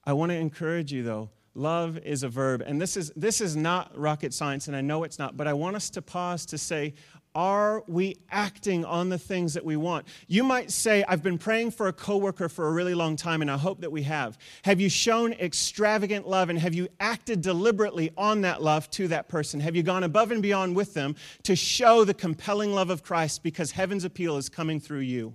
I 0.04 0.14
want 0.14 0.32
to 0.32 0.36
encourage 0.36 0.94
you, 0.94 1.02
though. 1.02 1.32
Love 1.56 1.98
is 1.98 2.22
a 2.22 2.30
verb. 2.30 2.62
And 2.62 2.80
this 2.80 2.96
is, 2.96 3.12
this 3.16 3.42
is 3.42 3.56
not 3.56 3.98
rocket 3.98 4.32
science, 4.32 4.68
and 4.68 4.76
I 4.76 4.82
know 4.82 5.04
it's 5.04 5.18
not, 5.18 5.36
but 5.36 5.48
I 5.48 5.54
want 5.54 5.76
us 5.76 5.90
to 5.92 6.02
pause 6.04 6.46
to 6.48 6.60
say, 6.60 6.94
are 7.36 7.84
we 7.88 8.16
acting 8.32 8.86
on 8.86 9.10
the 9.10 9.18
things 9.18 9.54
that 9.54 9.66
we 9.66 9.76
want? 9.76 10.08
You 10.28 10.44
might 10.44 10.72
say, 10.72 11.04
I've 11.08 11.22
been 11.22 11.38
praying 11.38 11.72
for 11.72 11.88
a 11.88 11.94
coworker 11.94 12.48
for 12.48 12.68
a 12.68 12.72
really 12.72 12.96
long 12.96 13.18
time, 13.18 13.42
and 13.42 13.52
I 13.52 13.58
hope 13.58 13.82
that 13.82 13.92
we 13.92 14.04
have. 14.04 14.38
Have 14.64 14.80
you 14.80 14.90
shown 14.90 15.34
extravagant 15.34 16.28
love 16.28 16.50
and 16.50 16.58
have 16.58 16.74
you 16.74 16.88
acted 17.00 17.42
deliberately 17.42 18.12
on 18.18 18.42
that 18.42 18.64
love 18.64 18.90
to 18.92 19.10
that 19.10 19.28
person? 19.28 19.60
Have 19.60 19.76
you 19.76 19.84
gone 19.84 20.04
above 20.04 20.32
and 20.32 20.42
beyond 20.42 20.76
with 20.76 20.94
them 20.94 21.16
to 21.44 21.56
show 21.56 22.06
the 22.06 22.14
compelling 22.14 22.74
love 22.74 22.90
of 22.90 23.04
Christ 23.04 23.44
because 23.44 23.72
heaven's 23.72 24.06
appeal 24.06 24.38
is 24.38 24.48
coming 24.48 24.80
through 24.80 25.00
you? 25.00 25.34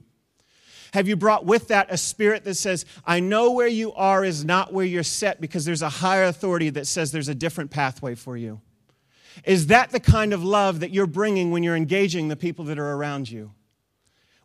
Have 0.92 1.06
you 1.06 1.16
brought 1.16 1.44
with 1.44 1.68
that 1.68 1.86
a 1.90 1.96
spirit 1.96 2.44
that 2.44 2.54
says, 2.54 2.84
I 3.04 3.20
know 3.20 3.52
where 3.52 3.68
you 3.68 3.92
are 3.92 4.24
is 4.24 4.44
not 4.44 4.72
where 4.72 4.86
you're 4.86 5.02
set 5.02 5.40
because 5.40 5.64
there's 5.64 5.82
a 5.82 5.88
higher 5.88 6.24
authority 6.24 6.70
that 6.70 6.86
says 6.86 7.12
there's 7.12 7.28
a 7.28 7.34
different 7.34 7.70
pathway 7.70 8.14
for 8.14 8.36
you? 8.36 8.60
Is 9.44 9.68
that 9.68 9.90
the 9.90 10.00
kind 10.00 10.32
of 10.32 10.44
love 10.44 10.80
that 10.80 10.90
you're 10.90 11.06
bringing 11.06 11.50
when 11.50 11.62
you're 11.62 11.76
engaging 11.76 12.28
the 12.28 12.36
people 12.36 12.64
that 12.66 12.78
are 12.78 12.92
around 12.92 13.30
you? 13.30 13.52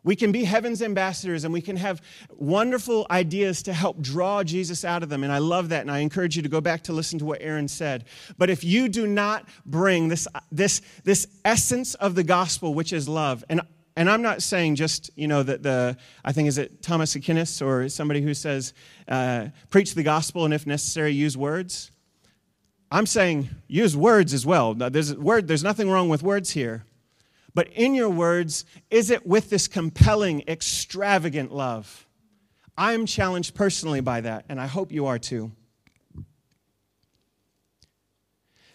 We 0.06 0.14
can 0.14 0.30
be 0.30 0.44
heaven's 0.44 0.82
ambassadors 0.82 1.42
and 1.42 1.52
we 1.52 1.60
can 1.60 1.76
have 1.78 2.00
wonderful 2.30 3.08
ideas 3.10 3.64
to 3.64 3.72
help 3.72 4.00
draw 4.00 4.44
Jesus 4.44 4.84
out 4.84 5.02
of 5.02 5.08
them. 5.08 5.24
And 5.24 5.32
I 5.32 5.38
love 5.38 5.70
that. 5.70 5.80
And 5.80 5.90
I 5.90 5.98
encourage 5.98 6.36
you 6.36 6.42
to 6.42 6.48
go 6.48 6.60
back 6.60 6.84
to 6.84 6.92
listen 6.92 7.18
to 7.18 7.24
what 7.24 7.42
Aaron 7.42 7.66
said. 7.66 8.04
But 8.38 8.48
if 8.48 8.62
you 8.62 8.88
do 8.88 9.08
not 9.08 9.48
bring 9.66 10.06
this, 10.06 10.28
this, 10.52 10.80
this 11.02 11.26
essence 11.44 11.96
of 11.96 12.14
the 12.14 12.22
gospel, 12.22 12.72
which 12.72 12.92
is 12.92 13.08
love, 13.08 13.42
and, 13.48 13.60
and 13.96 14.08
I'm 14.08 14.22
not 14.22 14.42
saying 14.42 14.76
just, 14.76 15.10
you 15.16 15.26
know, 15.26 15.42
that 15.42 15.64
the, 15.64 15.96
I 16.24 16.30
think, 16.30 16.46
is 16.46 16.58
it 16.58 16.82
Thomas 16.82 17.16
Aquinas 17.16 17.60
or 17.60 17.88
somebody 17.88 18.22
who 18.22 18.32
says, 18.32 18.74
uh, 19.08 19.46
preach 19.70 19.94
the 19.96 20.04
gospel 20.04 20.44
and 20.44 20.54
if 20.54 20.68
necessary, 20.68 21.10
use 21.10 21.36
words. 21.36 21.90
I'm 22.90 23.06
saying 23.06 23.48
use 23.66 23.96
words 23.96 24.32
as 24.32 24.46
well. 24.46 24.74
There's, 24.74 25.14
word, 25.16 25.48
there's 25.48 25.64
nothing 25.64 25.90
wrong 25.90 26.08
with 26.08 26.22
words 26.22 26.50
here. 26.50 26.84
But 27.54 27.68
in 27.68 27.94
your 27.94 28.10
words, 28.10 28.64
is 28.90 29.10
it 29.10 29.26
with 29.26 29.50
this 29.50 29.66
compelling, 29.66 30.44
extravagant 30.46 31.52
love? 31.52 32.06
I'm 32.76 33.06
challenged 33.06 33.54
personally 33.54 34.00
by 34.00 34.20
that, 34.20 34.44
and 34.48 34.60
I 34.60 34.66
hope 34.66 34.92
you 34.92 35.06
are 35.06 35.18
too. 35.18 35.52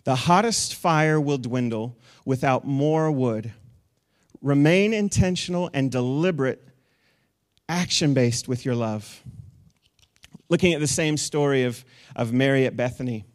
The 0.04 0.16
hottest 0.16 0.74
fire 0.74 1.22
will 1.22 1.38
dwindle 1.38 1.96
without 2.26 2.66
more 2.66 3.12
wood. 3.12 3.54
Remain 4.42 4.94
intentional 4.94 5.70
and 5.74 5.92
deliberate, 5.92 6.68
action 7.70 8.16
based 8.16 8.48
with 8.48 8.66
your 8.66 8.74
love. 8.74 9.22
Looking 10.50 10.74
at 10.74 10.80
the 10.80 10.88
same 10.88 11.18
story 11.18 11.64
of, 11.64 11.86
of 12.16 12.34
Mary 12.34 12.66
at 12.66 12.76
Bethany, 12.76 13.26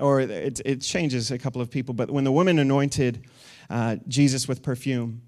or 0.00 0.20
it, 0.20 0.60
it 0.64 0.80
changes 0.80 1.30
a 1.30 1.38
couple 1.38 1.60
of 1.60 1.70
people, 1.70 1.94
but 1.94 2.10
when 2.10 2.24
the 2.24 2.32
woman 2.32 2.58
anointed 2.58 3.24
uh, 3.68 3.96
Jesus 4.08 4.48
with 4.48 4.62
perfume, 4.62 5.22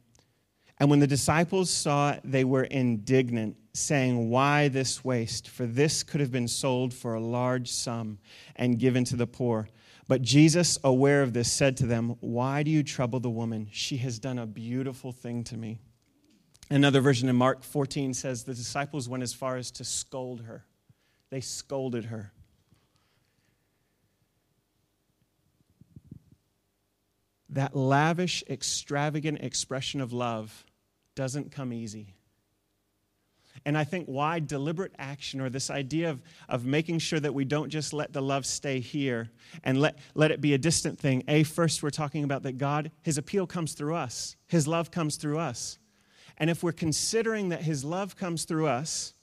and 0.79 0.91
when 0.91 0.99
the 0.99 1.07
disciples 1.07 1.71
saw 1.71 2.12
it, 2.12 2.21
they 2.25 2.45
were 2.45 2.65
indignant, 2.65 3.57
saying, 3.75 4.29
Why 4.31 4.69
this 4.69 5.05
waste? 5.05 5.49
For 5.49 5.67
this 5.67 6.03
could 6.03 6.21
have 6.21 6.33
been 6.33 6.49
sold 6.49 6.93
for 6.93 7.15
a 7.15 7.21
large 7.21 7.71
sum 7.71 8.19
and 8.57 8.79
given 8.79 9.05
to 9.05 9.17
the 9.17 9.27
poor. 9.27 9.69
But 10.09 10.23
Jesus, 10.23 10.79
aware 10.85 11.23
of 11.23 11.33
this, 11.33 11.51
said 11.51 11.77
to 11.79 11.87
them, 11.87 12.17
Why 12.21 12.62
do 12.62 12.71
you 12.71 12.83
trouble 12.83 13.21
the 13.21 13.31
woman? 13.31 13.69
She 13.71 13.99
has 13.99 14.19
done 14.19 14.39
a 14.39 14.47
beautiful 14.47 15.12
thing 15.12 15.45
to 15.45 15.57
me. 15.57 15.81
Another 16.71 17.01
version 17.01 17.29
in 17.29 17.37
Mark 17.37 17.62
14 17.62 18.15
says 18.15 18.45
the 18.45 18.55
disciples 18.55 19.09
went 19.09 19.23
as 19.23 19.33
far 19.33 19.57
as 19.57 19.71
to 19.73 19.85
scold 19.85 20.43
her. 20.43 20.65
They 21.31 21.41
scolded 21.41 22.07
her. 22.07 22.33
That 27.55 27.76
lavish, 27.76 28.42
extravagant 28.50 29.40
expression 29.40 30.00
of 30.00 30.12
love 30.12 30.64
doesn't 31.14 31.52
come 31.52 31.72
easy. 31.72 32.14
And 33.64 33.78
I 33.78 33.84
think 33.84 34.07
why 34.07 34.40
deliberate 34.40 34.92
action 34.98 35.40
or 35.40 35.48
this 35.48 35.70
idea 35.70 36.11
of, 36.11 36.20
of 36.48 36.66
making 36.66 36.98
sure 36.98 37.20
that 37.20 37.32
we 37.32 37.44
don't 37.44 37.70
just 37.70 37.92
let 37.92 38.12
the 38.12 38.20
love 38.20 38.44
stay 38.44 38.80
here 38.80 39.30
and 39.62 39.80
let, 39.80 39.98
let 40.14 40.32
it 40.32 40.40
be 40.40 40.55
a 40.55 40.59
distant 40.59 40.98
thing. 40.98 41.22
A, 41.28 41.44
first, 41.44 41.80
we're 41.80 41.90
talking 41.90 42.24
about 42.24 42.42
that 42.42 42.59
God, 42.59 42.90
His 43.02 43.18
appeal 43.18 43.46
comes 43.46 43.74
through 43.74 43.94
us, 43.94 44.34
His 44.48 44.66
love 44.66 44.90
comes 44.90 45.16
through 45.16 45.38
us. 45.38 45.78
And 46.36 46.50
if 46.50 46.64
we're 46.64 46.72
considering 46.72 47.50
that 47.50 47.62
His 47.62 47.84
love 47.84 48.16
comes 48.16 48.44
through 48.44 48.66
us, 48.66 49.14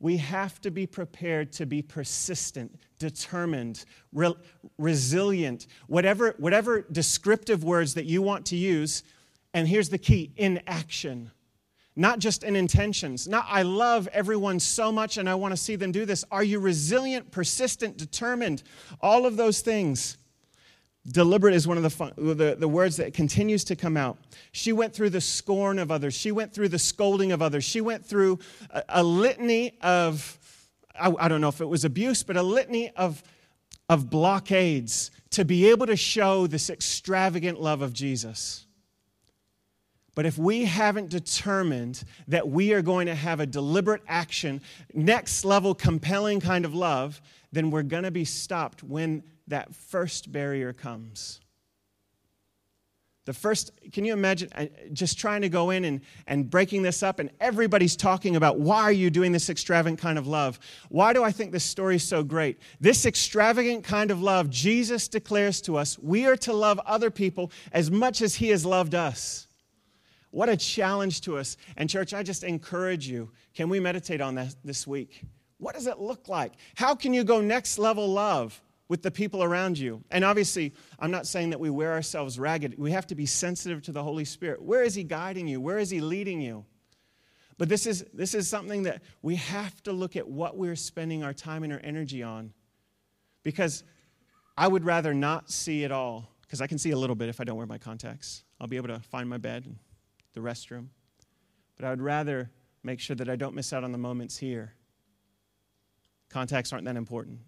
we 0.00 0.16
have 0.18 0.60
to 0.60 0.70
be 0.70 0.86
prepared 0.86 1.52
to 1.52 1.66
be 1.66 1.82
persistent, 1.82 2.78
determined, 2.98 3.84
re- 4.12 4.34
resilient, 4.78 5.66
whatever, 5.86 6.34
whatever 6.38 6.82
descriptive 6.92 7.64
words 7.64 7.94
that 7.94 8.04
you 8.04 8.22
want 8.22 8.46
to 8.46 8.56
use. 8.56 9.02
And 9.54 9.66
here's 9.66 9.88
the 9.88 9.98
key 9.98 10.32
in 10.36 10.60
action 10.66 11.30
not 11.98 12.20
just 12.20 12.44
in 12.44 12.54
intentions. 12.54 13.26
Not, 13.26 13.44
I 13.48 13.62
love 13.62 14.08
everyone 14.12 14.60
so 14.60 14.92
much 14.92 15.16
and 15.16 15.28
I 15.28 15.34
want 15.34 15.50
to 15.50 15.56
see 15.56 15.74
them 15.74 15.90
do 15.90 16.06
this. 16.06 16.24
Are 16.30 16.44
you 16.44 16.60
resilient, 16.60 17.32
persistent, 17.32 17.96
determined? 17.96 18.62
All 19.00 19.26
of 19.26 19.36
those 19.36 19.62
things. 19.62 20.16
Deliberate 21.10 21.54
is 21.54 21.66
one 21.66 21.76
of 21.76 21.82
the, 21.82 21.90
fun, 21.90 22.12
the, 22.16 22.56
the 22.58 22.68
words 22.68 22.96
that 22.96 23.14
continues 23.14 23.64
to 23.64 23.76
come 23.76 23.96
out. 23.96 24.18
She 24.52 24.72
went 24.72 24.94
through 24.94 25.10
the 25.10 25.20
scorn 25.20 25.78
of 25.78 25.90
others. 25.90 26.14
She 26.14 26.32
went 26.32 26.52
through 26.52 26.68
the 26.68 26.78
scolding 26.78 27.32
of 27.32 27.40
others. 27.40 27.64
She 27.64 27.80
went 27.80 28.04
through 28.04 28.38
a, 28.70 28.82
a 28.88 29.02
litany 29.02 29.78
of, 29.80 30.38
I, 30.98 31.12
I 31.18 31.28
don't 31.28 31.40
know 31.40 31.48
if 31.48 31.60
it 31.60 31.68
was 31.68 31.84
abuse, 31.84 32.22
but 32.22 32.36
a 32.36 32.42
litany 32.42 32.90
of, 32.90 33.22
of 33.88 34.10
blockades 34.10 35.10
to 35.30 35.44
be 35.44 35.70
able 35.70 35.86
to 35.86 35.96
show 35.96 36.46
this 36.46 36.68
extravagant 36.68 37.60
love 37.60 37.80
of 37.80 37.92
Jesus. 37.92 38.66
But 40.18 40.26
if 40.26 40.36
we 40.36 40.64
haven't 40.64 41.10
determined 41.10 42.02
that 42.26 42.48
we 42.48 42.72
are 42.72 42.82
going 42.82 43.06
to 43.06 43.14
have 43.14 43.38
a 43.38 43.46
deliberate 43.46 44.02
action, 44.08 44.60
next 44.92 45.44
level, 45.44 45.76
compelling 45.76 46.40
kind 46.40 46.64
of 46.64 46.74
love, 46.74 47.22
then 47.52 47.70
we're 47.70 47.84
going 47.84 48.02
to 48.02 48.10
be 48.10 48.24
stopped 48.24 48.82
when 48.82 49.22
that 49.46 49.72
first 49.72 50.32
barrier 50.32 50.72
comes. 50.72 51.38
The 53.26 53.32
first, 53.32 53.70
can 53.92 54.04
you 54.04 54.12
imagine 54.12 54.48
uh, 54.56 54.66
just 54.92 55.20
trying 55.20 55.42
to 55.42 55.48
go 55.48 55.70
in 55.70 55.84
and, 55.84 56.00
and 56.26 56.50
breaking 56.50 56.82
this 56.82 57.04
up, 57.04 57.20
and 57.20 57.30
everybody's 57.38 57.94
talking 57.94 58.34
about 58.34 58.58
why 58.58 58.82
are 58.82 58.90
you 58.90 59.10
doing 59.10 59.30
this 59.30 59.48
extravagant 59.48 60.00
kind 60.00 60.18
of 60.18 60.26
love? 60.26 60.58
Why 60.88 61.12
do 61.12 61.22
I 61.22 61.30
think 61.30 61.52
this 61.52 61.62
story 61.62 61.94
is 61.94 62.02
so 62.02 62.24
great? 62.24 62.58
This 62.80 63.06
extravagant 63.06 63.84
kind 63.84 64.10
of 64.10 64.20
love, 64.20 64.50
Jesus 64.50 65.06
declares 65.06 65.60
to 65.60 65.76
us, 65.76 65.96
we 65.96 66.26
are 66.26 66.36
to 66.38 66.52
love 66.52 66.80
other 66.86 67.08
people 67.08 67.52
as 67.70 67.88
much 67.88 68.20
as 68.20 68.34
He 68.34 68.48
has 68.48 68.66
loved 68.66 68.96
us. 68.96 69.44
What 70.30 70.48
a 70.48 70.56
challenge 70.56 71.22
to 71.22 71.38
us. 71.38 71.56
And, 71.76 71.88
church, 71.88 72.12
I 72.12 72.22
just 72.22 72.44
encourage 72.44 73.08
you 73.08 73.30
can 73.54 73.68
we 73.68 73.80
meditate 73.80 74.20
on 74.20 74.34
that 74.36 74.54
this 74.64 74.86
week? 74.86 75.22
What 75.58 75.74
does 75.74 75.86
it 75.86 75.98
look 75.98 76.28
like? 76.28 76.52
How 76.76 76.94
can 76.94 77.12
you 77.12 77.24
go 77.24 77.40
next 77.40 77.78
level 77.78 78.08
love 78.08 78.60
with 78.88 79.02
the 79.02 79.10
people 79.10 79.42
around 79.42 79.78
you? 79.78 80.04
And 80.10 80.24
obviously, 80.24 80.74
I'm 80.98 81.10
not 81.10 81.26
saying 81.26 81.50
that 81.50 81.60
we 81.60 81.70
wear 81.70 81.92
ourselves 81.92 82.38
ragged. 82.38 82.78
We 82.78 82.92
have 82.92 83.06
to 83.08 83.14
be 83.14 83.26
sensitive 83.26 83.82
to 83.82 83.92
the 83.92 84.02
Holy 84.02 84.24
Spirit. 84.24 84.62
Where 84.62 84.82
is 84.82 84.94
He 84.94 85.02
guiding 85.02 85.48
you? 85.48 85.60
Where 85.60 85.78
is 85.78 85.90
He 85.90 86.00
leading 86.00 86.40
you? 86.40 86.64
But 87.56 87.68
this 87.68 87.86
is, 87.86 88.04
this 88.14 88.34
is 88.34 88.48
something 88.48 88.84
that 88.84 89.02
we 89.20 89.34
have 89.34 89.82
to 89.82 89.92
look 89.92 90.14
at 90.14 90.28
what 90.28 90.56
we're 90.56 90.76
spending 90.76 91.24
our 91.24 91.34
time 91.34 91.64
and 91.64 91.72
our 91.72 91.80
energy 91.82 92.22
on. 92.22 92.52
Because 93.42 93.82
I 94.56 94.68
would 94.68 94.84
rather 94.84 95.12
not 95.12 95.50
see 95.50 95.82
it 95.82 95.90
all, 95.90 96.30
because 96.42 96.60
I 96.60 96.68
can 96.68 96.78
see 96.78 96.92
a 96.92 96.98
little 96.98 97.16
bit 97.16 97.28
if 97.28 97.40
I 97.40 97.44
don't 97.44 97.56
wear 97.56 97.66
my 97.66 97.78
contacts. 97.78 98.44
I'll 98.60 98.68
be 98.68 98.76
able 98.76 98.88
to 98.88 99.00
find 99.00 99.28
my 99.28 99.38
bed 99.38 99.66
and 99.66 99.76
the 100.38 100.48
restroom. 100.48 100.86
But 101.76 101.86
I 101.86 101.90
would 101.90 102.00
rather 102.00 102.50
make 102.82 103.00
sure 103.00 103.16
that 103.16 103.28
I 103.28 103.36
don't 103.36 103.54
miss 103.54 103.72
out 103.72 103.84
on 103.84 103.92
the 103.92 103.98
moments 103.98 104.38
here. 104.38 104.74
Contacts 106.28 106.72
aren't 106.72 106.84
that 106.84 106.96
important. 106.96 107.40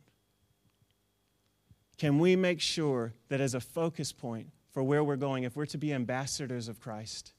Can 1.99 2.19
we 2.19 2.35
make 2.35 2.61
sure 2.61 3.13
that 3.29 3.41
as 3.41 3.55
a 3.55 3.61
focus 3.61 4.13
point 4.13 4.49
for 4.71 4.83
where 4.83 5.05
we're 5.05 5.17
going, 5.17 5.45
if 5.45 5.57
we're 5.57 5.67
to 5.67 5.79
be 5.79 5.93
ambassadors 5.93 6.69
of 6.69 6.81
Christ, 6.81 7.33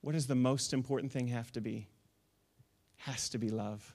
what 0.00 0.12
does 0.12 0.26
the 0.26 0.34
most 0.34 0.72
important 0.72 1.12
thing 1.12 1.28
have 1.28 1.50
to 1.52 1.60
be? 1.60 1.88
Has 2.96 3.28
to 3.30 3.38
be 3.38 3.50
love. 3.50 3.94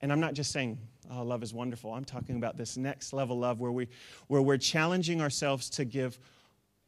And 0.00 0.12
I'm 0.12 0.20
not 0.20 0.34
just 0.34 0.52
saying, 0.52 0.78
oh, 1.10 1.22
love 1.22 1.42
is 1.42 1.52
wonderful. 1.52 1.92
I'm 1.92 2.04
talking 2.04 2.36
about 2.36 2.56
this 2.56 2.76
next 2.76 3.12
level 3.12 3.38
love 3.38 3.58
where, 3.58 3.72
we, 3.72 3.88
where 4.28 4.42
we're 4.42 4.58
challenging 4.58 5.20
ourselves 5.20 5.68
to 5.70 5.84
give 5.84 6.18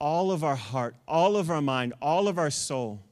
all 0.00 0.30
of 0.30 0.44
our 0.44 0.56
heart, 0.56 0.94
all 1.06 1.36
of 1.36 1.50
our 1.50 1.62
mind, 1.62 1.94
all 2.00 2.28
of 2.28 2.38
our 2.38 2.50
soul. 2.50 3.02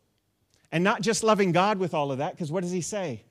And 0.73 0.85
not 0.85 1.01
just 1.01 1.25
loving 1.25 1.53
God 1.53 1.79
with 1.79 1.95
all 1.95 2.13
of 2.13 2.19
that, 2.19 2.33
because 2.33 2.51
what 2.53 2.63
does 2.63 2.73
he 2.73 2.81
say? 2.81 3.23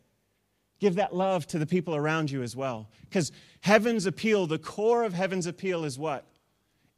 Give 0.79 0.95
that 0.95 1.15
love 1.15 1.47
to 1.47 1.59
the 1.59 1.65
people 1.65 1.95
around 1.95 2.29
you 2.31 2.43
as 2.43 2.55
well. 2.55 2.89
Because 3.01 3.31
heaven's 3.61 4.05
appeal, 4.05 4.45
the 4.47 4.57
core 4.57 5.03
of 5.03 5.13
heaven's 5.13 5.47
appeal 5.47 5.85
is 5.85 5.97
what? 5.97 6.25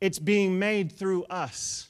It's 0.02 0.20
being 0.20 0.58
made 0.60 0.92
through 0.92 1.26
us. 1.26 1.90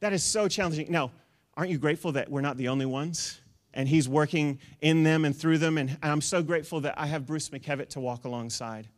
That 0.00 0.12
is 0.12 0.22
so 0.22 0.48
challenging. 0.48 0.90
Now, 0.90 1.12
aren't 1.56 1.70
you 1.70 1.78
grateful 1.78 2.12
that 2.12 2.30
we're 2.30 2.42
not 2.42 2.56
the 2.56 2.68
only 2.68 2.86
ones? 2.86 3.40
And 3.72 3.88
he's 3.88 4.08
working 4.08 4.58
in 4.80 5.02
them 5.02 5.24
and 5.24 5.36
through 5.36 5.58
them. 5.58 5.78
And 5.78 5.98
I'm 6.02 6.20
so 6.20 6.42
grateful 6.42 6.80
that 6.80 6.98
I 6.98 7.06
have 7.06 7.26
Bruce 7.26 7.50
McKevitt 7.50 7.90
to 7.90 8.00
walk 8.00 8.24
alongside. 8.24 8.88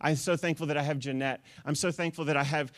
I'm 0.00 0.16
so 0.16 0.36
thankful 0.36 0.66
that 0.68 0.76
I 0.76 0.82
have 0.82 0.98
Jeanette. 0.98 1.42
I'm 1.64 1.74
so 1.74 1.90
thankful 1.90 2.24
that 2.26 2.36
I 2.36 2.44
have 2.44 2.72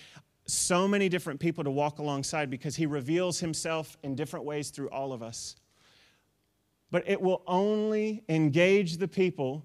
so 0.47 0.88
many 0.88 1.09
different 1.09 1.40
people 1.40 1.64
to 1.64 1.70
walk 1.70 1.99
alongside 1.99 2.51
because 2.51 2.76
he 2.76 2.86
reveals 2.86 3.40
himself 3.40 3.97
in 4.03 4.14
different 4.14 4.45
ways 4.45 4.70
through 4.70 4.90
all 4.90 5.12
of 5.12 5.22
us. 5.22 5.57
But 6.90 7.05
it 7.09 7.20
will 7.20 7.43
only 7.47 8.22
engage 8.28 8.99
the 8.99 9.09
people 9.09 9.64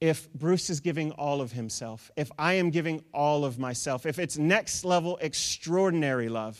if 0.00 0.32
Bruce 0.32 0.70
is 0.70 0.80
giving 0.80 1.10
all 1.12 1.40
of 1.40 1.52
himself, 1.52 2.10
if 2.16 2.30
I 2.38 2.54
am 2.54 2.70
giving 2.70 3.02
all 3.12 3.44
of 3.44 3.58
myself, 3.58 4.06
if 4.06 4.18
it's 4.18 4.38
next 4.38 4.84
level, 4.84 5.18
extraordinary 5.20 6.28
love. 6.28 6.58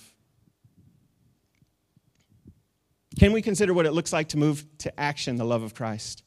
Can 3.19 3.33
we 3.33 3.43
consider 3.43 3.73
what 3.73 3.87
it 3.87 3.93
looks 3.93 4.13
like 4.13 4.29
to 4.29 4.37
move 4.37 4.65
to 4.79 5.01
action 5.01 5.37
the 5.37 5.45
love 5.45 5.63
of 5.63 5.75
Christ? 5.75 6.23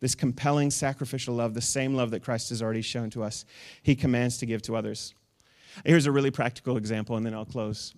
This 0.00 0.14
compelling 0.14 0.70
sacrificial 0.70 1.34
love, 1.34 1.54
the 1.54 1.60
same 1.60 1.94
love 1.94 2.12
that 2.12 2.22
Christ 2.22 2.50
has 2.50 2.62
already 2.62 2.82
shown 2.82 3.10
to 3.10 3.22
us, 3.22 3.44
he 3.82 3.94
commands 3.94 4.38
to 4.38 4.46
give 4.46 4.62
to 4.62 4.76
others. 4.76 5.14
Here's 5.84 6.06
a 6.06 6.12
really 6.12 6.30
practical 6.30 6.76
example, 6.76 7.16
and 7.16 7.24
then 7.24 7.34
I'll 7.34 7.44
close. 7.44 7.94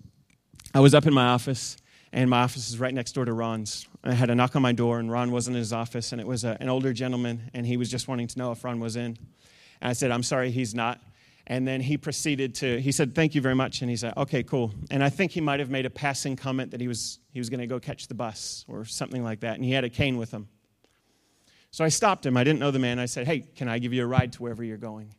I 0.74 0.80
was 0.80 0.94
up 0.94 1.06
in 1.06 1.14
my 1.14 1.26
office, 1.26 1.76
and 2.12 2.28
my 2.28 2.42
office 2.42 2.68
is 2.68 2.78
right 2.78 2.94
next 2.94 3.12
door 3.12 3.24
to 3.24 3.32
Ron's. 3.32 3.88
I 4.04 4.12
had 4.12 4.30
a 4.30 4.34
knock 4.34 4.56
on 4.56 4.62
my 4.62 4.72
door, 4.72 4.98
and 4.98 5.10
Ron 5.10 5.30
wasn't 5.30 5.56
in 5.56 5.60
his 5.60 5.72
office, 5.72 6.12
and 6.12 6.20
it 6.20 6.26
was 6.26 6.44
a, 6.44 6.56
an 6.60 6.68
older 6.68 6.92
gentleman, 6.92 7.50
and 7.54 7.66
he 7.66 7.76
was 7.76 7.90
just 7.90 8.08
wanting 8.08 8.26
to 8.28 8.38
know 8.38 8.52
if 8.52 8.64
Ron 8.64 8.80
was 8.80 8.96
in. 8.96 9.18
And 9.80 9.90
I 9.90 9.92
said, 9.92 10.10
I'm 10.10 10.22
sorry, 10.22 10.50
he's 10.50 10.74
not. 10.74 11.00
And 11.46 11.66
then 11.66 11.80
he 11.80 11.96
proceeded 11.96 12.54
to, 12.56 12.80
he 12.80 12.92
said, 12.92 13.14
Thank 13.14 13.34
you 13.34 13.40
very 13.40 13.56
much. 13.56 13.80
And 13.80 13.90
he 13.90 13.96
said, 13.96 14.14
Okay, 14.16 14.44
cool. 14.44 14.72
And 14.90 15.02
I 15.02 15.08
think 15.08 15.32
he 15.32 15.40
might 15.40 15.58
have 15.58 15.70
made 15.70 15.84
a 15.84 15.90
passing 15.90 16.36
comment 16.36 16.70
that 16.70 16.80
he 16.80 16.86
was, 16.86 17.18
he 17.32 17.40
was 17.40 17.50
going 17.50 17.60
to 17.60 17.66
go 17.66 17.80
catch 17.80 18.06
the 18.06 18.14
bus 18.14 18.64
or 18.68 18.84
something 18.84 19.24
like 19.24 19.40
that. 19.40 19.56
And 19.56 19.64
he 19.64 19.72
had 19.72 19.82
a 19.82 19.90
cane 19.90 20.16
with 20.16 20.30
him. 20.30 20.48
So 21.72 21.84
I 21.84 21.88
stopped 21.88 22.24
him. 22.24 22.36
I 22.36 22.44
didn't 22.44 22.60
know 22.60 22.70
the 22.70 22.78
man. 22.78 23.00
I 23.00 23.06
said, 23.06 23.26
Hey, 23.26 23.40
can 23.40 23.68
I 23.68 23.80
give 23.80 23.92
you 23.92 24.04
a 24.04 24.06
ride 24.06 24.32
to 24.34 24.42
wherever 24.42 24.62
you're 24.62 24.76
going? 24.76 25.12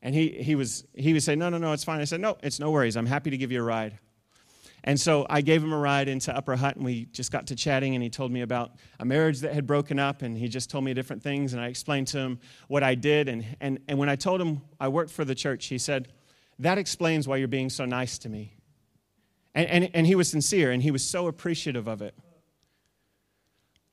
And 0.00 0.14
he, 0.14 0.28
he, 0.28 0.54
was, 0.54 0.84
he 0.94 1.12
would 1.12 1.22
say, 1.22 1.34
No, 1.34 1.48
no, 1.48 1.58
no, 1.58 1.72
it's 1.72 1.84
fine. 1.84 2.00
I 2.00 2.04
said, 2.04 2.20
No, 2.20 2.38
it's 2.42 2.60
no 2.60 2.70
worries. 2.70 2.96
I'm 2.96 3.06
happy 3.06 3.30
to 3.30 3.36
give 3.36 3.52
you 3.52 3.60
a 3.60 3.64
ride. 3.64 3.98
And 4.84 4.98
so 4.98 5.26
I 5.28 5.40
gave 5.40 5.62
him 5.62 5.72
a 5.72 5.78
ride 5.78 6.08
into 6.08 6.34
Upper 6.34 6.54
Hutt, 6.54 6.76
and 6.76 6.84
we 6.84 7.06
just 7.06 7.32
got 7.32 7.48
to 7.48 7.56
chatting, 7.56 7.94
and 7.94 8.02
he 8.02 8.08
told 8.08 8.30
me 8.30 8.42
about 8.42 8.72
a 9.00 9.04
marriage 9.04 9.40
that 9.40 9.52
had 9.52 9.66
broken 9.66 9.98
up, 9.98 10.22
and 10.22 10.38
he 10.38 10.48
just 10.48 10.70
told 10.70 10.84
me 10.84 10.94
different 10.94 11.22
things, 11.22 11.52
and 11.52 11.60
I 11.60 11.66
explained 11.66 12.06
to 12.08 12.18
him 12.18 12.38
what 12.68 12.84
I 12.84 12.94
did. 12.94 13.28
And, 13.28 13.44
and, 13.60 13.80
and 13.88 13.98
when 13.98 14.08
I 14.08 14.14
told 14.14 14.40
him 14.40 14.62
I 14.78 14.88
worked 14.88 15.10
for 15.10 15.24
the 15.24 15.34
church, 15.34 15.66
he 15.66 15.78
said, 15.78 16.08
That 16.60 16.78
explains 16.78 17.26
why 17.26 17.36
you're 17.36 17.48
being 17.48 17.70
so 17.70 17.84
nice 17.84 18.18
to 18.18 18.28
me. 18.28 18.54
And, 19.54 19.68
and, 19.68 19.90
and 19.94 20.06
he 20.06 20.14
was 20.14 20.30
sincere 20.30 20.70
and 20.70 20.80
he 20.80 20.92
was 20.92 21.02
so 21.02 21.26
appreciative 21.26 21.88
of 21.88 22.00
it. 22.00 22.14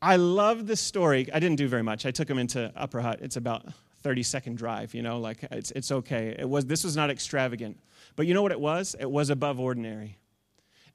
I 0.01 0.17
love 0.17 0.67
the 0.67 0.75
story. 0.75 1.27
I 1.33 1.39
didn't 1.39 1.55
do 1.55 1.67
very 1.67 1.81
much. 1.81 2.05
I 2.05 2.11
took 2.11 2.29
him 2.29 2.37
into 2.37 2.71
Upper 2.75 3.01
Hutt. 3.01 3.21
It's 3.21 3.37
about 3.37 3.65
30 4.05 4.21
second 4.21 4.55
drive, 4.55 4.93
you 4.93 5.01
know, 5.01 5.17
like 5.17 5.39
it's, 5.49 5.71
it's 5.71 5.91
okay. 5.91 6.35
It 6.37 6.47
was, 6.47 6.67
this 6.67 6.83
was 6.83 6.95
not 6.95 7.09
extravagant. 7.09 7.79
But 8.15 8.27
you 8.27 8.35
know 8.35 8.43
what 8.43 8.51
it 8.51 8.59
was? 8.59 8.95
It 8.99 9.09
was 9.09 9.31
above 9.31 9.59
ordinary. 9.59 10.19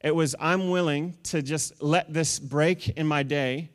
It 0.01 0.15
was, 0.15 0.33
I'm 0.39 0.69
willing 0.69 1.17
to 1.23 1.41
just 1.41 1.83
let 1.83 2.13
this 2.13 2.39
break 2.39 2.87
in 2.87 3.05
my 3.05 3.23
day 3.23 3.69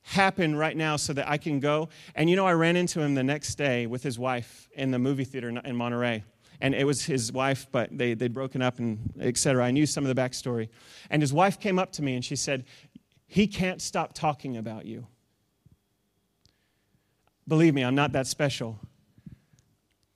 happen 0.00 0.56
right 0.56 0.74
now 0.74 0.96
so 0.96 1.12
that 1.12 1.28
I 1.28 1.36
can 1.36 1.60
go. 1.60 1.90
And 2.14 2.30
you 2.30 2.36
know, 2.36 2.46
I 2.46 2.54
ran 2.54 2.74
into 2.74 3.02
him 3.02 3.14
the 3.14 3.22
next 3.22 3.56
day 3.56 3.86
with 3.86 4.02
his 4.02 4.18
wife 4.18 4.66
in 4.72 4.92
the 4.92 4.98
movie 4.98 5.24
theater 5.24 5.50
in 5.50 5.76
Monterey. 5.76 6.24
And 6.62 6.74
it 6.74 6.86
was 6.86 7.04
his 7.04 7.30
wife, 7.30 7.66
but 7.70 7.90
they, 7.92 8.14
they'd 8.14 8.32
broken 8.32 8.62
up 8.62 8.78
and 8.78 9.12
et 9.20 9.36
cetera. 9.36 9.62
I 9.62 9.72
knew 9.72 9.84
some 9.84 10.06
of 10.06 10.16
the 10.16 10.18
backstory. 10.18 10.70
And 11.10 11.20
his 11.20 11.34
wife 11.34 11.60
came 11.60 11.78
up 11.78 11.92
to 11.92 12.02
me 12.02 12.14
and 12.14 12.24
she 12.24 12.34
said, 12.34 12.64
He 13.26 13.46
can't 13.46 13.82
stop 13.82 14.14
talking 14.14 14.56
about 14.56 14.86
you. 14.86 15.06
Believe 17.50 17.74
me, 17.74 17.82
I'm 17.82 17.96
not 17.96 18.12
that 18.12 18.28
special. 18.28 18.78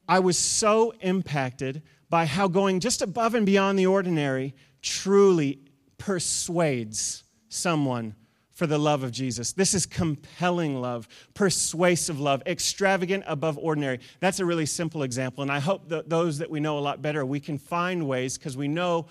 I 0.06 0.20
was 0.20 0.38
so 0.38 0.92
impacted 1.00 1.82
by 2.08 2.26
how 2.26 2.46
going 2.46 2.78
just 2.78 3.02
above 3.02 3.34
and 3.34 3.44
beyond 3.44 3.76
the 3.76 3.86
ordinary 3.86 4.54
truly 4.82 5.58
persuades 5.98 7.24
someone 7.48 8.14
for 8.52 8.68
the 8.68 8.78
love 8.78 9.02
of 9.02 9.10
Jesus. 9.10 9.52
This 9.52 9.74
is 9.74 9.84
compelling 9.84 10.80
love, 10.80 11.08
persuasive 11.34 12.20
love, 12.20 12.40
extravagant 12.46 13.24
above 13.26 13.58
ordinary. 13.58 13.98
That's 14.20 14.38
a 14.38 14.44
really 14.44 14.66
simple 14.66 15.02
example. 15.02 15.42
And 15.42 15.50
I 15.50 15.58
hope 15.58 15.88
that 15.88 16.08
those 16.08 16.38
that 16.38 16.48
we 16.48 16.60
know 16.60 16.78
a 16.78 16.80
lot 16.80 17.02
better, 17.02 17.26
we 17.26 17.40
can 17.40 17.58
find 17.58 18.06
ways 18.06 18.38
because 18.38 18.56
we 18.56 18.68
know 18.68 19.06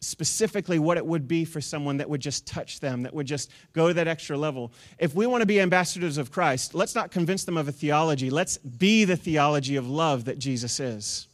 specifically 0.00 0.78
what 0.78 0.96
it 0.96 1.04
would 1.04 1.28
be 1.28 1.44
for 1.44 1.60
someone 1.60 1.98
that 1.98 2.08
would 2.08 2.20
just 2.20 2.46
touch 2.46 2.80
them, 2.80 3.02
that 3.02 3.12
would 3.12 3.26
just 3.26 3.50
go 3.72 3.88
to 3.88 3.94
that 3.94 4.08
extra 4.08 4.36
level. 4.36 4.72
If 4.98 5.14
we 5.14 5.26
want 5.26 5.42
to 5.42 5.46
be 5.46 5.60
ambassadors 5.60 6.16
of 6.16 6.30
Christ, 6.32 6.74
let's 6.74 6.94
not 6.94 7.10
convince 7.10 7.44
them 7.44 7.56
of 7.56 7.68
a 7.68 7.72
theology. 7.72 8.30
Let's 8.30 8.56
be 8.56 9.04
the 9.04 9.16
theology 9.16 9.76
of 9.76 9.88
love 9.88 10.24
that 10.24 10.38
Jesus 10.38 10.80
is. 10.80 11.28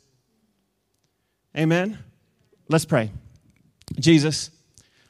Amen? 1.56 1.98
Let's 2.68 2.84
pray. 2.84 3.12
Jesus, 3.98 4.50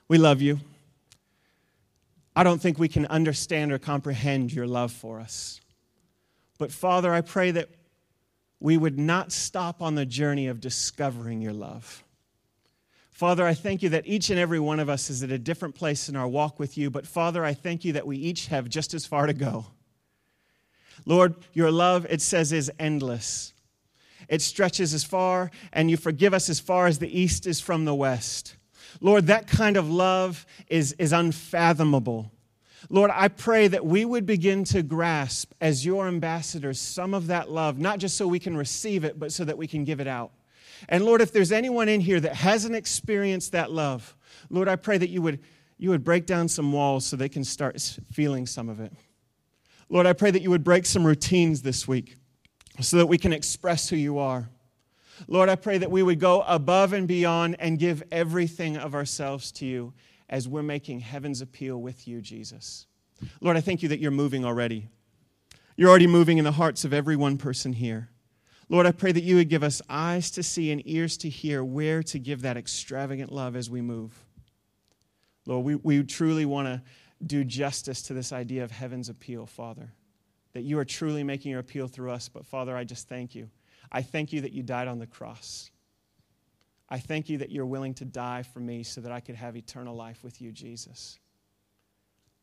we 0.07 0.19
love 0.19 0.43
you. 0.43 0.61
I 2.37 2.43
don't 2.43 2.61
think 2.61 2.79
we 2.79 2.89
can 2.89 3.07
understand 3.07 3.73
or 3.73 3.79
comprehend 3.79 4.53
your 4.53 4.67
love 4.67 4.93
for 4.93 5.19
us. 5.19 5.63
But 6.59 6.71
Father, 6.71 7.13
I 7.13 7.23
pray 7.23 7.53
that 7.53 7.71
we 8.61 8.77
would 8.77 8.99
not 8.99 9.33
stop 9.33 9.81
on 9.81 9.95
the 9.95 10.05
journey 10.05 10.47
of 10.47 10.61
discovering 10.61 11.41
your 11.41 11.55
love. 11.55 12.05
Father, 13.17 13.47
I 13.47 13.55
thank 13.55 13.83
you 13.83 13.89
that 13.89 14.07
each 14.07 14.29
and 14.29 14.39
every 14.39 14.61
one 14.61 14.79
of 14.79 14.91
us 14.91 15.09
is 15.09 15.23
at 15.23 15.31
a 15.31 15.39
different 15.39 15.75
place 15.75 16.11
in 16.11 16.17
our 16.17 16.29
walk 16.29 16.59
with 16.59 16.77
you, 16.77 16.91
but 16.91 17.07
Father, 17.07 17.47
I 17.47 17.55
thank 17.55 17.83
you 17.83 17.95
that 17.95 18.07
we 18.07 18.19
each 18.19 18.49
have 18.49 18.69
just 18.69 18.93
as 18.93 19.07
far 19.07 19.25
to 19.25 19.33
go. 19.33 19.65
Lord, 21.07 21.35
your 21.55 21.71
love, 21.71 22.07
it 22.11 22.21
says, 22.21 22.53
is 22.53 22.71
endless. 22.79 23.55
It 24.29 24.43
stretches 24.43 24.93
as 24.93 25.03
far, 25.03 25.51
and 25.73 25.91
you 25.91 25.97
forgive 25.97 26.35
us 26.35 26.51
as 26.51 26.61
far 26.61 26.89
as 26.89 26.99
the 26.99 27.19
east 27.19 27.47
is 27.47 27.59
from 27.59 27.87
the 27.87 27.95
west. 27.95 28.57
Lord, 29.01 29.29
that 29.29 29.47
kind 29.47 29.79
of 29.79 29.89
love 29.89 30.45
is, 30.69 30.93
is 30.99 31.15
unfathomable. 31.15 32.31
Lord, 32.91 33.11
I 33.15 33.29
pray 33.29 33.67
that 33.69 33.87
we 33.87 34.05
would 34.05 34.27
begin 34.27 34.63
to 34.65 34.83
grasp 34.83 35.53
as 35.59 35.87
your 35.87 36.07
ambassadors 36.07 36.79
some 36.79 37.15
of 37.15 37.29
that 37.29 37.51
love, 37.51 37.79
not 37.79 37.99
just 37.99 38.19
so 38.19 38.29
we 38.29 38.39
can 38.39 38.59
receive 38.59 39.05
it, 39.05 39.19
but 39.19 39.33
so 39.33 39.43
that 39.47 39.57
we 39.57 39.67
can 39.67 39.85
give 39.85 40.01
it 40.01 40.07
out. 40.07 40.33
And 40.89 41.05
Lord, 41.05 41.21
if 41.21 41.33
there's 41.33 41.53
anyone 41.53 41.89
in 41.89 42.01
here 42.01 42.21
that 42.21 42.35
hasn't 42.35 42.75
experienced 42.75 43.53
that 43.53 43.71
love, 43.73 44.17
Lord, 44.51 44.69
I 44.69 44.77
pray 44.77 44.99
that 44.99 45.11
you 45.11 45.23
would, 45.23 45.41
you 45.79 45.91
would 45.91 46.05
break 46.05 46.27
down 46.27 46.49
some 46.49 46.73
walls 46.73 47.07
so 47.07 47.17
they 47.17 47.29
can 47.29 47.45
start 47.45 47.81
feeling 48.13 48.47
some 48.47 48.69
of 48.69 48.81
it. 48.81 48.93
Lord, 49.89 50.07
I 50.07 50.13
pray 50.13 50.31
that 50.31 50.43
you 50.43 50.51
would 50.51 50.65
break 50.65 50.87
some 50.87 51.07
routines 51.07 51.63
this 51.63 51.87
week 51.87 52.17
so 52.81 52.99
that 52.99 53.07
we 53.07 53.19
can 53.19 53.33
express 53.33 53.89
who 53.89 53.97
you 53.97 54.19
are. 54.19 54.49
Lord, 55.29 55.49
I 55.49 55.57
pray 55.57 55.79
that 55.79 55.91
we 55.91 56.03
would 56.03 56.21
go 56.21 56.43
above 56.43 56.93
and 56.93 57.09
beyond 57.09 57.57
and 57.59 57.79
give 57.79 58.03
everything 58.13 58.77
of 58.77 58.95
ourselves 58.95 59.51
to 59.53 59.67
you 59.67 59.95
as 60.29 60.49
we're 60.49 60.63
making 60.63 61.01
heaven's 61.01 61.41
appeal 61.41 61.81
with 61.81 62.07
you, 62.07 62.21
Jesus. 62.21 62.87
Lord, 63.41 63.57
I 63.57 63.61
thank 63.61 63.83
you 63.83 63.89
that 63.89 64.01
you're 64.01 64.11
moving 64.11 64.45
already. 64.45 64.89
You're 65.77 65.89
already 65.89 66.07
moving 66.07 66.39
in 66.39 66.45
the 66.45 66.53
hearts 66.53 66.85
of 66.85 66.93
every 66.93 67.17
one 67.17 67.39
person 67.39 67.73
here. 67.73 68.11
Lord, 68.69 68.87
I 68.87 68.93
pray 68.93 69.13
that 69.13 69.23
you 69.23 69.37
would 69.37 69.49
give 69.49 69.63
us 69.63 69.81
eyes 69.89 70.31
to 70.33 70.43
see 70.43 70.73
and 70.73 70.83
ears 70.87 71.17
to 71.19 71.29
hear 71.29 71.63
where 71.63 72.03
to 72.05 72.19
give 72.19 72.43
that 72.43 72.57
extravagant 72.57 73.31
love 73.31 73.55
as 73.55 73.71
we 73.71 73.81
move. 73.81 74.25
Lord, 75.47 75.65
we, 75.65 75.75
we 75.77 76.03
truly 76.03 76.45
want 76.45 76.67
to 76.67 76.83
do 77.25 77.45
justice 77.45 78.03
to 78.03 78.15
this 78.15 78.33
idea 78.33 78.65
of 78.65 78.73
heaven's 78.73 79.09
appeal, 79.09 79.47
Father, 79.47 79.93
that 80.53 80.63
you 80.63 80.79
are 80.79 80.85
truly 80.85 81.23
making 81.23 81.53
your 81.53 81.61
appeal 81.61 81.87
through 81.87 82.11
us. 82.11 82.29
But, 82.29 82.45
Father, 82.45 82.77
I 82.77 82.83
just 82.85 83.09
thank 83.09 83.35
you 83.35 83.49
I 83.91 84.03
thank 84.03 84.33
you 84.33 84.41
that 84.43 84.53
you 84.53 84.63
died 84.63 84.89
on 84.89 84.99
the 84.99 85.07
cross. 85.07 85.71
I 86.89 86.99
thank 86.99 87.29
you 87.29 87.39
that 87.39 87.51
you're 87.51 87.67
willing 87.67 87.95
to 87.95 88.05
die 88.05 88.43
for 88.43 88.61
me 88.61 88.83
so 88.83 89.01
that 89.01 89.13
I 89.13 89.21
could 89.21 89.35
have 89.35 89.57
eternal 89.57 89.95
life 89.95 90.23
with 90.23 90.41
you, 90.41 90.53
Jesus. 90.53 91.19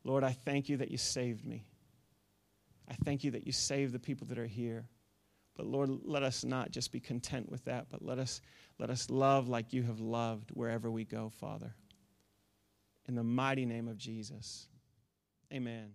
Lord, 0.03 0.24
I 0.24 0.32
thank 0.32 0.69
you 0.69 0.78
that 0.78 0.91
you 0.91 0.97
saved 0.97 1.45
me. 1.45 1.65
I 2.89 2.95
thank 3.05 3.24
you 3.24 3.32
that 3.32 3.45
you 3.45 3.53
saved 3.53 3.93
the 3.93 3.99
people 3.99 4.28
that 4.28 4.38
are 4.38 4.45
here. 4.45 4.86
But 5.55 5.67
Lord, 5.67 5.89
let 6.03 6.23
us 6.23 6.43
not 6.43 6.71
just 6.71 6.91
be 6.91 6.99
content 6.99 7.49
with 7.51 7.63
that, 7.65 7.87
but 7.89 8.03
let 8.03 8.17
us, 8.17 8.41
let 8.79 8.89
us 8.89 9.09
love 9.09 9.47
like 9.47 9.71
you 9.71 9.83
have 9.83 9.99
loved 9.99 10.49
wherever 10.51 10.89
we 10.89 11.05
go, 11.05 11.29
Father. 11.29 11.75
In 13.07 13.15
the 13.15 13.23
mighty 13.23 13.65
name 13.65 13.87
of 13.87 13.97
Jesus. 13.97 14.67
Amen. 15.51 15.91